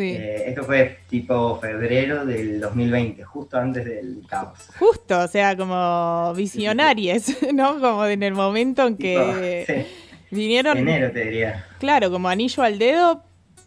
Sí. 0.00 0.12
Eh, 0.16 0.44
esto 0.46 0.64
fue 0.64 0.98
tipo 1.10 1.58
febrero 1.60 2.24
del 2.24 2.58
2020, 2.60 3.22
justo 3.24 3.58
antes 3.58 3.84
del 3.84 4.22
caos. 4.26 4.58
Justo, 4.78 5.18
o 5.20 5.28
sea, 5.28 5.54
como 5.56 6.32
visionarias, 6.34 7.36
¿no? 7.52 7.78
Como 7.80 8.06
en 8.06 8.22
el 8.22 8.32
momento 8.32 8.86
en 8.86 8.96
que 8.96 9.64
Tipo, 9.66 9.80
sí, 9.80 9.86
vinieron, 10.30 10.78
enero 10.78 11.10
te 11.12 11.24
diría. 11.24 11.66
claro, 11.78 12.10
como 12.10 12.28
anillo 12.30 12.62
al 12.62 12.78
dedo, 12.78 13.22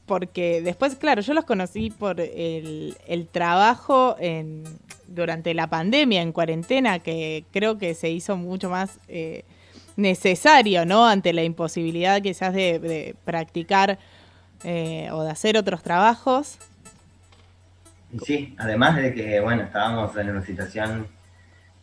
porque 0.07 0.61
después, 0.63 0.95
claro, 0.95 1.21
yo 1.21 1.33
los 1.35 1.45
conocí 1.45 1.91
por 1.91 2.19
el, 2.19 2.95
el 3.07 3.27
trabajo 3.27 4.15
en, 4.19 4.63
durante 5.07 5.53
la 5.53 5.67
pandemia, 5.69 6.21
en 6.23 6.31
cuarentena, 6.31 6.97
que 6.99 7.45
creo 7.51 7.77
que 7.77 7.93
se 7.93 8.09
hizo 8.09 8.35
mucho 8.37 8.69
más 8.71 8.99
eh, 9.07 9.43
necesario, 9.97 10.85
¿no? 10.85 11.05
Ante 11.07 11.31
la 11.31 11.43
imposibilidad 11.43 12.21
quizás 12.21 12.53
de, 12.53 12.79
de 12.79 13.15
practicar 13.23 13.99
eh, 14.63 15.09
o 15.11 15.23
de 15.23 15.31
hacer 15.31 15.57
otros 15.57 15.83
trabajos. 15.83 16.57
Y 18.11 18.19
sí, 18.19 18.55
además 18.59 18.95
de 18.95 19.13
que, 19.13 19.39
bueno, 19.39 19.63
estábamos 19.63 20.15
en 20.17 20.29
una 20.29 20.41
situación 20.45 21.07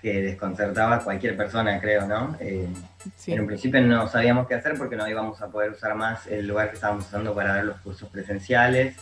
que 0.01 0.23
desconcertaba 0.23 0.97
a 0.97 1.01
cualquier 1.01 1.37
persona, 1.37 1.81
creo, 1.81 2.07
¿no? 2.07 2.37
Eh, 2.41 2.69
Sí. 3.17 3.33
En 3.33 3.41
un 3.41 3.47
principio 3.47 3.81
no 3.81 4.07
sabíamos 4.09 4.47
qué 4.47 4.55
hacer 4.55 4.77
porque 4.77 4.95
no 4.97 5.09
íbamos 5.09 5.41
a 5.41 5.49
poder 5.49 5.71
usar 5.71 5.95
más 5.95 6.27
el 6.27 6.47
lugar 6.47 6.69
que 6.69 6.75
estábamos 6.75 7.07
usando 7.07 7.35
para 7.35 7.55
dar 7.55 7.65
los 7.65 7.81
cursos 7.81 8.09
presenciales. 8.11 8.97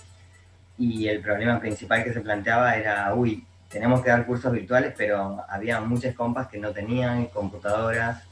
Y 0.79 1.09
el 1.09 1.21
problema 1.21 1.59
principal 1.59 2.05
que 2.05 2.13
se 2.13 2.21
planteaba 2.21 2.77
era, 2.77 3.13
uy, 3.15 3.45
tenemos 3.69 4.01
que 4.01 4.11
dar 4.11 4.25
cursos 4.25 4.53
virtuales, 4.53 4.95
pero 4.97 5.45
había 5.49 5.81
muchas 5.81 6.15
compas 6.15 6.47
que 6.47 6.59
no 6.59 6.71
tenían 6.71 7.27
computadoras, 7.27 8.23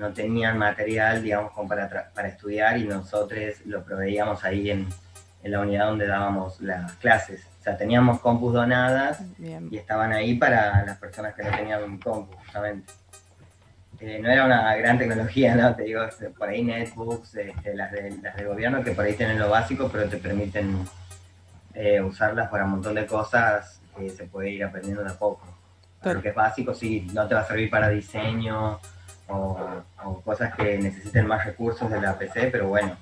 no 0.00 0.14
tenían 0.14 0.56
material, 0.56 1.22
digamos, 1.22 1.52
como 1.52 1.68
para, 1.68 2.10
para 2.14 2.28
estudiar 2.28 2.78
y 2.78 2.84
nosotros 2.84 3.38
lo 3.66 3.84
proveíamos 3.84 4.42
ahí 4.44 4.70
en, 4.70 4.88
en 5.42 5.52
la 5.52 5.60
unidad 5.60 5.88
donde 5.88 6.06
dábamos 6.06 6.58
las 6.62 6.94
clases. 6.94 7.46
O 7.60 7.62
sea, 7.62 7.76
teníamos 7.76 8.18
compus 8.20 8.54
donadas 8.54 9.20
Bien. 9.36 9.68
y 9.70 9.76
estaban 9.76 10.14
ahí 10.14 10.36
para 10.36 10.82
las 10.86 10.96
personas 10.96 11.34
que 11.34 11.42
no 11.42 11.50
tenían 11.50 11.98
compu, 11.98 12.34
justamente. 12.34 12.90
Eh, 14.00 14.18
no 14.22 14.30
era 14.30 14.46
una 14.46 14.74
gran 14.76 14.96
tecnología, 14.96 15.54
¿no? 15.54 15.76
Te 15.76 15.82
digo, 15.82 16.02
este, 16.02 16.30
por 16.30 16.48
ahí 16.48 16.64
netbooks, 16.64 17.34
este, 17.34 17.74
las, 17.74 17.92
de, 17.92 18.16
las 18.22 18.34
de 18.34 18.44
gobierno 18.44 18.82
que 18.82 18.92
por 18.92 19.04
ahí 19.04 19.12
tienen 19.12 19.38
lo 19.38 19.50
básico, 19.50 19.90
pero 19.92 20.08
te 20.08 20.16
permiten 20.16 20.78
eh, 21.74 22.00
usarlas 22.00 22.48
para 22.48 22.64
un 22.64 22.70
montón 22.70 22.94
de 22.94 23.04
cosas 23.04 23.82
que 23.98 24.08
se 24.08 24.24
puede 24.24 24.48
ir 24.48 24.64
aprendiendo 24.64 25.04
de 25.04 25.10
a 25.10 25.18
poco. 25.18 25.46
Para 26.00 26.14
lo 26.14 26.22
que 26.22 26.30
es 26.30 26.34
básico, 26.34 26.72
sí, 26.72 27.06
no 27.12 27.28
te 27.28 27.34
va 27.34 27.42
a 27.42 27.46
servir 27.46 27.68
para 27.68 27.90
diseño 27.90 28.80
o, 29.30 29.82
o 30.04 30.20
cosas 30.20 30.54
que 30.54 30.78
necesiten 30.78 31.26
más 31.26 31.44
recursos 31.44 31.90
de 31.90 32.00
la 32.00 32.18
PC, 32.18 32.48
pero 32.48 32.68
bueno, 32.68 32.96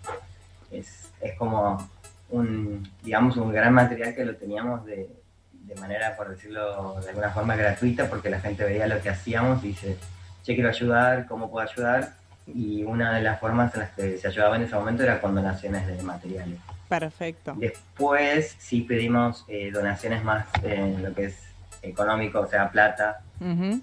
es, 0.70 1.10
es 1.20 1.34
como 1.36 1.88
un, 2.30 2.88
digamos, 3.02 3.36
un 3.36 3.52
gran 3.52 3.72
material 3.72 4.14
que 4.14 4.24
lo 4.24 4.36
teníamos 4.36 4.84
de, 4.84 5.09
de 5.52 5.74
manera, 5.76 6.16
por 6.16 6.30
decirlo 6.30 7.00
de 7.00 7.09
alguna 7.09 7.30
forma, 7.30 7.56
gratuita, 7.56 8.09
porque 8.09 8.30
la 8.30 8.40
gente 8.40 8.64
veía 8.64 8.86
lo 8.86 9.00
que 9.00 9.10
hacíamos 9.10 9.62
y 9.64 9.68
dice, 9.68 9.96
che, 10.42 10.55
quiero 10.55 10.70
ayudar, 10.70 11.26
¿cómo 11.26 11.50
puedo 11.50 11.68
ayudar? 11.68 12.14
Y 12.46 12.82
una 12.84 13.14
de 13.14 13.22
las 13.22 13.38
formas 13.38 13.74
en 13.74 13.80
las 13.80 13.90
que 13.90 14.16
se 14.16 14.28
ayudaba 14.28 14.56
en 14.56 14.62
ese 14.62 14.74
momento 14.74 15.02
era 15.02 15.20
con 15.20 15.34
donaciones 15.34 15.86
de 15.86 16.02
materiales. 16.02 16.59
Perfecto. 16.88 17.55
Después 17.56 18.56
sí 18.59 18.80
pedimos 18.80 19.44
eh, 19.48 19.70
donaciones 19.70 20.24
más 20.24 20.46
en 20.62 21.02
lo 21.02 21.12
que 21.12 21.26
es 21.26 21.47
económico, 21.90 22.40
o 22.40 22.47
sea, 22.47 22.70
plata, 22.70 23.20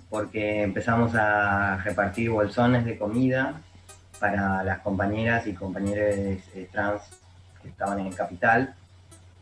porque 0.10 0.64
empezamos 0.64 1.16
a 1.16 1.78
repartir 1.78 2.30
bolsones 2.30 2.84
de 2.84 2.98
comida 2.98 3.62
para 4.20 4.64
las 4.64 4.80
compañeras 4.80 5.48
y 5.48 5.54
compañeros 5.54 6.16
eh, 6.54 6.70
trans 6.72 7.02
que 7.62 7.70
estaban 7.70 8.00
en 8.00 8.12
Capital, 8.12 8.74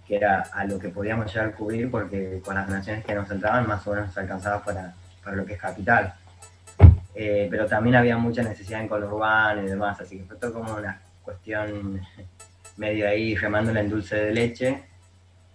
que 0.07 0.15
era 0.17 0.41
a 0.53 0.65
lo 0.65 0.77
que 0.77 0.89
podíamos 0.89 1.33
llegar 1.33 1.49
a 1.49 1.51
cubrir, 1.53 1.89
porque 1.89 2.41
con 2.43 2.55
las 2.55 2.67
donaciones 2.67 3.03
que 3.05 3.15
nos 3.15 3.29
entraban 3.31 3.67
más 3.67 3.85
o 3.87 3.91
menos 3.91 4.07
nos 4.07 4.17
alcanzaba 4.17 4.63
para, 4.63 4.93
para 5.23 5.35
lo 5.35 5.45
que 5.45 5.53
es 5.53 5.59
Capital. 5.59 6.13
Eh, 7.15 7.47
pero 7.49 7.67
también 7.67 7.95
había 7.95 8.17
mucha 8.17 8.41
necesidad 8.41 8.81
en 8.81 8.87
conurbano 8.87 9.61
y 9.61 9.67
demás, 9.67 9.99
así 9.99 10.17
que 10.17 10.25
fue 10.25 10.37
todo 10.37 10.53
como 10.53 10.75
una 10.75 10.99
cuestión 11.23 12.01
medio 12.77 13.07
ahí 13.07 13.35
remándola 13.35 13.79
en 13.81 13.89
dulce 13.89 14.15
de 14.15 14.33
leche, 14.33 14.83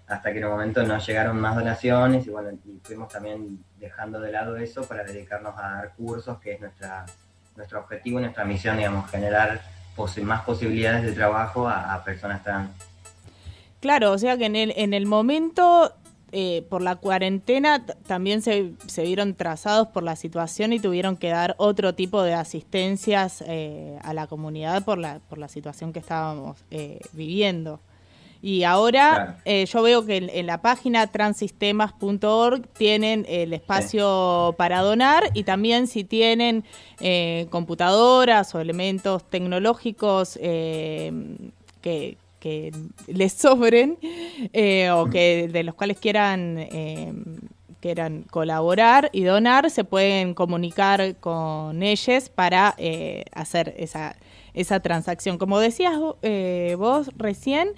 hasta 0.09 0.32
que 0.32 0.39
en 0.39 0.47
un 0.47 0.52
momento 0.52 0.82
nos 0.82 1.06
llegaron 1.06 1.39
más 1.39 1.55
donaciones 1.55 2.26
y 2.26 2.30
bueno, 2.30 2.51
y 2.64 2.80
fuimos 2.82 3.09
también 3.09 3.62
dejando 3.78 4.20
de 4.20 4.32
lado 4.32 4.56
eso 4.56 4.82
para 4.82 5.05
dedicarnos 5.05 5.56
a 5.59 5.62
dar 5.62 5.93
cursos, 5.94 6.39
que 6.39 6.52
es 6.52 6.60
nuestra, 6.60 7.05
nuestro 7.56 7.80
objetivo 7.80 8.18
nuestra 8.18 8.44
misión, 8.44 8.78
digamos, 8.78 9.10
generar 9.10 9.60
más 10.22 10.43
posibilidades 10.43 11.05
de 11.05 11.12
trabajo 11.12 11.68
a, 11.68 12.02
personas 12.05 12.43
trans. 12.43 12.70
Claro, 13.80 14.12
o 14.12 14.18
sea 14.18 14.36
que 14.36 14.47
en 14.47 14.56
el, 14.56 14.72
en 14.76 14.94
el 14.94 15.06
momento, 15.06 15.93
eh, 16.32 16.64
por 16.68 16.82
la 16.82 16.97
cuarentena, 16.97 17.85
también 18.06 18.43
se, 18.43 18.72
se 18.86 19.02
vieron 19.02 19.35
trazados 19.35 19.89
por 19.89 20.02
la 20.02 20.16
situación 20.16 20.72
y 20.72 20.80
tuvieron 20.80 21.16
que 21.16 21.28
dar 21.28 21.55
otro 21.59 21.94
tipo 21.94 22.22
de 22.22 22.35
asistencias 22.35 23.43
eh, 23.47 23.98
a 24.02 24.14
la 24.14 24.26
comunidad 24.26 24.85
por 24.85 24.98
la, 24.98 25.20
por 25.28 25.39
la 25.39 25.48
situación 25.48 25.93
que 25.93 25.98
estábamos 25.98 26.64
eh, 26.70 27.01
viviendo. 27.12 27.80
Y 28.40 28.62
ahora 28.65 29.15
Claro. 29.15 29.35
eh, 29.44 29.66
yo 29.66 29.82
veo 29.82 30.06
que 30.06 30.16
en, 30.16 30.31
en 30.31 30.47
la 30.47 30.62
página 30.62 31.06
transistemas.org 31.09 32.66
tienen 32.77 33.27
el 33.28 33.52
espacio 33.52 34.55
para 34.56 34.81
donar 34.82 35.24
y 35.35 35.43
también 35.44 35.86
si 35.86 36.05
tienen 36.05 36.65
eh, 37.01 37.47
computadoras 37.51 38.55
o 38.55 38.60
elementos 38.60 39.28
tecnológicos 39.28 40.39
eh, 40.40 41.12
que, 41.81 42.16
que 42.40 42.73
les 43.06 43.32
sobren 43.32 43.98
eh, 44.52 44.90
o 44.90 45.06
que 45.10 45.48
de 45.52 45.62
los 45.65 45.74
cuales 45.74 45.98
quieran 45.98 46.59
eh, 46.59 47.12
quieran 47.81 48.24
colaborar 48.28 49.09
y 49.12 49.23
donar, 49.23 49.70
se 49.70 49.85
pueden 49.85 50.35
comunicar 50.35 51.15
con 51.16 51.81
ellos 51.85 52.28
para 52.28 52.74
eh, 52.77 53.24
hacer 53.32 53.73
esa, 53.78 54.16
esa 54.52 54.81
transacción. 54.81 55.39
Como 55.39 55.60
decías 55.60 55.94
eh, 56.23 56.74
vos 56.77 57.09
recién, 57.16 57.69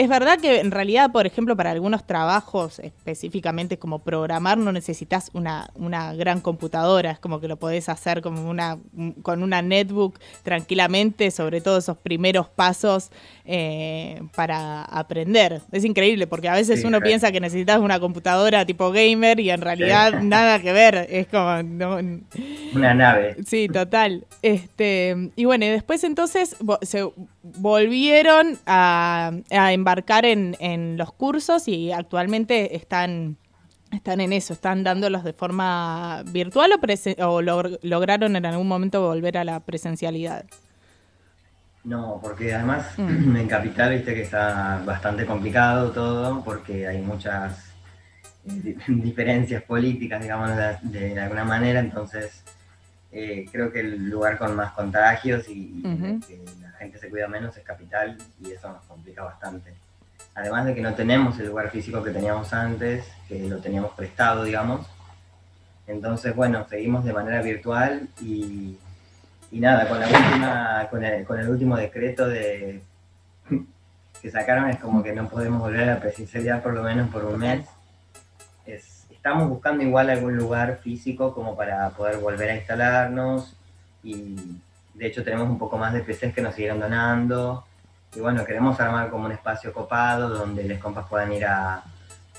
es 0.00 0.08
verdad 0.08 0.38
que 0.38 0.60
en 0.60 0.70
realidad, 0.70 1.10
por 1.10 1.26
ejemplo, 1.26 1.56
para 1.56 1.70
algunos 1.72 2.06
trabajos 2.06 2.78
específicamente 2.78 3.78
como 3.78 3.98
programar 3.98 4.56
no 4.56 4.70
necesitas 4.72 5.30
una, 5.34 5.70
una 5.74 6.14
gran 6.14 6.40
computadora, 6.40 7.10
es 7.10 7.18
como 7.18 7.40
que 7.40 7.48
lo 7.48 7.56
podés 7.56 7.88
hacer 7.88 8.22
como 8.22 8.48
una, 8.48 8.78
con 9.22 9.42
una 9.42 9.60
netbook 9.60 10.18
tranquilamente, 10.44 11.30
sobre 11.30 11.60
todo 11.60 11.78
esos 11.78 11.96
primeros 11.98 12.48
pasos 12.48 13.10
eh, 13.44 14.20
para 14.34 14.82
aprender. 14.84 15.62
Es 15.72 15.84
increíble 15.84 16.26
porque 16.26 16.48
a 16.48 16.54
veces 16.54 16.80
Sí, 16.80 16.86
uno 16.86 17.00
piensa 17.00 17.32
que 17.32 17.40
necesitas 17.40 17.80
una 17.80 17.98
computadora 17.98 18.64
tipo 18.64 18.92
gamer 18.92 19.40
y 19.40 19.50
en 19.50 19.60
realidad 19.60 20.12
nada 20.22 20.60
que 20.60 20.72
ver, 20.72 21.06
es 21.10 21.26
como... 21.28 21.62
no- 21.62 21.98
Una 22.74 22.94
nave. 22.94 23.36
Sí, 23.46 23.68
total. 23.68 24.26
Este, 24.42 25.30
y 25.36 25.44
bueno, 25.44 25.64
y 25.64 25.68
después 25.68 26.04
entonces 26.04 26.56
se 26.82 27.10
volvieron 27.56 28.58
a, 28.66 29.32
a 29.50 29.72
embarcar 29.72 30.24
en, 30.24 30.56
en 30.60 30.96
los 30.96 31.12
cursos 31.12 31.68
y 31.68 31.92
actualmente 31.92 32.76
están, 32.76 33.36
están 33.92 34.20
en 34.20 34.32
eso, 34.32 34.52
están 34.52 34.84
dándolos 34.84 35.24
de 35.24 35.32
forma 35.32 36.22
virtual 36.30 36.72
o, 36.72 36.78
presen- 36.78 37.20
o 37.22 37.40
log- 37.42 37.78
lograron 37.82 38.36
en 38.36 38.46
algún 38.46 38.68
momento 38.68 39.00
volver 39.02 39.38
a 39.38 39.44
la 39.44 39.60
presencialidad. 39.60 40.44
No, 41.84 42.18
porque 42.22 42.54
además 42.54 42.86
Mm. 42.98 43.36
en 43.36 43.48
Capital 43.48 43.90
viste 43.94 44.14
que 44.14 44.22
está 44.22 44.82
bastante 44.84 45.24
complicado 45.24 45.90
todo, 45.92 46.42
porque 46.44 46.86
hay 46.86 47.00
muchas 47.00 47.64
eh, 48.44 48.60
di- 48.62 48.76
diferencias 49.02 49.62
políticas, 49.62 50.20
digamos, 50.22 50.50
de, 50.82 51.14
de 51.14 51.20
alguna 51.20 51.44
manera, 51.44 51.80
entonces 51.80 52.42
eh, 53.10 53.46
creo 53.50 53.72
que 53.72 53.80
el 53.80 54.10
lugar 54.10 54.36
con 54.36 54.54
más 54.54 54.72
contagios 54.72 55.48
y, 55.48 55.82
que 56.26 56.44
la 56.60 56.67
gente 56.78 56.98
se 56.98 57.10
cuida 57.10 57.28
menos 57.28 57.56
es 57.56 57.64
Capital 57.64 58.16
y 58.42 58.52
eso 58.52 58.70
nos 58.72 58.82
complica 58.84 59.22
bastante. 59.24 59.74
Además 60.34 60.66
de 60.66 60.74
que 60.74 60.80
no 60.80 60.94
tenemos 60.94 61.38
el 61.38 61.48
lugar 61.48 61.70
físico 61.70 62.02
que 62.02 62.10
teníamos 62.12 62.52
antes, 62.52 63.04
que 63.28 63.48
lo 63.48 63.58
teníamos 63.58 63.92
prestado, 63.92 64.44
digamos. 64.44 64.86
Entonces, 65.86 66.34
bueno, 66.36 66.66
seguimos 66.68 67.04
de 67.04 67.12
manera 67.12 67.42
virtual 67.42 68.08
y, 68.20 68.78
y 69.50 69.60
nada, 69.60 69.88
con 69.88 69.98
la 70.00 70.06
última, 70.06 70.86
con 70.90 71.04
el, 71.04 71.24
con 71.24 71.40
el 71.40 71.48
último 71.48 71.76
decreto 71.76 72.28
de 72.28 72.82
que 74.22 74.30
sacaron 74.30 74.68
es 74.70 74.78
como 74.78 75.02
que 75.02 75.12
no 75.12 75.28
podemos 75.28 75.60
volver 75.60 75.82
a 75.88 75.94
la 75.94 76.00
presencialidad 76.00 76.62
por 76.62 76.74
lo 76.74 76.82
menos 76.82 77.08
por 77.10 77.24
un 77.24 77.38
mes. 77.38 77.66
Es- 78.66 79.06
estamos 79.10 79.48
buscando 79.48 79.82
igual 79.82 80.10
algún 80.10 80.36
lugar 80.36 80.78
físico 80.82 81.34
como 81.34 81.56
para 81.56 81.88
poder 81.90 82.18
volver 82.18 82.50
a 82.50 82.56
instalarnos 82.56 83.54
y 84.04 84.36
de 84.98 85.06
hecho 85.06 85.22
tenemos 85.22 85.48
un 85.48 85.58
poco 85.58 85.78
más 85.78 85.92
de 85.92 86.00
PCs 86.00 86.34
que 86.34 86.42
nos 86.42 86.54
siguieron 86.54 86.80
donando 86.80 87.64
y 88.16 88.20
bueno, 88.20 88.44
queremos 88.44 88.78
armar 88.80 89.10
como 89.10 89.26
un 89.26 89.32
espacio 89.32 89.72
copado 89.72 90.28
donde 90.30 90.64
los 90.64 90.78
compas 90.78 91.06
puedan 91.08 91.32
ir 91.32 91.44
a, 91.44 91.84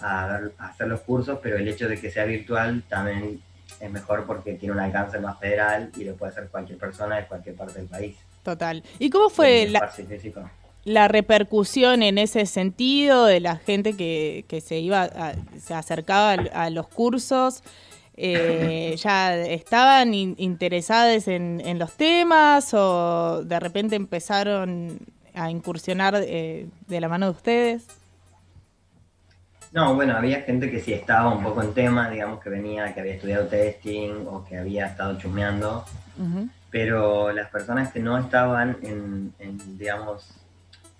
a 0.01 0.27
dar- 0.27 0.51
a 0.57 0.67
hacer 0.67 0.87
los 0.87 0.99
cursos, 1.01 1.39
pero 1.41 1.57
el 1.57 1.67
hecho 1.67 1.87
de 1.87 1.99
que 1.99 2.11
sea 2.11 2.25
virtual 2.25 2.83
también 2.89 3.41
es 3.79 3.91
mejor 3.91 4.25
porque 4.25 4.55
tiene 4.55 4.73
un 4.73 4.79
alcance 4.81 5.19
más 5.19 5.39
federal 5.39 5.91
y 5.95 6.03
lo 6.03 6.15
puede 6.15 6.31
hacer 6.33 6.49
cualquier 6.49 6.77
persona 6.77 7.15
de 7.17 7.25
cualquier 7.27 7.55
parte 7.55 7.79
del 7.79 7.87
país. 7.87 8.17
Total. 8.43 8.83
¿Y 8.97 9.09
cómo 9.09 9.29
fue 9.29 9.69
la, 10.85 11.07
repercusión 11.07 12.01
en 12.03 12.17
ese 12.17 12.45
sentido 12.45 13.25
de 13.25 13.39
la 13.39 13.57
gente 13.57 13.95
que, 13.95 14.45
que 14.47 14.59
se 14.59 14.79
iba 14.79 15.03
a- 15.03 15.33
se 15.61 15.73
acercaba 15.73 16.31
a, 16.53 16.69
los 16.71 16.87
cursos 16.87 17.61
eh, 18.21 18.95
ya 18.97 19.35
estaban 19.37 20.13
in- 20.13 20.35
interesadas 20.37 21.27
en, 21.27 21.61
en 21.63 21.79
los 21.79 21.93
temas 21.93 22.73
o 22.73 23.41
de 23.45 23.59
repente 23.59 23.95
empezaron 23.95 24.99
a 25.33 25.49
incursionar 25.49 26.15
eh, 26.17 26.67
de 26.87 26.99
la 27.01 27.07
mano 27.07 27.27
de 27.27 27.31
ustedes 27.31 27.87
No, 29.71 29.93
bueno, 29.93 30.17
había 30.17 30.41
gente 30.41 30.69
que 30.71 30.79
sí 30.81 30.93
estaba 30.93 31.31
un 31.31 31.43
poco 31.43 31.61
en 31.61 31.73
tema, 31.73 32.09
digamos 32.09 32.39
que 32.41 32.49
venía, 32.49 32.93
que 32.93 33.01
había 33.01 33.13
estudiado 33.13 33.45
testing 33.47 34.25
o 34.27 34.43
que 34.43 34.57
había 34.57 34.87
estado 34.87 35.17
chusmeando, 35.19 35.85
pero 36.71 37.31
las 37.31 37.49
personas 37.49 37.91
que 37.93 37.99
no 37.99 38.17
estaban 38.17 38.77
en, 38.81 39.31
en, 39.39 39.77
digamos, 39.77 40.27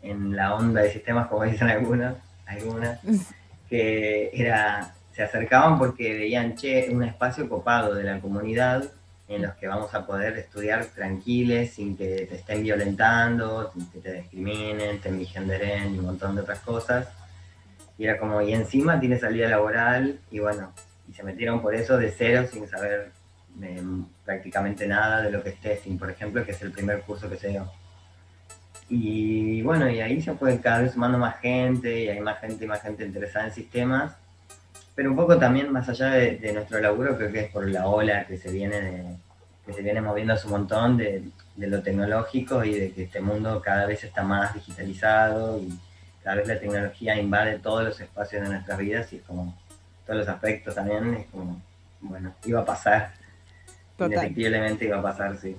en 0.04 0.36
la 0.36 0.54
onda 0.56 0.82
de 0.82 0.92
sistemas, 0.92 1.28
como 1.28 1.44
dicen 1.46 1.68
algunas, 1.68 2.16
algunas, 2.46 3.00
que 3.70 4.30
era, 4.34 4.94
se 5.20 5.26
acercaban 5.26 5.78
porque 5.78 6.14
veían, 6.14 6.56
che, 6.56 6.88
un 6.90 7.04
espacio 7.04 7.50
copado 7.50 7.94
de 7.94 8.06
la 8.06 8.22
comunidad 8.22 8.86
en 9.28 9.42
los 9.42 9.54
que 9.56 9.68
vamos 9.68 9.94
a 9.94 10.06
poder 10.06 10.38
estudiar 10.38 10.86
tranquiles, 10.86 11.74
sin 11.74 11.98
que 11.98 12.26
te 12.26 12.36
estén 12.36 12.64
violentando, 12.64 13.70
sin 13.74 13.92
que 13.92 14.00
te 14.00 14.14
discriminen, 14.14 15.02
te 15.02 15.10
engenderen 15.10 15.94
y 15.94 16.00
un 16.00 16.06
montón 16.06 16.36
de 16.36 16.42
otras 16.44 16.60
cosas. 16.60 17.10
Y 17.98 18.06
era 18.06 18.18
como, 18.18 18.42
y 18.42 18.54
encima 18.54 18.98
tiene 18.98 19.20
salida 19.20 19.50
laboral, 19.50 20.22
y 20.32 20.40
bueno, 20.40 20.72
y 21.10 21.14
se 21.14 21.24
metieron 21.24 21.62
por 21.62 21.76
eso 21.76 21.98
de 21.98 22.12
cero 22.12 22.48
sin 22.50 22.66
saber 22.70 23.12
eh, 23.62 23.84
prácticamente 24.24 24.88
nada 24.88 25.22
de 25.22 25.32
lo 25.32 25.44
que 25.44 25.50
es 25.50 25.60
testing, 25.60 25.98
por 25.98 26.10
ejemplo, 26.10 26.46
que 26.46 26.54
es 26.54 26.62
el 26.62 26.72
primer 26.72 27.02
curso 27.02 27.30
que 27.30 27.36
se 27.36 27.50
dio. 27.50 27.70
Y 28.88 29.62
bueno, 29.64 29.90
y 29.90 30.00
ahí 30.00 30.22
se 30.22 30.32
puede 30.32 30.62
cada 30.62 30.84
vez 30.84 30.94
sumando 30.94 31.18
más 31.18 31.42
gente, 31.42 32.06
y 32.06 32.08
hay 32.08 32.22
más 32.22 32.40
gente 32.40 32.64
y 32.64 32.68
más 32.70 32.82
gente 32.82 33.04
interesada 33.04 33.48
en 33.48 33.54
sistemas. 33.54 34.16
Pero 35.00 35.12
un 35.12 35.16
poco 35.16 35.38
también 35.38 35.72
más 35.72 35.88
allá 35.88 36.10
de, 36.10 36.36
de 36.40 36.52
nuestro 36.52 36.78
laburo, 36.82 37.16
creo 37.16 37.32
que 37.32 37.40
es 37.46 37.52
por 37.52 37.66
la 37.70 37.88
ola 37.88 38.28
que 38.28 38.38
se 38.38 38.52
viene 38.52 38.82
de- 38.82 39.16
que 39.66 39.72
se 39.72 39.82
viene 39.82 40.02
moviendo 40.02 40.34
hace 40.34 40.46
un 40.48 40.52
montón 40.52 40.98
de, 40.98 41.24
de 41.56 41.68
lo 41.68 41.82
tecnológico 41.82 42.66
y 42.66 42.74
de 42.78 42.92
que 42.92 43.04
este 43.04 43.22
mundo 43.22 43.62
cada 43.64 43.86
vez 43.86 44.04
está 44.04 44.24
más 44.24 44.54
digitalizado 44.54 45.58
y 45.58 45.70
cada 46.22 46.36
vez 46.36 46.50
la 46.50 46.60
tecnología 46.60 47.16
invade 47.18 47.60
todos 47.60 47.86
los 47.86 47.98
espacios 48.02 48.42
de 48.44 48.50
nuestras 48.50 48.78
vidas 48.78 49.14
y 49.14 49.16
es 49.16 49.22
como 49.22 49.58
todos 50.06 50.20
los 50.20 50.28
aspectos 50.28 50.76
también, 50.76 51.14
es 51.14 51.28
como, 51.28 51.62
bueno, 52.02 52.34
iba 52.44 52.60
a 52.60 52.66
pasar. 52.66 53.14
Indefectiblemente 54.18 54.84
iba 54.84 55.00
a 55.00 55.02
pasar, 55.02 55.38
sí. 55.38 55.56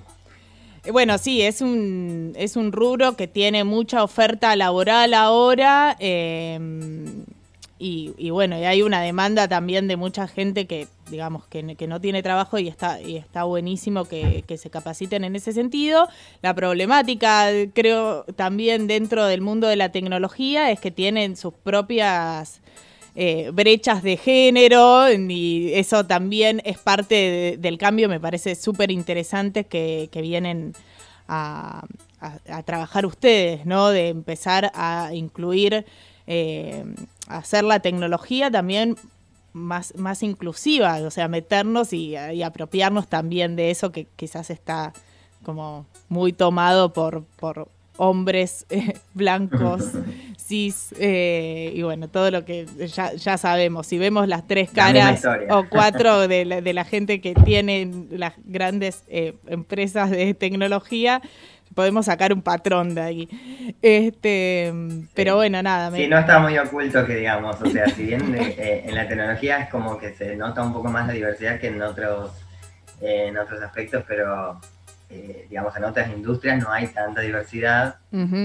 Eh, 0.84 0.90
Bueno, 0.90 1.16
sí, 1.16 1.40
es 1.40 1.62
un, 1.62 2.34
es 2.36 2.56
un 2.56 2.72
rubro 2.72 3.16
que 3.16 3.26
tiene 3.26 3.64
mucha 3.64 4.02
oferta 4.04 4.54
laboral 4.54 5.14
ahora 5.14 5.96
eh, 5.98 6.58
y, 7.82 8.28
bueno, 8.28 8.59
y 8.59 8.65
hay 8.65 8.82
una 8.82 9.01
demanda 9.01 9.48
también 9.48 9.89
de 9.89 9.97
mucha 9.97 10.28
gente 10.28 10.66
que, 10.66 10.86
digamos, 11.11 11.47
que, 11.47 11.62
no 11.62 11.98
tiene 11.98 12.23
trabajo 12.23 12.59
y 12.59 12.69
está, 12.69 13.01
y 13.01 13.16
está 13.16 13.44
buenísimo 13.44 14.05
que, 14.05 14.44
se 14.59 14.69
capaciten 14.69 15.24
en 15.24 15.35
ese 15.35 15.55
sentido. 15.55 16.07
La 16.43 16.55
problemática, 16.55 17.48
creo, 17.73 18.24
también 18.36 18.86
dentro 18.86 19.24
del 19.24 19.40
mundo 19.40 19.66
de 19.66 19.77
la 19.77 19.90
tecnología 19.93 20.70
es 20.70 20.78
que 20.78 20.90
tienen 20.90 21.36
sus 21.36 21.55
propias 21.55 22.61
eh, 23.15 23.51
brechas 23.55 24.02
de 24.02 24.19
género 24.19 25.11
y 25.11 25.73
eso 25.73 26.05
también 26.05 26.61
es 26.66 26.77
parte 26.77 27.15
de- 27.15 27.57
del 27.59 27.78
cambio, 27.78 28.11
me 28.11 28.20
parece 28.20 28.57
súper 28.57 28.90
interesante 28.90 29.65
que, 29.65 30.11
vienen 30.12 30.74
a 31.28 31.82
trabajar 32.66 33.07
ustedes, 33.07 33.65
¿no? 33.65 33.89
De 33.89 34.09
empezar 34.09 34.70
a 34.74 35.11
incluir, 35.15 35.86
eh, 36.27 36.85
hacer 37.39 37.65
la 37.65 37.81
tecnología 37.81 38.51
también 38.51 38.97
más, 39.52 39.94
más 39.97 40.23
inclusiva, 40.23 40.97
o 40.98 41.11
sea, 41.11 41.28
meternos 41.28 41.93
y, 41.93 42.16
y 42.16 42.43
apropiarnos 42.43 43.09
también 43.09 43.57
de 43.57 43.70
eso 43.70 43.90
que 43.93 44.07
quizás 44.16 44.51
está 44.51 44.93
como 45.43 45.86
muy 46.09 46.32
tomado 46.32 46.93
por, 46.93 47.24
por 47.36 47.69
hombres 47.97 48.66
eh, 48.70 48.94
blancos, 49.15 49.90
cis, 50.39 50.94
eh, 50.98 51.73
y 51.74 51.82
bueno, 51.82 52.09
todo 52.09 52.31
lo 52.31 52.44
que 52.44 52.66
ya, 52.94 53.12
ya 53.15 53.36
sabemos. 53.36 53.86
Si 53.86 53.98
vemos 53.98 54.27
las 54.27 54.47
tres 54.47 54.70
caras 54.70 55.23
o 55.51 55.65
cuatro 55.69 56.27
de 56.28 56.44
la, 56.44 56.61
de 56.61 56.73
la 56.73 56.85
gente 56.85 57.20
que 57.20 57.35
tiene 57.35 57.90
las 58.11 58.35
grandes 58.44 59.05
eh, 59.09 59.35
empresas 59.47 60.11
de 60.11 60.35
tecnología, 60.35 61.20
podemos 61.74 62.06
sacar 62.06 62.32
un 62.32 62.42
patrón 62.42 62.94
de 62.94 63.01
ahí. 63.01 63.74
Este, 63.82 64.72
pero 65.14 65.36
bueno, 65.36 65.62
nada. 65.62 65.90
me- 65.90 65.98
Sí, 65.98 66.09
no 66.09 66.18
está 66.18 66.38
muy 66.38 66.56
oculto 66.59 67.05
que 67.06 67.16
digamos, 67.16 67.60
o 67.60 67.66
sea, 67.66 67.86
si 67.88 68.05
bien 68.05 68.34
eh, 68.34 68.55
eh, 68.59 68.82
en 68.86 68.94
la 68.94 69.06
tecnología 69.09 69.59
es 69.59 69.68
como 69.70 69.98
que 69.98 70.14
se 70.14 70.36
nota 70.36 70.62
un 70.62 70.72
poco 70.72 70.88
más 70.88 71.06
la 71.06 71.12
diversidad 71.12 71.59
que 71.60 71.68
en 71.68 71.80
otros, 71.82 72.32
eh, 73.01 73.26
en 73.28 73.38
otros 73.38 73.60
aspectos, 73.62 74.05
pero 74.06 74.60
eh, 75.09 75.47
digamos 75.48 75.76
en 75.76 75.84
otras 75.84 76.09
industrias 76.10 76.62
no 76.62 76.70
hay 76.72 76.86
tanta 76.88 77.20
diversidad. 77.20 77.97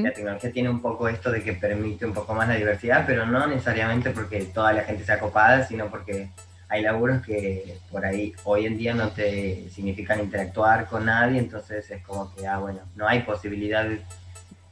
La 0.04 0.12
tecnología 0.14 0.52
tiene 0.52 0.70
un 0.70 0.82
poco 0.82 1.08
esto 1.08 1.32
de 1.32 1.44
que 1.44 1.54
permite 1.54 2.06
un 2.06 2.14
poco 2.14 2.34
más 2.34 2.48
la 2.48 2.56
diversidad, 2.56 3.04
pero 3.06 3.26
no 3.26 3.46
necesariamente 3.48 4.10
porque 4.12 4.46
toda 4.46 4.74
la 4.74 4.84
gente 4.84 5.04
sea 5.06 5.20
copada, 5.20 5.64
sino 5.66 5.88
porque 5.88 6.30
hay 6.68 6.82
laburos 6.82 7.24
que 7.26 7.78
por 7.92 8.06
ahí 8.06 8.34
hoy 8.44 8.66
en 8.66 8.78
día 8.78 8.94
no 8.94 9.10
te 9.10 9.70
significan 9.70 10.20
interactuar 10.20 10.88
con 10.88 11.06
nadie, 11.06 11.40
entonces 11.40 11.90
es 11.92 12.04
como 12.04 12.34
que, 12.34 12.48
ah, 12.48 12.58
bueno, 12.58 12.80
no 12.96 13.08
hay 13.08 13.22
posibilidades, 13.22 14.02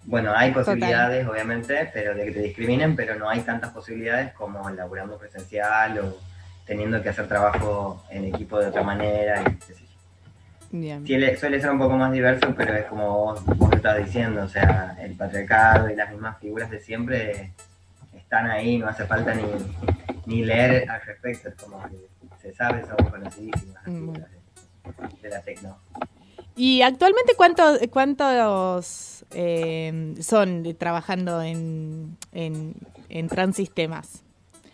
bueno, 0.05 0.33
hay 0.35 0.51
posibilidades 0.51 1.27
obviamente, 1.27 1.89
pero 1.93 2.15
de 2.15 2.25
que 2.25 2.31
te 2.31 2.39
discriminen, 2.41 2.95
pero 2.95 3.15
no 3.15 3.29
hay 3.29 3.41
tantas 3.41 3.71
posibilidades 3.71 4.33
como 4.33 4.67
laburando 4.71 5.17
presencial 5.17 5.99
o 5.99 6.17
teniendo 6.65 7.01
que 7.01 7.09
hacer 7.09 7.27
trabajo 7.27 8.03
en 8.09 8.25
equipo 8.25 8.59
de 8.59 8.67
otra 8.67 8.83
manera 8.83 9.41
y 9.41 9.55
qué 9.55 9.73
sé 9.73 9.81
yo. 9.81 9.87
Bien. 10.71 11.05
Suele, 11.05 11.37
suele 11.37 11.61
ser 11.61 11.69
un 11.69 11.77
poco 11.77 11.95
más 11.95 12.11
diverso, 12.11 12.53
pero 12.57 12.73
es 12.73 12.85
como 12.85 13.07
vos, 13.09 13.45
vos 13.45 13.71
estás 13.73 14.03
diciendo, 14.03 14.43
o 14.43 14.47
sea, 14.47 14.97
el 14.99 15.13
patriarcado 15.15 15.89
y 15.89 15.95
las 15.95 16.09
mismas 16.09 16.39
figuras 16.39 16.71
de 16.71 16.79
siempre 16.79 17.51
están 18.17 18.49
ahí, 18.49 18.79
no 18.79 18.87
hace 18.87 19.05
falta 19.05 19.35
ni, 19.35 19.43
ni 20.25 20.43
leer 20.43 20.89
al 20.89 21.01
respecto, 21.01 21.49
es 21.49 21.55
como 21.55 21.81
que 21.89 21.97
se 22.41 22.53
sabe, 22.53 22.85
son 22.85 23.09
conocidísimas 23.09 23.83
figuras 23.85 24.27
de, 24.31 25.17
de 25.21 25.29
la 25.29 25.41
tecno. 25.41 25.77
¿Y 26.55 26.81
actualmente 26.81 27.33
cuántos, 27.35 27.79
cuántos 27.89 29.25
eh, 29.31 30.13
son 30.21 30.75
trabajando 30.77 31.41
en, 31.41 32.17
en, 32.31 32.75
en 33.09 33.27
Transistemas? 33.27 34.22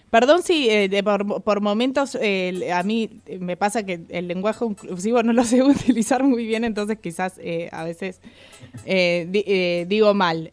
Perdón 0.09 0.41
si 0.41 0.69
eh, 0.69 0.89
de 0.89 1.03
por, 1.03 1.61
momentos 1.61 2.17
eh, 2.19 2.71
a 2.73 2.81
mí 2.81 3.21
me 3.39 3.55
pasa 3.57 3.83
que 3.83 4.01
el 4.09 4.27
lenguaje 4.27 4.65
inclusivo 4.65 5.21
no 5.21 5.33
lo 5.33 5.43
sé 5.43 5.61
utilizar 5.63 6.23
muy 6.23 6.45
bien, 6.45 6.63
entonces 6.63 6.97
quizás 6.99 7.39
eh, 7.39 7.69
a 7.71 7.83
veces 7.83 8.19
eh, 8.85 9.29
eh, 9.33 9.85
digo 9.87 10.13
mal, 10.13 10.49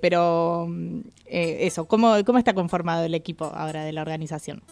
pero 0.00 0.66
mm, 0.68 1.00
eso, 1.26 1.86
¿cómo, 1.86 2.14
¿cómo 2.24 2.38
está 2.38 2.54
conformado 2.54 3.04
el 3.04 3.14
equipo 3.14 3.46
ahora 3.46 3.84
de 3.84 3.92
la 3.92 4.02
organización? 4.02 4.62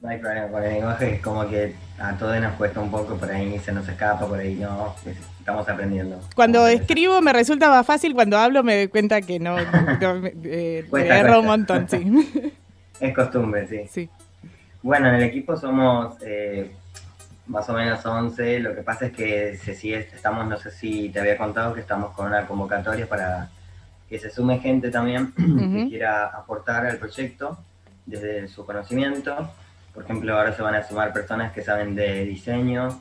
No 0.00 0.08
hay 0.08 0.18
problema 0.18 0.48
con 0.48 0.62
el 0.62 0.74
lenguaje, 0.74 1.14
es 1.14 1.22
como 1.22 1.48
que 1.48 1.74
a 1.98 2.16
todos 2.16 2.40
nos 2.40 2.54
cuesta 2.54 2.80
un 2.80 2.90
poco, 2.90 3.16
por 3.16 3.30
ahí 3.30 3.58
se 3.58 3.72
nos 3.72 3.88
escapa, 3.88 4.26
por 4.26 4.38
ahí 4.38 4.54
no, 4.54 4.94
estamos 5.48 5.66
aprendiendo. 5.66 6.20
Cuando 6.34 6.66
escribo 6.66 7.22
me 7.22 7.32
resulta 7.32 7.70
más 7.70 7.86
fácil, 7.86 8.12
cuando 8.12 8.36
hablo 8.36 8.62
me 8.62 8.76
doy 8.76 8.88
cuenta 8.88 9.22
que 9.22 9.38
no, 9.40 9.56
no, 10.00 10.14
me- 10.16 10.34
eh, 10.44 10.84
Cuesta, 10.90 11.14
me 11.14 11.20
erro 11.20 11.40
un 11.40 11.46
montón, 11.46 11.88
sí. 11.88 12.52
Es 13.00 13.14
costumbre, 13.14 13.66
sí. 13.66 13.80
Sí. 13.88 14.10
Bueno, 14.82 15.08
en 15.08 15.14
el 15.14 15.22
equipo 15.22 15.56
somos 15.56 16.16
eh, 16.20 16.70
más 17.46 17.66
o 17.70 17.72
menos 17.72 18.04
11. 18.04 18.58
Lo 18.60 18.74
que 18.74 18.82
pasa 18.82 19.06
es 19.06 19.12
que 19.12 19.56
se 19.56 19.74
sigue, 19.74 20.00
estamos, 20.14 20.46
no 20.46 20.58
sé 20.58 20.70
si 20.70 21.08
te 21.08 21.20
había 21.20 21.38
contado 21.38 21.72
que 21.74 21.80
estamos 21.80 22.12
con 22.12 22.26
una 22.26 22.44
convocatoria 22.46 23.08
para 23.08 23.48
que 24.08 24.18
se 24.18 24.28
sume 24.30 24.58
gente 24.58 24.90
también 24.90 25.32
que 25.36 25.86
quiera 25.88 26.26
aportar 26.26 26.84
al 26.86 26.98
proyecto 26.98 27.56
desde 28.04 28.48
su 28.48 28.66
conocimiento. 28.66 29.50
Por 29.94 30.04
ejemplo, 30.04 30.36
ahora 30.36 30.52
se 30.54 30.60
van 30.62 30.74
a 30.74 30.86
sumar 30.86 31.12
personas 31.12 31.52
que 31.52 31.62
saben 31.62 31.94
de 31.94 32.24
diseño, 32.24 33.00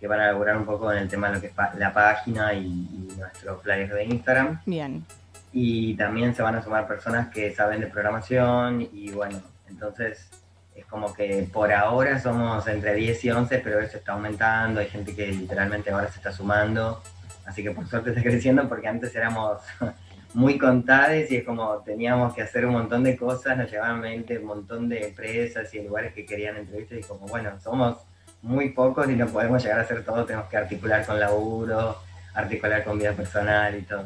que 0.00 0.08
van 0.08 0.20
a 0.20 0.24
elaborar 0.24 0.56
un 0.56 0.64
poco 0.64 0.90
en 0.90 0.98
el 0.98 1.08
tema 1.08 1.28
de 1.28 1.34
lo 1.34 1.40
que 1.40 1.48
es 1.48 1.54
la 1.76 1.92
página 1.92 2.54
y, 2.54 2.64
y 2.64 3.14
nuestro 3.18 3.60
flyer 3.60 3.92
de 3.92 4.04
Instagram. 4.04 4.60
Bien. 4.64 5.04
Y 5.52 5.94
también 5.94 6.34
se 6.34 6.42
van 6.42 6.54
a 6.54 6.62
sumar 6.62 6.88
personas 6.88 7.28
que 7.28 7.54
saben 7.54 7.80
de 7.80 7.86
programación 7.86 8.88
y 8.92 9.10
bueno, 9.10 9.40
entonces 9.68 10.30
es 10.74 10.86
como 10.86 11.12
que 11.12 11.48
por 11.52 11.72
ahora 11.72 12.18
somos 12.18 12.66
entre 12.66 12.94
10 12.94 13.24
y 13.24 13.30
11, 13.30 13.58
pero 13.58 13.80
eso 13.80 13.98
está 13.98 14.12
aumentando, 14.12 14.80
hay 14.80 14.88
gente 14.88 15.14
que 15.14 15.26
literalmente 15.26 15.90
ahora 15.90 16.08
se 16.08 16.18
está 16.18 16.32
sumando, 16.32 17.02
así 17.44 17.62
que 17.62 17.72
por 17.72 17.86
suerte 17.86 18.10
está 18.10 18.22
creciendo 18.30 18.68
porque 18.68 18.88
antes 18.88 19.14
éramos 19.14 19.60
muy 20.34 20.56
contados 20.56 21.30
y 21.30 21.36
es 21.36 21.44
como 21.44 21.78
teníamos 21.78 22.32
que 22.34 22.42
hacer 22.42 22.64
un 22.64 22.72
montón 22.72 23.02
de 23.02 23.16
cosas, 23.16 23.58
nos 23.58 23.70
llevaban 23.70 24.00
mente 24.00 24.38
un 24.38 24.46
montón 24.46 24.88
de 24.88 25.08
empresas 25.08 25.74
y 25.74 25.82
lugares 25.82 26.14
que 26.14 26.24
querían 26.24 26.56
entrevistas 26.56 26.98
y 26.98 27.02
como 27.02 27.26
bueno, 27.26 27.58
somos 27.60 27.98
muy 28.42 28.70
pocos 28.70 29.08
y 29.08 29.16
no 29.16 29.26
podemos 29.26 29.62
llegar 29.62 29.80
a 29.80 29.82
hacer 29.82 30.04
todo, 30.04 30.24
tenemos 30.24 30.48
que 30.48 30.56
articular 30.56 31.04
con 31.04 31.18
laburo, 31.20 31.96
articular 32.34 32.84
con 32.84 32.98
vida 32.98 33.12
personal 33.12 33.76
y 33.78 33.82
todo 33.82 34.04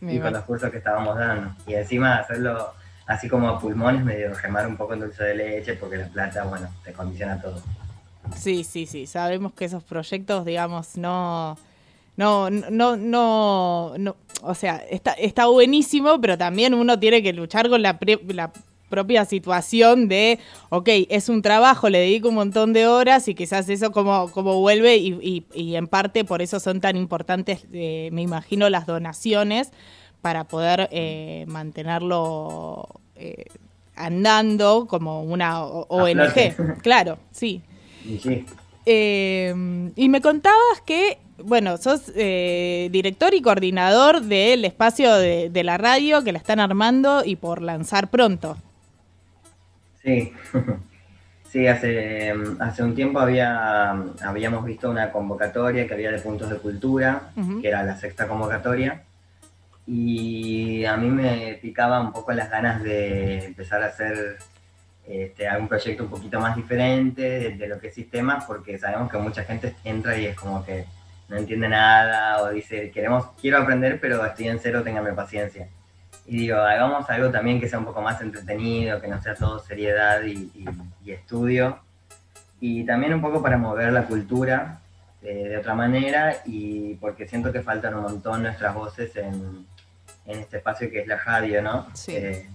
y 0.00 0.18
con 0.18 0.32
los 0.34 0.44
cursos 0.44 0.70
que 0.70 0.78
estábamos 0.78 1.16
dando. 1.18 1.54
Y 1.66 1.74
encima 1.74 2.16
hacerlo 2.18 2.72
así 3.06 3.28
como 3.28 3.48
a 3.48 3.58
pulmones, 3.58 4.04
medio 4.04 4.34
remar 4.34 4.66
un 4.66 4.76
poco 4.76 4.94
en 4.94 5.00
dulce 5.00 5.24
de 5.24 5.34
leche, 5.34 5.74
porque 5.74 5.96
la 5.96 6.06
plata, 6.08 6.44
bueno, 6.44 6.68
te 6.84 6.92
condiciona 6.92 7.40
todo. 7.40 7.60
Sí, 8.36 8.64
sí, 8.64 8.86
sí. 8.86 9.06
Sabemos 9.06 9.52
que 9.54 9.64
esos 9.64 9.82
proyectos, 9.82 10.44
digamos, 10.44 10.96
no. 10.96 11.56
No, 12.16 12.48
no, 12.48 12.96
no, 12.96 13.94
no, 13.98 14.16
o 14.42 14.54
sea, 14.54 14.76
está, 14.88 15.14
está 15.14 15.46
buenísimo, 15.46 16.20
pero 16.20 16.38
también 16.38 16.72
uno 16.72 16.96
tiene 17.00 17.24
que 17.24 17.32
luchar 17.32 17.68
con 17.68 17.82
la, 17.82 17.98
pre- 17.98 18.20
la 18.28 18.52
propia 18.94 19.24
situación 19.24 20.08
de, 20.08 20.38
ok, 20.70 20.88
es 21.08 21.28
un 21.28 21.42
trabajo, 21.42 21.88
le 21.90 21.98
dedico 21.98 22.28
un 22.28 22.36
montón 22.36 22.72
de 22.72 22.86
horas 22.86 23.26
y 23.28 23.34
quizás 23.34 23.68
eso 23.68 23.90
como, 23.90 24.30
como 24.30 24.60
vuelve 24.60 24.96
y, 24.96 25.08
y- 25.20 25.44
y 25.52 25.74
en 25.76 25.86
parte 25.88 26.24
por 26.24 26.40
eso 26.42 26.60
son 26.60 26.80
tan 26.80 26.96
importantes, 26.96 27.66
eh, 27.72 28.08
me 28.12 28.22
imagino, 28.22 28.70
las 28.70 28.86
donaciones 28.86 29.70
para 30.22 30.44
poder 30.44 30.88
eh, 30.92 31.44
mantenerlo 31.48 32.86
eh, 33.16 33.46
andando 33.96 34.86
como 34.86 35.22
una 35.22 35.64
ONG. 35.64 36.14
flote. 36.32 36.54
Claro, 36.82 37.18
sí. 37.32 37.60
Eh, 38.86 39.54
y 39.96 40.08
me 40.08 40.20
contabas 40.20 40.80
que, 40.84 41.18
bueno, 41.42 41.76
sos 41.78 42.12
eh, 42.16 42.88
director 42.92 43.32
y 43.34 43.40
coordinador 43.40 44.20
del 44.22 44.64
espacio 44.64 45.14
de, 45.14 45.48
de 45.50 45.64
la 45.64 45.78
radio 45.78 46.22
que 46.22 46.32
la 46.32 46.38
están 46.38 46.60
armando 46.60 47.22
y 47.24 47.36
por 47.36 47.62
lanzar 47.62 48.10
pronto. 48.10 48.56
Sí. 50.04 50.32
Sí, 51.50 51.68
hace, 51.68 52.34
hace 52.58 52.82
un 52.82 52.96
tiempo 52.96 53.20
había, 53.20 53.92
habíamos 54.24 54.64
visto 54.64 54.90
una 54.90 55.12
convocatoria 55.12 55.86
que 55.86 55.94
había 55.94 56.10
de 56.10 56.18
puntos 56.18 56.50
de 56.50 56.56
cultura, 56.56 57.30
que 57.62 57.68
era 57.68 57.84
la 57.84 57.96
sexta 57.96 58.26
convocatoria, 58.26 59.04
y 59.86 60.84
a 60.84 60.96
mí 60.96 61.08
me 61.08 61.56
picaba 61.62 62.00
un 62.00 62.12
poco 62.12 62.32
las 62.32 62.50
ganas 62.50 62.82
de 62.82 63.44
empezar 63.44 63.84
a 63.84 63.86
hacer 63.86 64.38
este, 65.06 65.46
algún 65.46 65.68
proyecto 65.68 66.02
un 66.02 66.10
poquito 66.10 66.40
más 66.40 66.56
diferente 66.56 67.22
de, 67.22 67.50
de 67.50 67.68
lo 67.68 67.78
que 67.78 67.86
es 67.86 67.94
sistemas, 67.94 68.46
porque 68.46 68.76
sabemos 68.76 69.08
que 69.08 69.18
mucha 69.18 69.44
gente 69.44 69.76
entra 69.84 70.18
y 70.18 70.26
es 70.26 70.34
como 70.34 70.64
que 70.64 70.86
no 71.28 71.36
entiende 71.36 71.68
nada 71.68 72.42
o 72.42 72.50
dice, 72.50 72.90
queremos, 72.90 73.26
quiero 73.40 73.58
aprender, 73.58 74.00
pero 74.00 74.26
estoy 74.26 74.48
en 74.48 74.58
cero, 74.58 74.82
ténganme 74.82 75.12
paciencia. 75.12 75.68
Y 76.26 76.38
digo, 76.38 76.58
hagamos 76.58 77.08
algo 77.10 77.30
también 77.30 77.60
que 77.60 77.68
sea 77.68 77.78
un 77.78 77.84
poco 77.84 78.00
más 78.00 78.20
entretenido, 78.20 79.00
que 79.00 79.08
no 79.08 79.20
sea 79.22 79.34
todo 79.34 79.58
seriedad 79.58 80.22
y, 80.22 80.50
y- 80.54 80.64
y 81.04 81.10
estudio. 81.12 81.78
Y 82.60 82.84
también 82.84 83.12
un 83.14 83.20
poco 83.20 83.42
para 83.42 83.58
mover 83.58 83.92
la 83.92 84.04
cultura 84.06 84.78
eh, 85.22 85.48
de 85.48 85.56
otra 85.58 85.74
manera 85.74 86.36
y 86.46 86.94
porque 86.94 87.28
siento 87.28 87.52
que 87.52 87.62
faltan 87.62 87.94
un 87.94 88.02
montón 88.02 88.42
nuestras 88.42 88.74
voces 88.74 89.14
en, 89.16 89.66
en 90.26 90.38
este 90.40 90.58
espacio 90.58 90.90
que 90.90 91.00
es 91.00 91.06
la 91.06 91.16
radio, 91.18 91.60
¿no? 91.62 91.88
Sí. 91.94 92.16
Eh, 92.16 92.46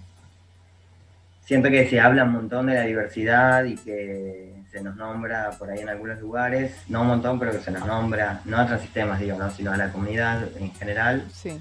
siento 1.44 1.68
que 1.68 1.88
se 1.88 2.00
habla 2.00 2.24
un 2.24 2.32
montón 2.32 2.66
de 2.66 2.74
la 2.74 2.82
diversidad 2.82 3.64
y 3.64 3.76
que 3.76 4.52
se 4.70 4.80
nos 4.82 4.96
nombra 4.96 5.50
por 5.58 5.70
ahí 5.70 5.80
en 5.80 5.88
algunos 5.88 6.18
lugares, 6.20 6.74
no 6.88 7.02
un 7.02 7.08
montón, 7.08 7.38
pero 7.40 7.50
que 7.52 7.58
se 7.58 7.70
nos 7.72 7.84
nombra, 7.86 8.40
no 8.44 8.56
a 8.58 8.66
Transistemas, 8.66 9.18
digo, 9.20 9.36
¿no? 9.36 9.50
sino 9.50 9.72
a 9.72 9.76
la 9.76 9.90
comunidad 9.92 10.42
en 10.56 10.72
general. 10.74 11.26
Sí. 11.32 11.60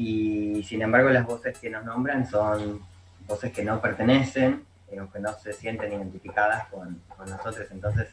Y 0.00 0.62
sin 0.62 0.80
embargo 0.80 1.10
las 1.10 1.26
voces 1.26 1.58
que 1.58 1.68
nos 1.68 1.84
nombran 1.84 2.26
son 2.26 2.80
voces 3.28 3.52
que 3.52 3.62
no 3.62 3.82
pertenecen 3.82 4.64
eh, 4.90 4.98
o 4.98 5.10
que 5.12 5.20
no 5.20 5.30
se 5.38 5.52
sienten 5.52 5.92
identificadas 5.92 6.68
con, 6.68 7.02
con 7.14 7.28
nosotros. 7.28 7.66
Entonces, 7.70 8.08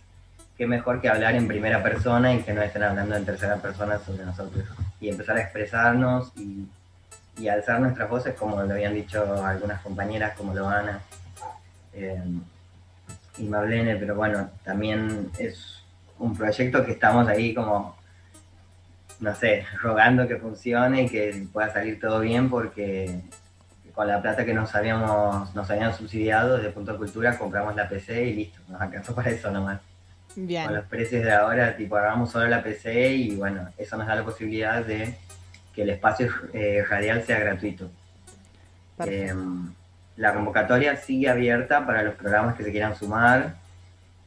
qué 0.58 0.68
mejor 0.68 1.00
que 1.00 1.08
hablar 1.08 1.36
en 1.36 1.48
primera 1.48 1.82
persona 1.82 2.34
y 2.34 2.42
que 2.42 2.52
no 2.52 2.62
estén 2.62 2.84
hablando 2.84 3.16
en 3.16 3.24
tercera 3.24 3.56
persona 3.56 4.00
sobre 4.00 4.26
nosotros. 4.26 4.66
Y 5.00 5.08
empezar 5.08 5.38
a 5.38 5.42
expresarnos 5.42 6.34
y, 6.36 6.68
y 7.38 7.48
alzar 7.48 7.80
nuestras 7.80 8.10
voces, 8.10 8.36
como 8.36 8.62
lo 8.62 8.74
habían 8.74 8.94
dicho 8.94 9.46
algunas 9.46 9.82
compañeras, 9.82 10.36
como 10.36 10.54
Loana 10.54 11.00
eh, 11.94 12.22
y 13.38 13.44
Marlene, 13.44 13.96
pero 13.96 14.14
bueno, 14.14 14.50
también 14.66 15.32
es 15.40 15.82
un 16.20 16.36
proyecto 16.36 16.86
que 16.86 16.92
estamos 16.92 17.30
ahí 17.30 17.54
como 17.54 17.97
no 19.20 19.36
sé, 19.36 19.66
rogando 19.82 20.28
que 20.28 20.38
funcione 20.38 21.04
y 21.04 21.10
que 21.10 21.48
pueda 21.52 21.72
salir 21.72 22.00
todo 22.00 22.20
bien 22.20 22.50
porque 22.50 23.22
con 23.94 24.08
la 24.08 24.22
plata 24.22 24.46
que 24.46 24.54
nos 24.54 24.76
habíamos, 24.76 25.56
nos 25.56 25.70
habían 25.72 25.94
subsidiado 25.94 26.58
desde 26.58 26.70
Punto 26.70 26.92
de 26.92 27.00
Cultura 27.00 27.38
compramos 27.38 27.76
la 27.76 27.90
PC 27.90 28.26
y 28.26 28.34
listo, 28.36 28.60
nos 28.68 28.80
alcanzó 28.80 29.16
para 29.16 29.32
eso 29.32 29.50
nomás. 29.50 29.82
Bien. 30.36 30.66
Con 30.66 30.76
los 30.76 30.86
precios 30.86 31.24
de 31.24 31.34
ahora, 31.34 31.76
tipo, 31.76 31.98
agarramos 31.98 32.30
solo 32.30 32.48
la 32.48 32.62
PC 32.62 33.14
y 33.14 33.36
bueno, 33.36 33.70
eso 33.76 33.98
nos 33.98 34.06
da 34.06 34.14
la 34.14 34.24
posibilidad 34.24 34.86
de 34.86 35.16
que 35.74 35.82
el 35.82 35.90
espacio 35.90 36.30
eh, 36.54 36.86
radial 36.88 37.24
sea 37.24 37.40
gratuito. 37.40 37.90
Eh, 39.00 39.34
la 40.16 40.34
convocatoria 40.34 40.96
sigue 40.96 41.30
abierta 41.30 41.86
para 41.86 42.04
los 42.04 42.14
programas 42.14 42.56
que 42.56 42.64
se 42.64 42.72
quieran 42.72 42.96
sumar, 42.96 43.56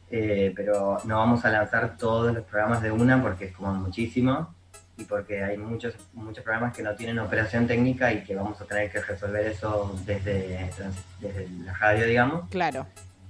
eh, 0.09 0.51
pero 0.53 0.97
no 1.05 1.17
vamos 1.17 1.45
a 1.45 1.49
lanzar 1.49 1.95
todos 1.97 2.33
los 2.33 2.43
programas 2.43 2.81
de 2.81 2.91
una 2.91 3.21
porque 3.21 3.45
es 3.45 3.53
como 3.53 3.73
muchísimo 3.73 4.53
y 5.01 5.05
porque 5.05 5.43
hay 5.43 5.57
muchos, 5.57 5.95
muchos 6.13 6.43
programas 6.43 6.75
que 6.75 6.83
no 6.83 6.95
tienen 6.95 7.19
operación 7.19 7.67
técnica 7.67 8.13
y 8.13 8.23
que 8.23 8.35
vamos 8.35 8.59
a 8.61 8.65
tener 8.65 8.91
que 8.91 9.01
resolver 9.01 9.45
eso 9.47 9.99
desde, 10.05 10.69
desde 11.19 11.47
la 11.65 11.73
radio, 11.73 12.05
digamos. 12.05 12.49
Claro. 12.49 12.85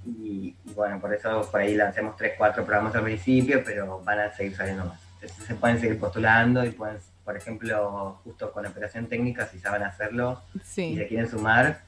Y, 0.06 0.54
y 0.64 0.72
bueno, 0.74 1.00
por 1.00 1.14
eso 1.14 1.48
por 1.50 1.60
ahí 1.60 1.74
lancemos 1.74 2.16
3, 2.16 2.34
4 2.36 2.64
programas 2.64 2.94
al 2.94 3.04
principio, 3.04 3.62
pero 3.64 4.00
van 4.02 4.18
a 4.20 4.32
seguir 4.32 4.54
saliendo 4.56 4.84
más. 4.84 5.00
Entonces, 5.20 5.46
se 5.46 5.54
pueden 5.54 5.80
seguir 5.80 5.98
postulando 5.98 6.64
y 6.64 6.70
pueden, 6.70 6.98
por 7.24 7.36
ejemplo, 7.36 8.18
justo 8.24 8.52
con 8.52 8.66
operación 8.66 9.06
técnica, 9.06 9.46
si 9.46 9.58
saben 9.58 9.82
hacerlo 9.84 10.40
y 10.54 10.58
Sí. 10.64 10.96
se 10.96 11.06
quieren 11.06 11.28
sumar, 11.30 11.80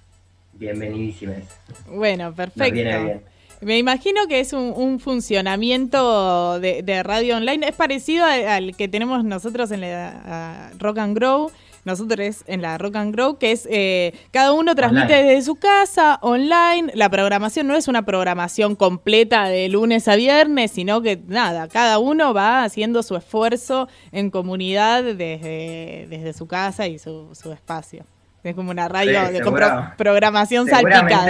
bienvenidísimas. 0.52 1.42
Bueno, 1.88 2.26
Nos 2.26 2.34
perfecto. 2.36 2.72
viene 2.72 3.02
bien. 3.04 3.24
Me 3.64 3.78
imagino 3.78 4.26
que 4.28 4.40
es 4.40 4.52
un, 4.52 4.72
un 4.76 5.00
funcionamiento 5.00 6.60
de, 6.60 6.82
de 6.82 7.02
radio 7.02 7.36
online. 7.36 7.66
Es 7.68 7.74
parecido 7.74 8.24
al, 8.24 8.46
al 8.46 8.76
que 8.76 8.88
tenemos 8.88 9.24
nosotros 9.24 9.70
en 9.70 9.80
la 9.80 10.70
Rock 10.78 10.98
and 10.98 11.16
Grow. 11.16 11.50
Nosotros 11.84 12.44
en 12.46 12.62
la 12.62 12.78
Rock 12.78 12.96
and 12.96 13.14
Grow, 13.14 13.38
que 13.38 13.52
es 13.52 13.68
eh, 13.70 14.14
cada 14.30 14.52
uno 14.52 14.74
transmite 14.74 15.12
Online. 15.14 15.22
desde 15.22 15.42
su 15.42 15.56
casa, 15.56 16.18
online. 16.22 16.90
La 16.94 17.10
programación 17.10 17.66
no 17.66 17.76
es 17.76 17.88
una 17.88 18.06
programación 18.06 18.74
completa 18.74 19.48
de 19.48 19.68
lunes 19.68 20.08
a 20.08 20.16
viernes, 20.16 20.70
sino 20.70 21.02
que 21.02 21.20
nada, 21.26 21.68
cada 21.68 21.98
uno 21.98 22.32
va 22.32 22.64
haciendo 22.64 23.02
su 23.02 23.16
esfuerzo 23.16 23.88
en 24.12 24.30
comunidad 24.30 25.04
desde, 25.04 26.06
desde 26.08 26.32
su 26.32 26.46
casa 26.46 26.86
y 26.86 26.98
su, 26.98 27.34
su 27.34 27.52
espacio. 27.52 28.06
Es 28.44 28.54
como 28.54 28.70
una 28.70 28.88
radio 28.88 29.26
Sí, 29.26 29.32
de 29.32 29.38
seguro. 29.38 29.56
pro- 29.56 29.92
programación 29.96 30.68
salpicada. 30.68 31.26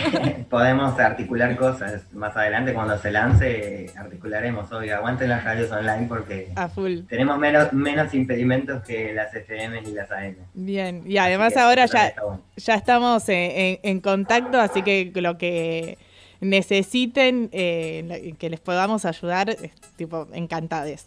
Podemos 0.50 0.98
articular 0.98 1.56
cosas 1.56 2.02
más 2.12 2.36
adelante 2.36 2.74
cuando 2.74 2.98
se 2.98 3.10
lance, 3.12 3.86
articularemos, 3.96 4.70
obvio. 4.72 4.96
Aguanten 4.96 5.28
las 5.28 5.44
radios 5.44 5.70
online 5.70 6.06
porque 6.08 6.50
A 6.56 6.68
full. 6.68 7.00
tenemos 7.08 7.38
menos, 7.38 7.72
menos 7.72 8.12
impedimentos 8.14 8.82
que 8.84 9.12
las 9.14 9.32
FM 9.34 9.80
y 9.86 9.92
las 9.92 10.10
AM. 10.10 10.36
Bien, 10.54 11.02
y 11.06 11.18
además 11.18 11.52
que 11.52 11.60
ahora 11.60 11.86
ya, 11.86 12.12
bueno. 12.20 12.40
ya 12.56 12.74
estamos 12.74 13.28
en, 13.28 13.34
en- 13.52 13.78
en 13.84 14.00
contacto, 14.00 14.60
así 14.60 14.82
que 14.82 15.12
lo 15.14 15.38
que 15.38 15.98
necesiten, 16.40 17.48
eh, 17.52 18.34
que 18.38 18.50
les 18.50 18.60
podamos 18.60 19.04
ayudar, 19.04 19.50
es, 19.50 19.70
tipo, 19.96 20.26
encantades. 20.32 21.06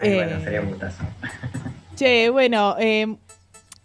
Ay, 0.00 0.08
Eh, 0.10 0.14
bueno, 0.14 0.40
sería 0.44 0.60
un 0.62 0.68
gustazo. 0.70 1.04
Che, 1.96 2.30
bueno, 2.30 2.76
eh, 2.78 3.16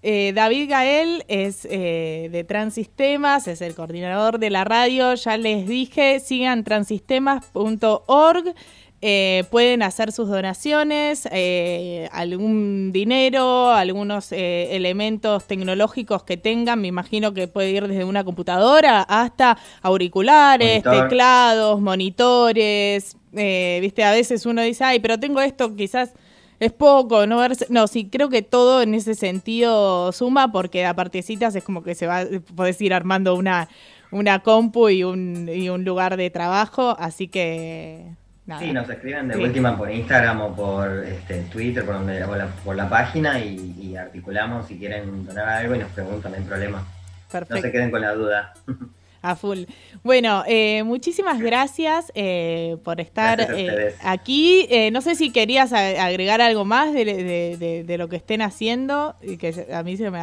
eh, 0.07 0.33
David 0.35 0.69
Gael 0.69 1.23
es 1.27 1.65
eh, 1.69 2.29
de 2.31 2.43
Transistemas, 2.43 3.47
es 3.47 3.61
el 3.61 3.73
coordinador 3.73 4.37
de 4.37 4.51
la 4.51 4.63
radio. 4.63 5.15
Ya 5.15 5.35
les 5.37 5.67
dije, 5.67 6.19
sigan 6.19 6.63
transistemas.org. 6.63 8.53
eh, 9.01 9.43
pueden 9.51 9.83
hacer 9.83 10.11
sus 10.11 10.29
donaciones, 10.29 11.27
eh, 11.31 12.07
algún 12.11 12.91
dinero, 12.91 13.69
algunos 13.71 14.31
eh, 14.31 14.75
elementos 14.75 15.45
tecnológicos 15.45 16.23
que 16.23 16.37
tengan. 16.37 16.81
Me 16.81 16.87
imagino 16.87 17.33
que 17.33 17.47
puede 17.47 17.69
ir 17.71 17.87
desde 17.87 18.03
una 18.03 18.23
computadora 18.23 19.01
hasta 19.01 19.57
auriculares, 19.81 20.83
Monitor. 20.85 21.07
teclados, 21.09 21.81
monitores. 21.81 23.15
eh, 23.35 23.79
Viste, 23.81 24.03
a 24.03 24.11
veces 24.11 24.45
uno 24.45 24.61
dice, 24.61 24.83
ay, 24.85 24.99
pero 24.99 25.19
tengo 25.19 25.41
esto, 25.41 25.75
quizás 25.75 26.13
es 26.59 26.71
poco, 26.71 27.25
no 27.27 27.37
verse- 27.39 27.67
No, 27.69 27.87
sí, 27.87 28.09
creo 28.09 28.29
que 28.29 28.41
todo 28.41 28.81
en 28.81 28.93
ese 28.93 29.15
sentido 29.15 30.11
suma 30.11 30.51
porque 30.51 30.85
a 30.85 30.93
partecitas 30.93 31.55
es 31.55 31.63
como 31.63 31.83
que 31.83 31.95
se 31.95 32.07
va, 32.07 32.23
podés 32.55 32.79
ir 32.81 32.93
armando 32.93 33.35
una, 33.35 33.67
una 34.11 34.39
compu 34.39 34.89
y 34.89 35.03
un, 35.03 35.49
y 35.53 35.69
un 35.69 35.83
lugar 35.85 36.17
de 36.17 36.29
trabajo, 36.29 36.95
así 36.99 37.27
que 37.27 38.05
nada. 38.45 38.61
Sí, 38.61 38.71
nos 38.71 38.89
escriben 38.89 39.27
de 39.27 39.35
Sí. 39.35 39.41
última 39.43 39.77
por 39.77 39.91
Instagram 39.91 40.41
o 40.41 40.55
por 40.55 41.03
este, 41.05 41.41
Twitter, 41.51 41.85
por, 41.85 41.95
donde, 41.95 42.23
por, 42.25 42.37
la, 42.37 42.47
por 42.47 42.75
la 42.75 42.87
página 42.89 43.39
y, 43.39 43.75
y 43.81 43.95
articulamos 43.97 44.67
si 44.67 44.77
quieren 44.77 45.25
donar 45.25 45.47
algo 45.49 45.75
y 45.75 45.79
nos 45.79 45.91
preguntan, 45.91 46.31
no 46.31 46.37
hay 46.37 46.43
problema. 46.43 46.79
No 46.79 46.85
Perfecto. 47.31 47.61
se 47.63 47.71
queden 47.71 47.91
con 47.91 48.01
la 48.01 48.13
duda. 48.13 48.53
A 49.25 49.35
full. 49.35 49.63
Bueno, 50.03 50.43
eh, 50.47 50.83
muchísimas 50.83 51.39
gracias 51.39 52.11
eh, 52.13 52.77
por 52.83 53.01
estar 53.01 53.37
Gracias 53.39 53.57
eh, 53.57 53.95
aquí. 54.03 54.67
Eh, 54.69 54.91
no 54.91 55.01
sé 55.01 55.15
si 55.15 55.31
querías 55.31 55.73
agregar 55.73 56.41
algo 56.41 56.63
más 56.63 56.93
de, 56.93 57.05
de- 57.05 57.57
de- 57.57 57.83
de 57.83 57.97
lo 57.97 58.07
que 58.07 58.17
estén 58.17 58.41
haciendo 58.43 59.15
y 59.23 59.37
que 59.37 59.65
a 59.73 59.81
mí 59.81 59.97
se 59.97 60.11
me, 60.11 60.19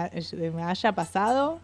haya 0.62 0.92
pasado. 0.92 1.58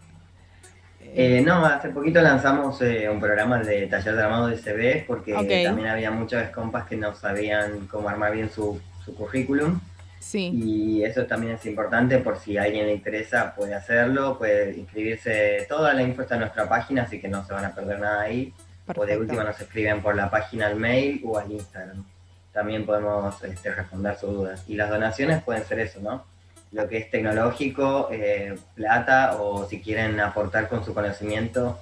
Eh, 1.15 1.43
no, 1.45 1.65
hace 1.65 1.89
poquito 1.91 2.21
lanzamos 2.21 2.83
eh, 2.83 3.09
un 3.09 3.21
programa 3.21 3.59
de 3.61 3.87
taller 3.87 4.15
de 4.17 4.23
armado 4.23 4.49
de 4.49 4.57
CVs 4.57 5.05
porque 5.07 5.33
también 5.65 5.89
había 5.89 6.11
muchas 6.11 6.51
compas 6.51 6.87
que 6.87 6.97
no 6.97 7.15
sabían 7.15 7.87
cómo 7.91 8.09
armar 8.09 8.33
bien 8.33 8.51
su, 8.51 8.79
su 9.05 9.15
currículum 9.15 9.81
Sí. 10.21 10.51
y 10.53 11.05
eso 11.05 11.25
también 11.27 11.55
es 11.55 11.65
importante 11.67 12.19
por 12.19 12.39
si 12.39 12.59
a 12.59 12.65
alguien 12.65 12.87
le 12.87 12.95
interesa 12.95 13.55
puede 13.55 13.75
hacerlo, 13.75 14.37
puede 14.37 14.77
inscribirse, 14.77 15.67
toda 15.69 15.95
la 15.95 16.03
info 16.03 16.23
está 16.23 16.35
en 16.35 16.41
nuestra 16.41 16.69
página 16.69 17.03
así 17.03 17.21
que 17.21 17.29
no 17.29 17.45
se 17.47 17.53
van 17.55 17.65
a 17.65 17.75
perder 17.75 18.01
nada 18.01 18.23
ahí 18.23 18.53
o 18.89 18.93
de 18.93 18.95
Perfecto. 18.95 19.21
última 19.21 19.45
nos 19.45 19.61
escriben 19.61 20.03
por 20.03 20.15
la 20.15 20.31
página 20.31 20.67
al 20.67 20.77
mail 20.77 21.21
o 21.25 21.39
al 21.39 21.51
Instagram. 21.53 22.05
También 22.53 22.87
podemos 22.87 23.43
este, 23.45 23.71
responder 23.71 24.17
sus 24.17 24.31
dudas. 24.31 24.65
Y 24.67 24.77
las 24.77 24.91
donaciones 24.91 25.43
pueden 25.43 25.65
ser 25.65 25.81
eso, 25.81 26.01
¿no? 26.01 26.25
Lo 26.73 26.89
que 26.89 26.99
es 26.99 27.11
tecnológico, 27.11 28.09
eh, 28.11 28.59
plata, 28.75 29.37
o 29.39 29.67
si 29.69 29.81
quieren 29.81 30.19
aportar 30.21 30.69
con 30.69 30.85
su 30.85 30.95
conocimiento 30.95 31.79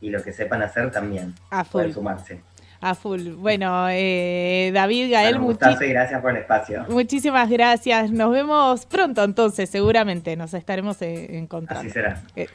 y 0.00 0.10
lo 0.10 0.22
que 0.22 0.32
sepan 0.32 0.62
hacer 0.62 0.90
también. 0.90 1.34
A 1.50 1.64
full. 1.64 1.72
Pueden 1.72 1.94
sumarse. 1.94 2.40
A 2.82 2.96
full. 2.96 3.34
Bueno, 3.36 3.86
eh, 3.90 4.72
David 4.74 5.12
Gael, 5.12 5.38
Bueno, 5.38 5.56
gracias 5.60 6.20
por 6.20 6.32
el 6.32 6.38
espacio. 6.38 6.84
muchísimas 6.88 7.48
gracias. 7.48 8.10
Nos 8.10 8.32
vemos 8.32 8.86
pronto 8.86 9.22
entonces, 9.22 9.70
seguramente. 9.70 10.34
Nos 10.36 10.52
estaremos 10.52 11.00
eh, 11.00 11.38
encontrando. 11.38 11.80
Así 11.80 11.90
será. 11.90 12.20
Eh, 12.34 12.48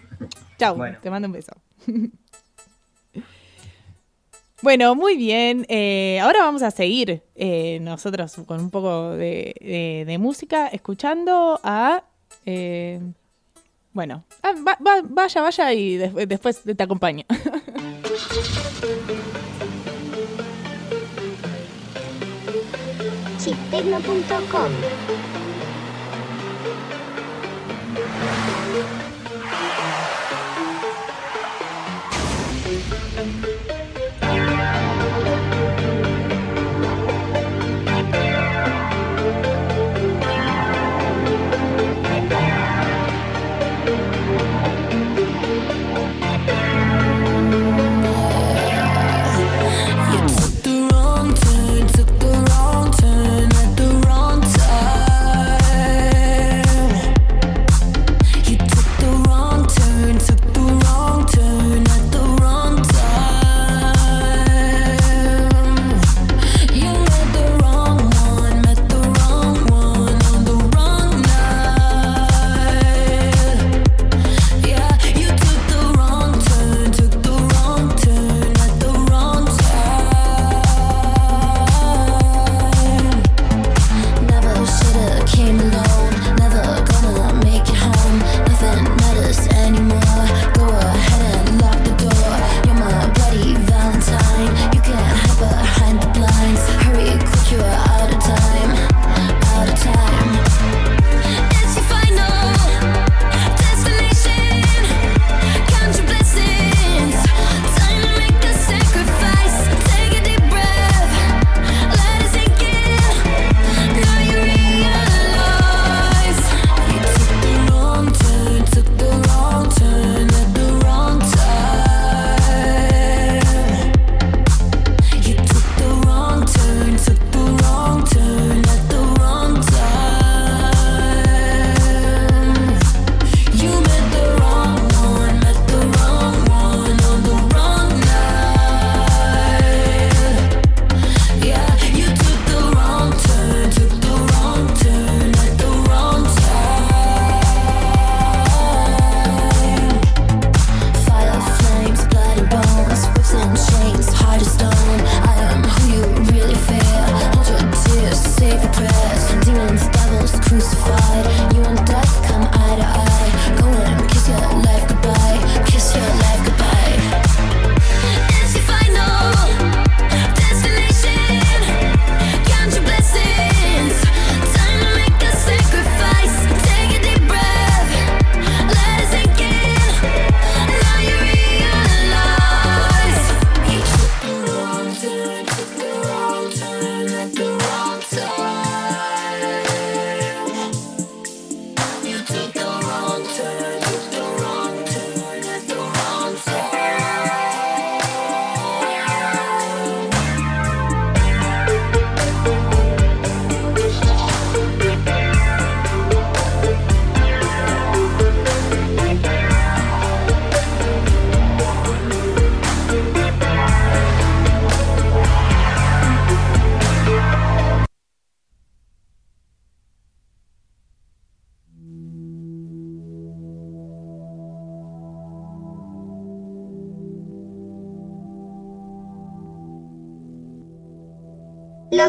chau, 0.60 0.76
Bueno. 0.76 0.98
te 1.02 1.10
mando 1.10 1.28
un 1.28 1.32
beso. 1.34 1.54
Bueno, 4.64 4.96
muy 4.96 5.16
bien. 5.16 5.68
Eh, 5.70 6.20
ahora 6.20 6.40
vamos 6.40 6.64
a 6.64 6.72
seguir 6.72 7.22
eh, 7.36 7.78
nosotros 7.80 8.34
con 8.48 8.60
un 8.60 8.72
poco 8.72 9.12
de, 9.12 9.54
de- 9.62 10.04
de 10.08 10.18
música, 10.18 10.68
escuchando 10.68 11.60
a 11.64 12.04
Eh, 12.44 13.00
bueno, 13.94 14.24
ah, 14.42 14.54
va- 14.68 14.80
va- 14.86 15.04
vaya, 15.08 15.42
vaya 15.44 15.74
y 15.74 15.98
des- 15.98 16.28
después 16.28 16.64
te 16.64 16.84
acompaño. 16.84 17.24
chiptecno.com 23.48 24.72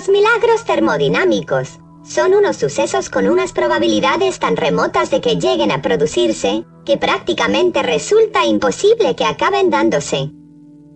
Los 0.09 0.17
milagros 0.17 0.65
termodinámicos 0.65 1.81
son 2.03 2.33
unos 2.33 2.57
sucesos 2.57 3.11
con 3.11 3.29
unas 3.29 3.53
probabilidades 3.53 4.39
tan 4.39 4.57
remotas 4.57 5.11
de 5.11 5.21
que 5.21 5.37
lleguen 5.37 5.71
a 5.71 5.83
producirse, 5.83 6.65
que 6.87 6.97
prácticamente 6.97 7.83
resulta 7.83 8.47
imposible 8.47 9.15
que 9.15 9.27
acaben 9.27 9.69
dándose. 9.69 10.31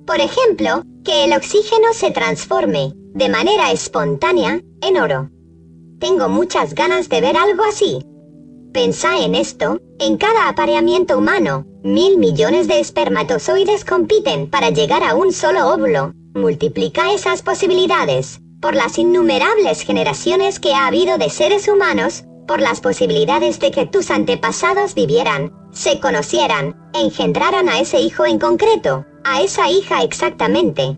Por 0.06 0.18
ejemplo, 0.18 0.84
que 1.05 1.24
el 1.24 1.34
oxígeno 1.34 1.93
se 1.93 2.10
transforme, 2.10 2.94
de 3.12 3.28
manera 3.28 3.70
espontánea, 3.70 4.62
en 4.80 4.97
oro. 4.97 5.28
Tengo 5.98 6.30
muchas 6.30 6.74
ganas 6.74 7.10
de 7.10 7.20
ver 7.20 7.36
algo 7.36 7.64
así. 7.64 7.98
Pensá 8.72 9.18
en 9.18 9.34
esto, 9.34 9.78
en 9.98 10.16
cada 10.16 10.48
apareamiento 10.48 11.18
humano, 11.18 11.66
mil 11.82 12.16
millones 12.16 12.66
de 12.66 12.80
espermatozoides 12.80 13.84
compiten 13.84 14.48
para 14.48 14.70
llegar 14.70 15.02
a 15.02 15.14
un 15.14 15.34
solo 15.34 15.68
óvulo. 15.68 16.14
Multiplica 16.32 17.12
esas 17.12 17.43
posibilidades, 17.43 18.40
por 18.62 18.76
las 18.76 18.97
innumerables 18.97 19.82
generaciones 19.82 20.60
que 20.60 20.72
ha 20.72 20.86
habido 20.86 21.18
de 21.18 21.28
seres 21.28 21.66
humanos, 21.66 22.24
por 22.47 22.60
las 22.60 22.80
posibilidades 22.80 23.59
de 23.59 23.72
que 23.72 23.86
tus 23.86 24.10
antepasados 24.10 24.94
vivieran, 24.94 25.52
se 25.72 25.98
conocieran, 25.98 26.76
engendraran 26.94 27.68
a 27.68 27.80
ese 27.80 28.01
hijo 28.01 28.24
en 28.24 28.39
concreto, 28.39 29.05
a 29.24 29.43
esa 29.43 29.68
hija 29.68 30.02
exactamente. 30.02 30.97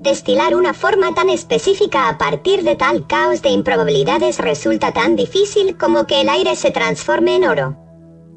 Destilar 0.00 0.54
una 0.54 0.72
forma 0.72 1.14
tan 1.14 1.30
específica 1.30 2.08
a 2.08 2.16
partir 2.16 2.62
de 2.62 2.76
tal 2.76 3.06
caos 3.08 3.42
de 3.42 3.48
improbabilidades 3.48 4.38
resulta 4.38 4.92
tan 4.92 5.16
difícil 5.16 5.76
como 5.76 6.06
que 6.06 6.20
el 6.20 6.28
aire 6.28 6.54
se 6.54 6.70
transforme 6.70 7.36
en 7.36 7.44
oro. 7.44 7.76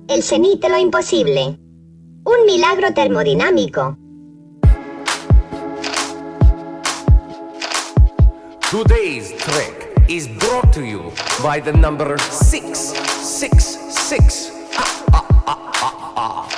El 0.07 0.23
cenit 0.23 0.65
lo 0.67 0.79
imposible. 0.79 1.59
Un 2.23 2.45
milagro 2.45 2.93
termodinámico. 2.93 3.97
Today's 8.69 9.31
track 9.31 9.87
is 10.09 10.27
brought 10.27 10.73
to 10.73 10.83
you 10.83 11.13
by 11.41 11.61
the 11.61 11.71
number 11.71 12.17
666. 12.17 14.51
Ah, 14.75 15.05
ah, 15.07 15.23
ah, 16.17 16.49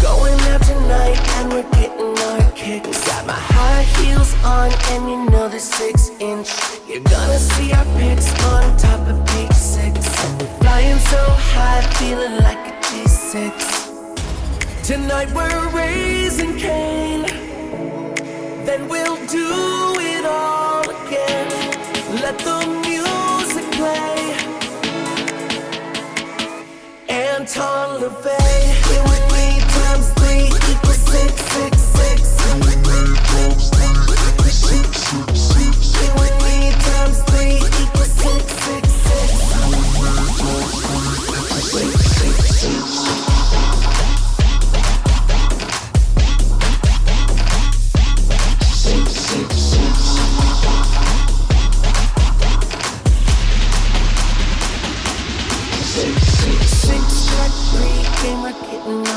Going 0.00 0.40
out 0.48 0.62
tonight 0.62 1.18
and 1.36 1.52
we're 1.52 1.70
getting 1.72 2.18
our 2.18 2.50
kicks. 2.52 3.04
Got 3.06 3.26
my 3.26 3.34
high 3.34 3.82
heels 4.00 4.32
on 4.44 4.72
and 4.92 5.10
you 5.10 5.26
know 5.28 5.46
the 5.50 5.60
six 5.60 6.08
inch. 6.20 6.48
You're 6.88 7.02
gonna 7.04 7.38
see 7.38 7.70
our 7.74 7.84
pics 7.98 8.32
on 8.44 8.78
top 8.78 9.06
of 9.06 9.22
page 9.26 9.52
six. 9.52 10.08
Flying 10.58 10.98
so 11.00 11.22
high, 11.52 11.82
feeling 11.98 12.38
like 12.42 12.66
a 12.66 12.72
G6. 12.80 13.52
Tonight 14.82 15.30
we're 15.34 15.68
raising 15.76 16.56
Cain. 16.56 17.26
Then 18.66 18.88
we'll 18.88 19.14
do 19.28 19.94
it 20.00 20.24
all 20.26 20.82
again. 20.82 21.48
Let 22.20 22.36
the 22.40 22.66
music 22.84 23.64
play. 23.78 24.34
Anton 27.08 28.00
LaVey. 28.00 28.65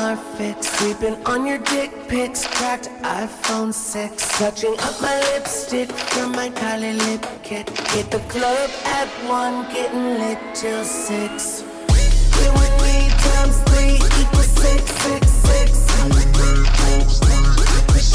Marfit. 0.10 0.64
Sleeping 0.64 1.23
on 1.27 1.45
your 1.45 1.60
dick 1.60 1.91
pics, 2.07 2.48
cracked 2.48 2.90
iPhone 3.03 3.72
6. 3.72 4.40
Touching 4.40 4.76
up 4.80 4.99
my 5.02 5.15
lipstick 5.34 5.91
from 5.91 6.31
my 6.31 6.49
Kylie 6.49 6.98
lip 7.06 7.23
kit. 7.44 7.69
Hit 7.91 8.10
the 8.10 8.18
club 8.34 8.69
at 8.86 9.07
1, 9.30 9.72
getting 9.72 10.18
lit 10.18 10.40
till 10.56 10.84
6. 10.84 11.61
Three, 11.61 12.10
three 12.34 13.10
times 13.27 13.57
3 13.69 13.95
equals 14.22 14.48
six, 14.64 14.81
six, 15.06 15.27
six. 15.30 15.69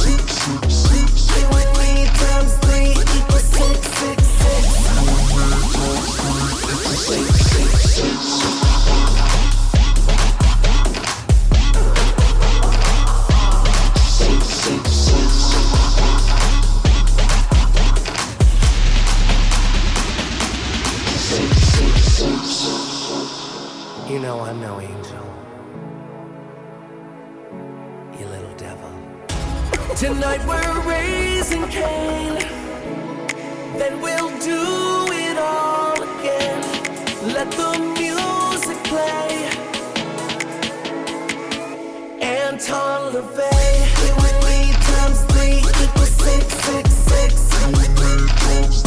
6, 0.05 0.67
6. 0.67 1.25
Three, 1.31 1.63
three 1.77 2.07
times 2.19 2.53
3 2.67 2.91
equals 3.19 3.43
6. 3.43 3.94
Know 24.25 24.41
I'm 24.41 24.59
no 24.59 24.81
angel. 24.81 25.27
You 28.19 28.27
little 28.27 28.55
devil. 28.57 28.91
Tonight 29.97 30.43
we're 30.49 30.81
raising 30.89 31.67
Cain. 31.69 32.33
Then 33.79 34.01
we'll 34.01 34.33
do 34.39 34.63
it 35.25 35.37
all 35.37 35.97
again. 36.11 36.61
Let 37.37 37.51
the 37.61 37.73
music 38.01 38.79
play. 38.85 39.29
Anton 42.23 43.13
LaVey. 43.13 43.67
Here 43.99 44.17
with 44.23 44.37
three 44.43 44.73
times 44.89 45.19
three 45.33 45.59
equals 45.85 46.15
six, 46.29 46.45
six, 46.69 46.87
six. 47.11 47.33
Here 47.59 47.73
with 47.77 47.93
three 47.99 48.27
times 48.29 48.85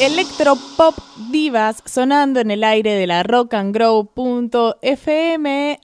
Electropop 0.00 0.96
Divas 1.30 1.82
sonando 1.84 2.40
en 2.40 2.50
el 2.50 2.64
aire 2.64 2.94
de 2.94 3.06
la 3.06 3.22
Rock 3.22 3.52
and 3.52 3.74
Grow.fm. 3.74 4.18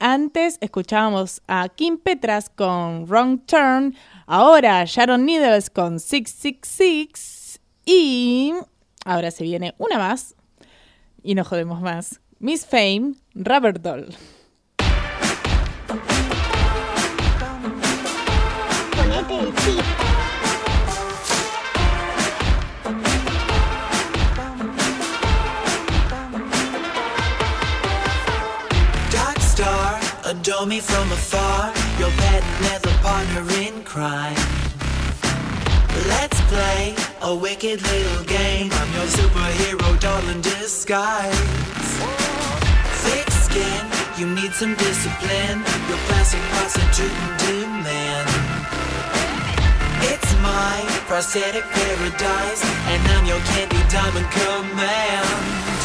Antes 0.00 0.56
escuchábamos 0.62 1.42
a 1.46 1.68
Kim 1.68 1.98
Petras 1.98 2.48
con 2.48 3.04
Wrong 3.06 3.40
Turn. 3.44 3.94
Ahora 4.28 4.84
Sharon 4.84 5.24
Needles 5.24 5.70
con 5.70 6.00
666. 6.00 7.60
Y 7.84 8.52
ahora 9.04 9.30
se 9.30 9.44
viene 9.44 9.76
una 9.78 9.98
más. 9.98 10.34
Y 11.22 11.36
no 11.36 11.44
jodemos 11.44 11.80
más. 11.80 12.20
Miss 12.40 12.66
Fame, 12.66 13.14
Rubber 13.34 13.80
Doll. 13.80 14.08
Dark 29.12 29.38
star, 29.38 30.00
adore 30.24 30.66
me 30.66 30.80
from 30.80 31.12
afar. 31.12 31.72
Your 31.98 32.10
patent 32.10 32.62
leather 32.62 32.95
partner 33.06 33.46
in 33.62 33.84
crime. 33.84 34.34
Let's 36.10 36.40
play 36.50 36.92
a 37.22 37.32
wicked 37.32 37.78
little 37.80 38.24
game. 38.24 38.68
I'm 38.80 38.90
your 38.98 39.08
superhero 39.18 39.88
doll 40.00 40.26
in 40.32 40.40
disguise. 40.40 41.38
Thick 43.06 43.30
skin, 43.30 43.84
you 44.18 44.26
need 44.34 44.52
some 44.60 44.74
discipline. 44.74 45.58
Your 45.88 46.00
plastic 46.08 46.42
prostitute 46.50 47.16
in 47.22 47.32
demand. 47.46 48.28
It's 50.10 50.32
my 50.42 50.76
prosthetic 51.06 51.62
paradise, 51.62 52.62
and 52.90 53.00
I'm 53.14 53.24
your 53.24 53.42
candy 53.54 53.82
diamond 53.88 54.28
command. 54.34 55.75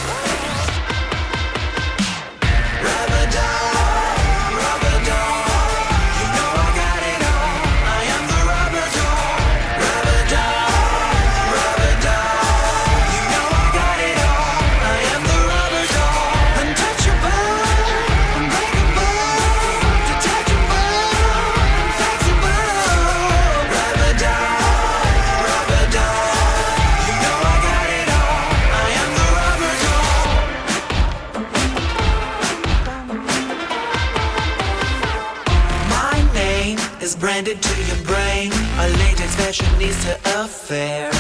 Fashionista 39.51 40.15
affair. 40.43 41.11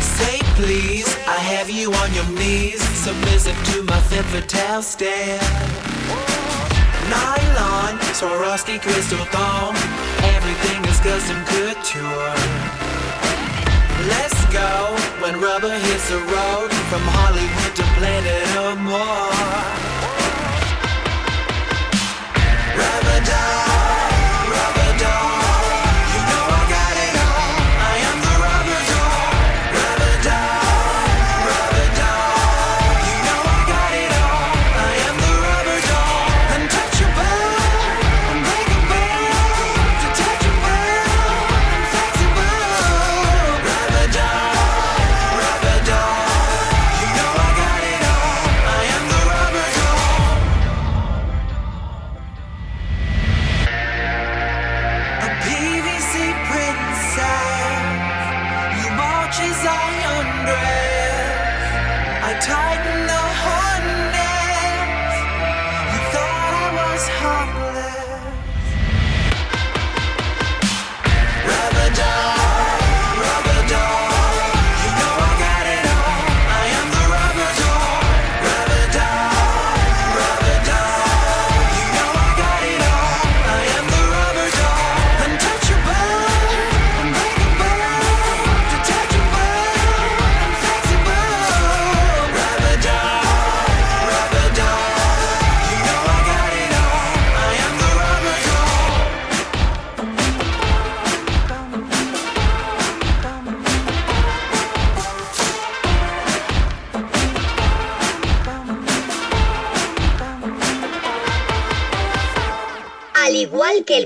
Say 0.00 0.38
please, 0.56 1.08
I 1.26 1.38
have 1.52 1.70
you 1.70 1.90
on 1.90 2.12
your 2.12 2.28
knees, 2.38 2.82
submissive 3.04 3.56
to 3.72 3.82
my 3.84 3.98
femme 4.08 4.24
fatale 4.24 4.82
stare. 4.82 5.40
Nylon, 7.08 7.96
Swarovski 8.12 8.80
crystal 8.82 9.24
thong, 9.32 9.74
everything 10.36 10.84
is 10.84 11.00
custom 11.00 11.40
couture. 11.48 12.34
Let's 14.12 14.40
go 14.52 14.70
when 15.22 15.40
rubber 15.40 15.72
hits 15.86 16.10
the 16.10 16.20
road 16.36 16.70
from 16.90 17.02
Hollywood 17.16 17.72
to 17.76 17.84
Planet 17.96 18.44
Amore. 18.60 19.93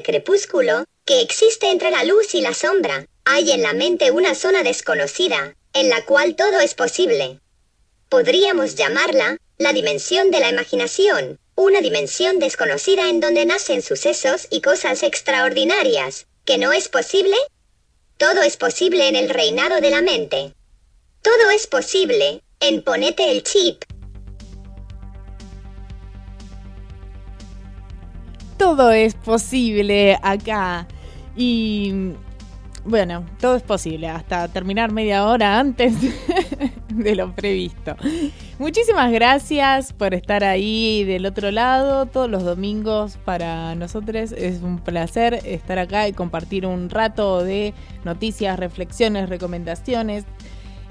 Crepúsculo, 0.09 0.85
que 1.05 1.21
existe 1.21 1.69
entre 1.69 1.91
la 1.91 2.03
luz 2.03 2.35
y 2.35 2.41
la 2.41 2.55
sombra, 2.55 3.05
hay 3.27 3.51
en 3.51 3.61
la 3.61 3.75
mente 3.75 4.11
una 4.11 4.35
zona 4.35 4.63
desconocida, 4.63 5.55
en 5.75 5.91
la 5.91 6.03
cual 6.07 6.35
todo 6.35 6.61
es 6.61 6.73
posible. 6.75 7.41
Podríamos 8.09 8.75
llamarla 8.75 9.37
la 9.59 9.75
dimensión 9.75 10.31
de 10.31 10.41
la 10.41 10.49
imaginación, 10.49 11.39
una 11.57 11.83
dimensión 11.83 12.39
desconocida 12.39 13.11
en 13.11 13.21
donde 13.21 13.45
nacen 13.45 13.83
sucesos 13.83 14.47
y 14.51 14.63
cosas 14.63 15.03
extraordinarias. 15.03 16.27
¿Que 16.47 16.57
no 16.57 16.73
es 16.73 16.89
posible? 16.89 17.37
Todo 18.17 18.41
es 18.41 18.57
posible 18.57 19.09
en 19.09 19.17
el 19.17 19.29
reinado 19.29 19.83
de 19.83 19.91
la 19.91 20.01
mente. 20.01 20.55
Todo 21.21 21.51
es 21.51 21.67
posible 21.67 22.43
en 22.61 22.81
Ponete 22.83 23.31
el 23.31 23.43
chip. 23.43 23.85
Todo 28.59 28.91
es 28.91 29.15
posible 29.15 30.19
acá. 30.23 30.87
Y 31.37 32.13
bueno, 32.85 33.25
todo 33.39 33.57
es 33.57 33.63
posible 33.63 34.09
hasta 34.09 34.49
terminar 34.49 34.93
media 34.93 35.27
hora 35.27 35.59
antes 35.59 35.95
de 36.89 37.15
lo 37.15 37.33
previsto. 37.33 37.95
Muchísimas 38.59 39.13
gracias 39.13 39.93
por 39.93 40.15
estar 40.15 40.43
ahí 40.43 41.05
del 41.05 41.27
otro 41.27 41.51
lado 41.51 42.07
todos 42.07 42.31
los 42.31 42.45
domingos 42.45 43.19
para 43.25 43.75
nosotros. 43.75 44.33
Es 44.33 44.63
un 44.63 44.79
placer 44.79 45.35
estar 45.45 45.79
acá 45.79 46.09
y 46.09 46.13
compartir 46.13 46.67
un 46.67 46.89
rato 46.89 47.45
de 47.45 47.75
noticias, 48.05 48.59
reflexiones, 48.59 49.29
recomendaciones 49.29 50.25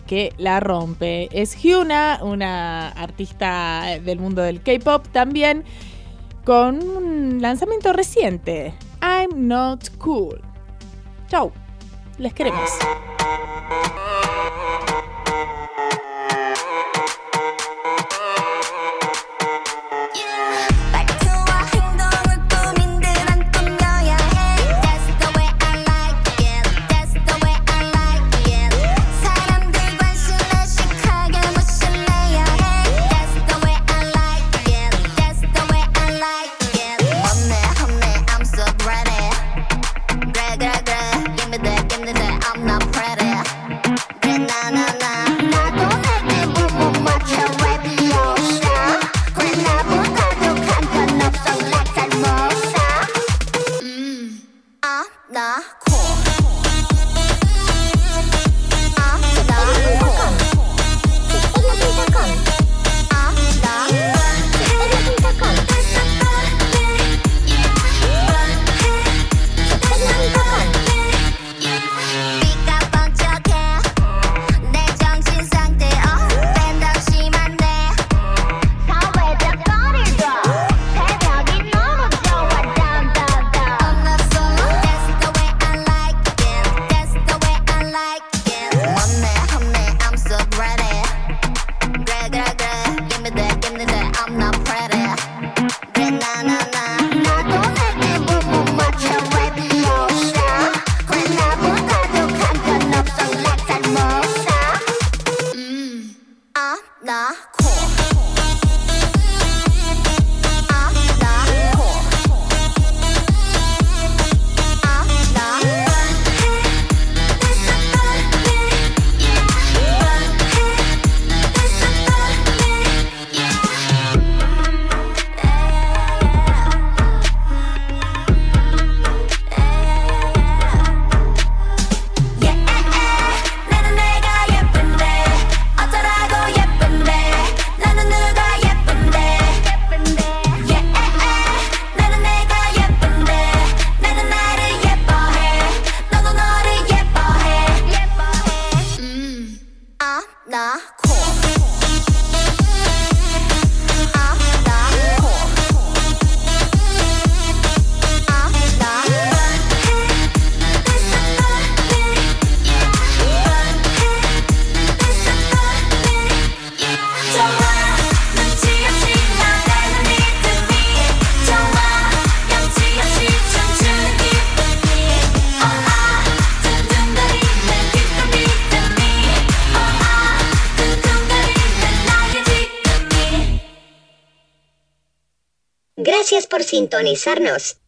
que 0.08 0.34
la 0.40 0.60
rompe. 0.60 1.30
Es 1.32 1.56
Hyuna, 1.56 2.22
una 2.24 2.90
artista 2.90 4.00
del 4.04 4.20
mundo 4.20 4.42
del 4.42 4.64
K-pop 4.64 5.08
también, 5.12 5.66
con 6.46 6.82
un 6.82 7.44
lanzamiento 7.44 7.94
reciente. 7.94 8.74
I'm 9.04 9.48
not 9.48 9.88
cool. 10.00 10.42
Chau, 11.28 11.52
les 12.20 12.34
queremos. 12.34 12.70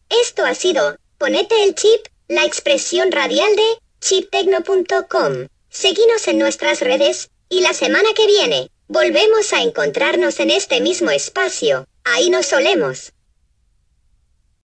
Esto 0.09 0.45
ha 0.45 0.55
sido 0.55 0.97
Ponete 1.17 1.63
el 1.63 1.75
chip, 1.75 2.01
la 2.27 2.45
expresión 2.45 3.11
radial 3.11 3.55
de 3.55 3.77
chiptecno.com. 3.99 5.47
Seguinos 5.69 6.27
en 6.27 6.39
nuestras 6.39 6.79
redes 6.79 7.29
y 7.47 7.61
la 7.61 7.73
semana 7.73 8.09
que 8.15 8.25
viene 8.25 8.71
volvemos 8.87 9.53
a 9.53 9.61
encontrarnos 9.61 10.39
en 10.39 10.49
este 10.49 10.81
mismo 10.81 11.11
espacio. 11.11 11.85
Ahí 12.03 12.29
nos 12.29 12.47
solemos. 12.47 13.10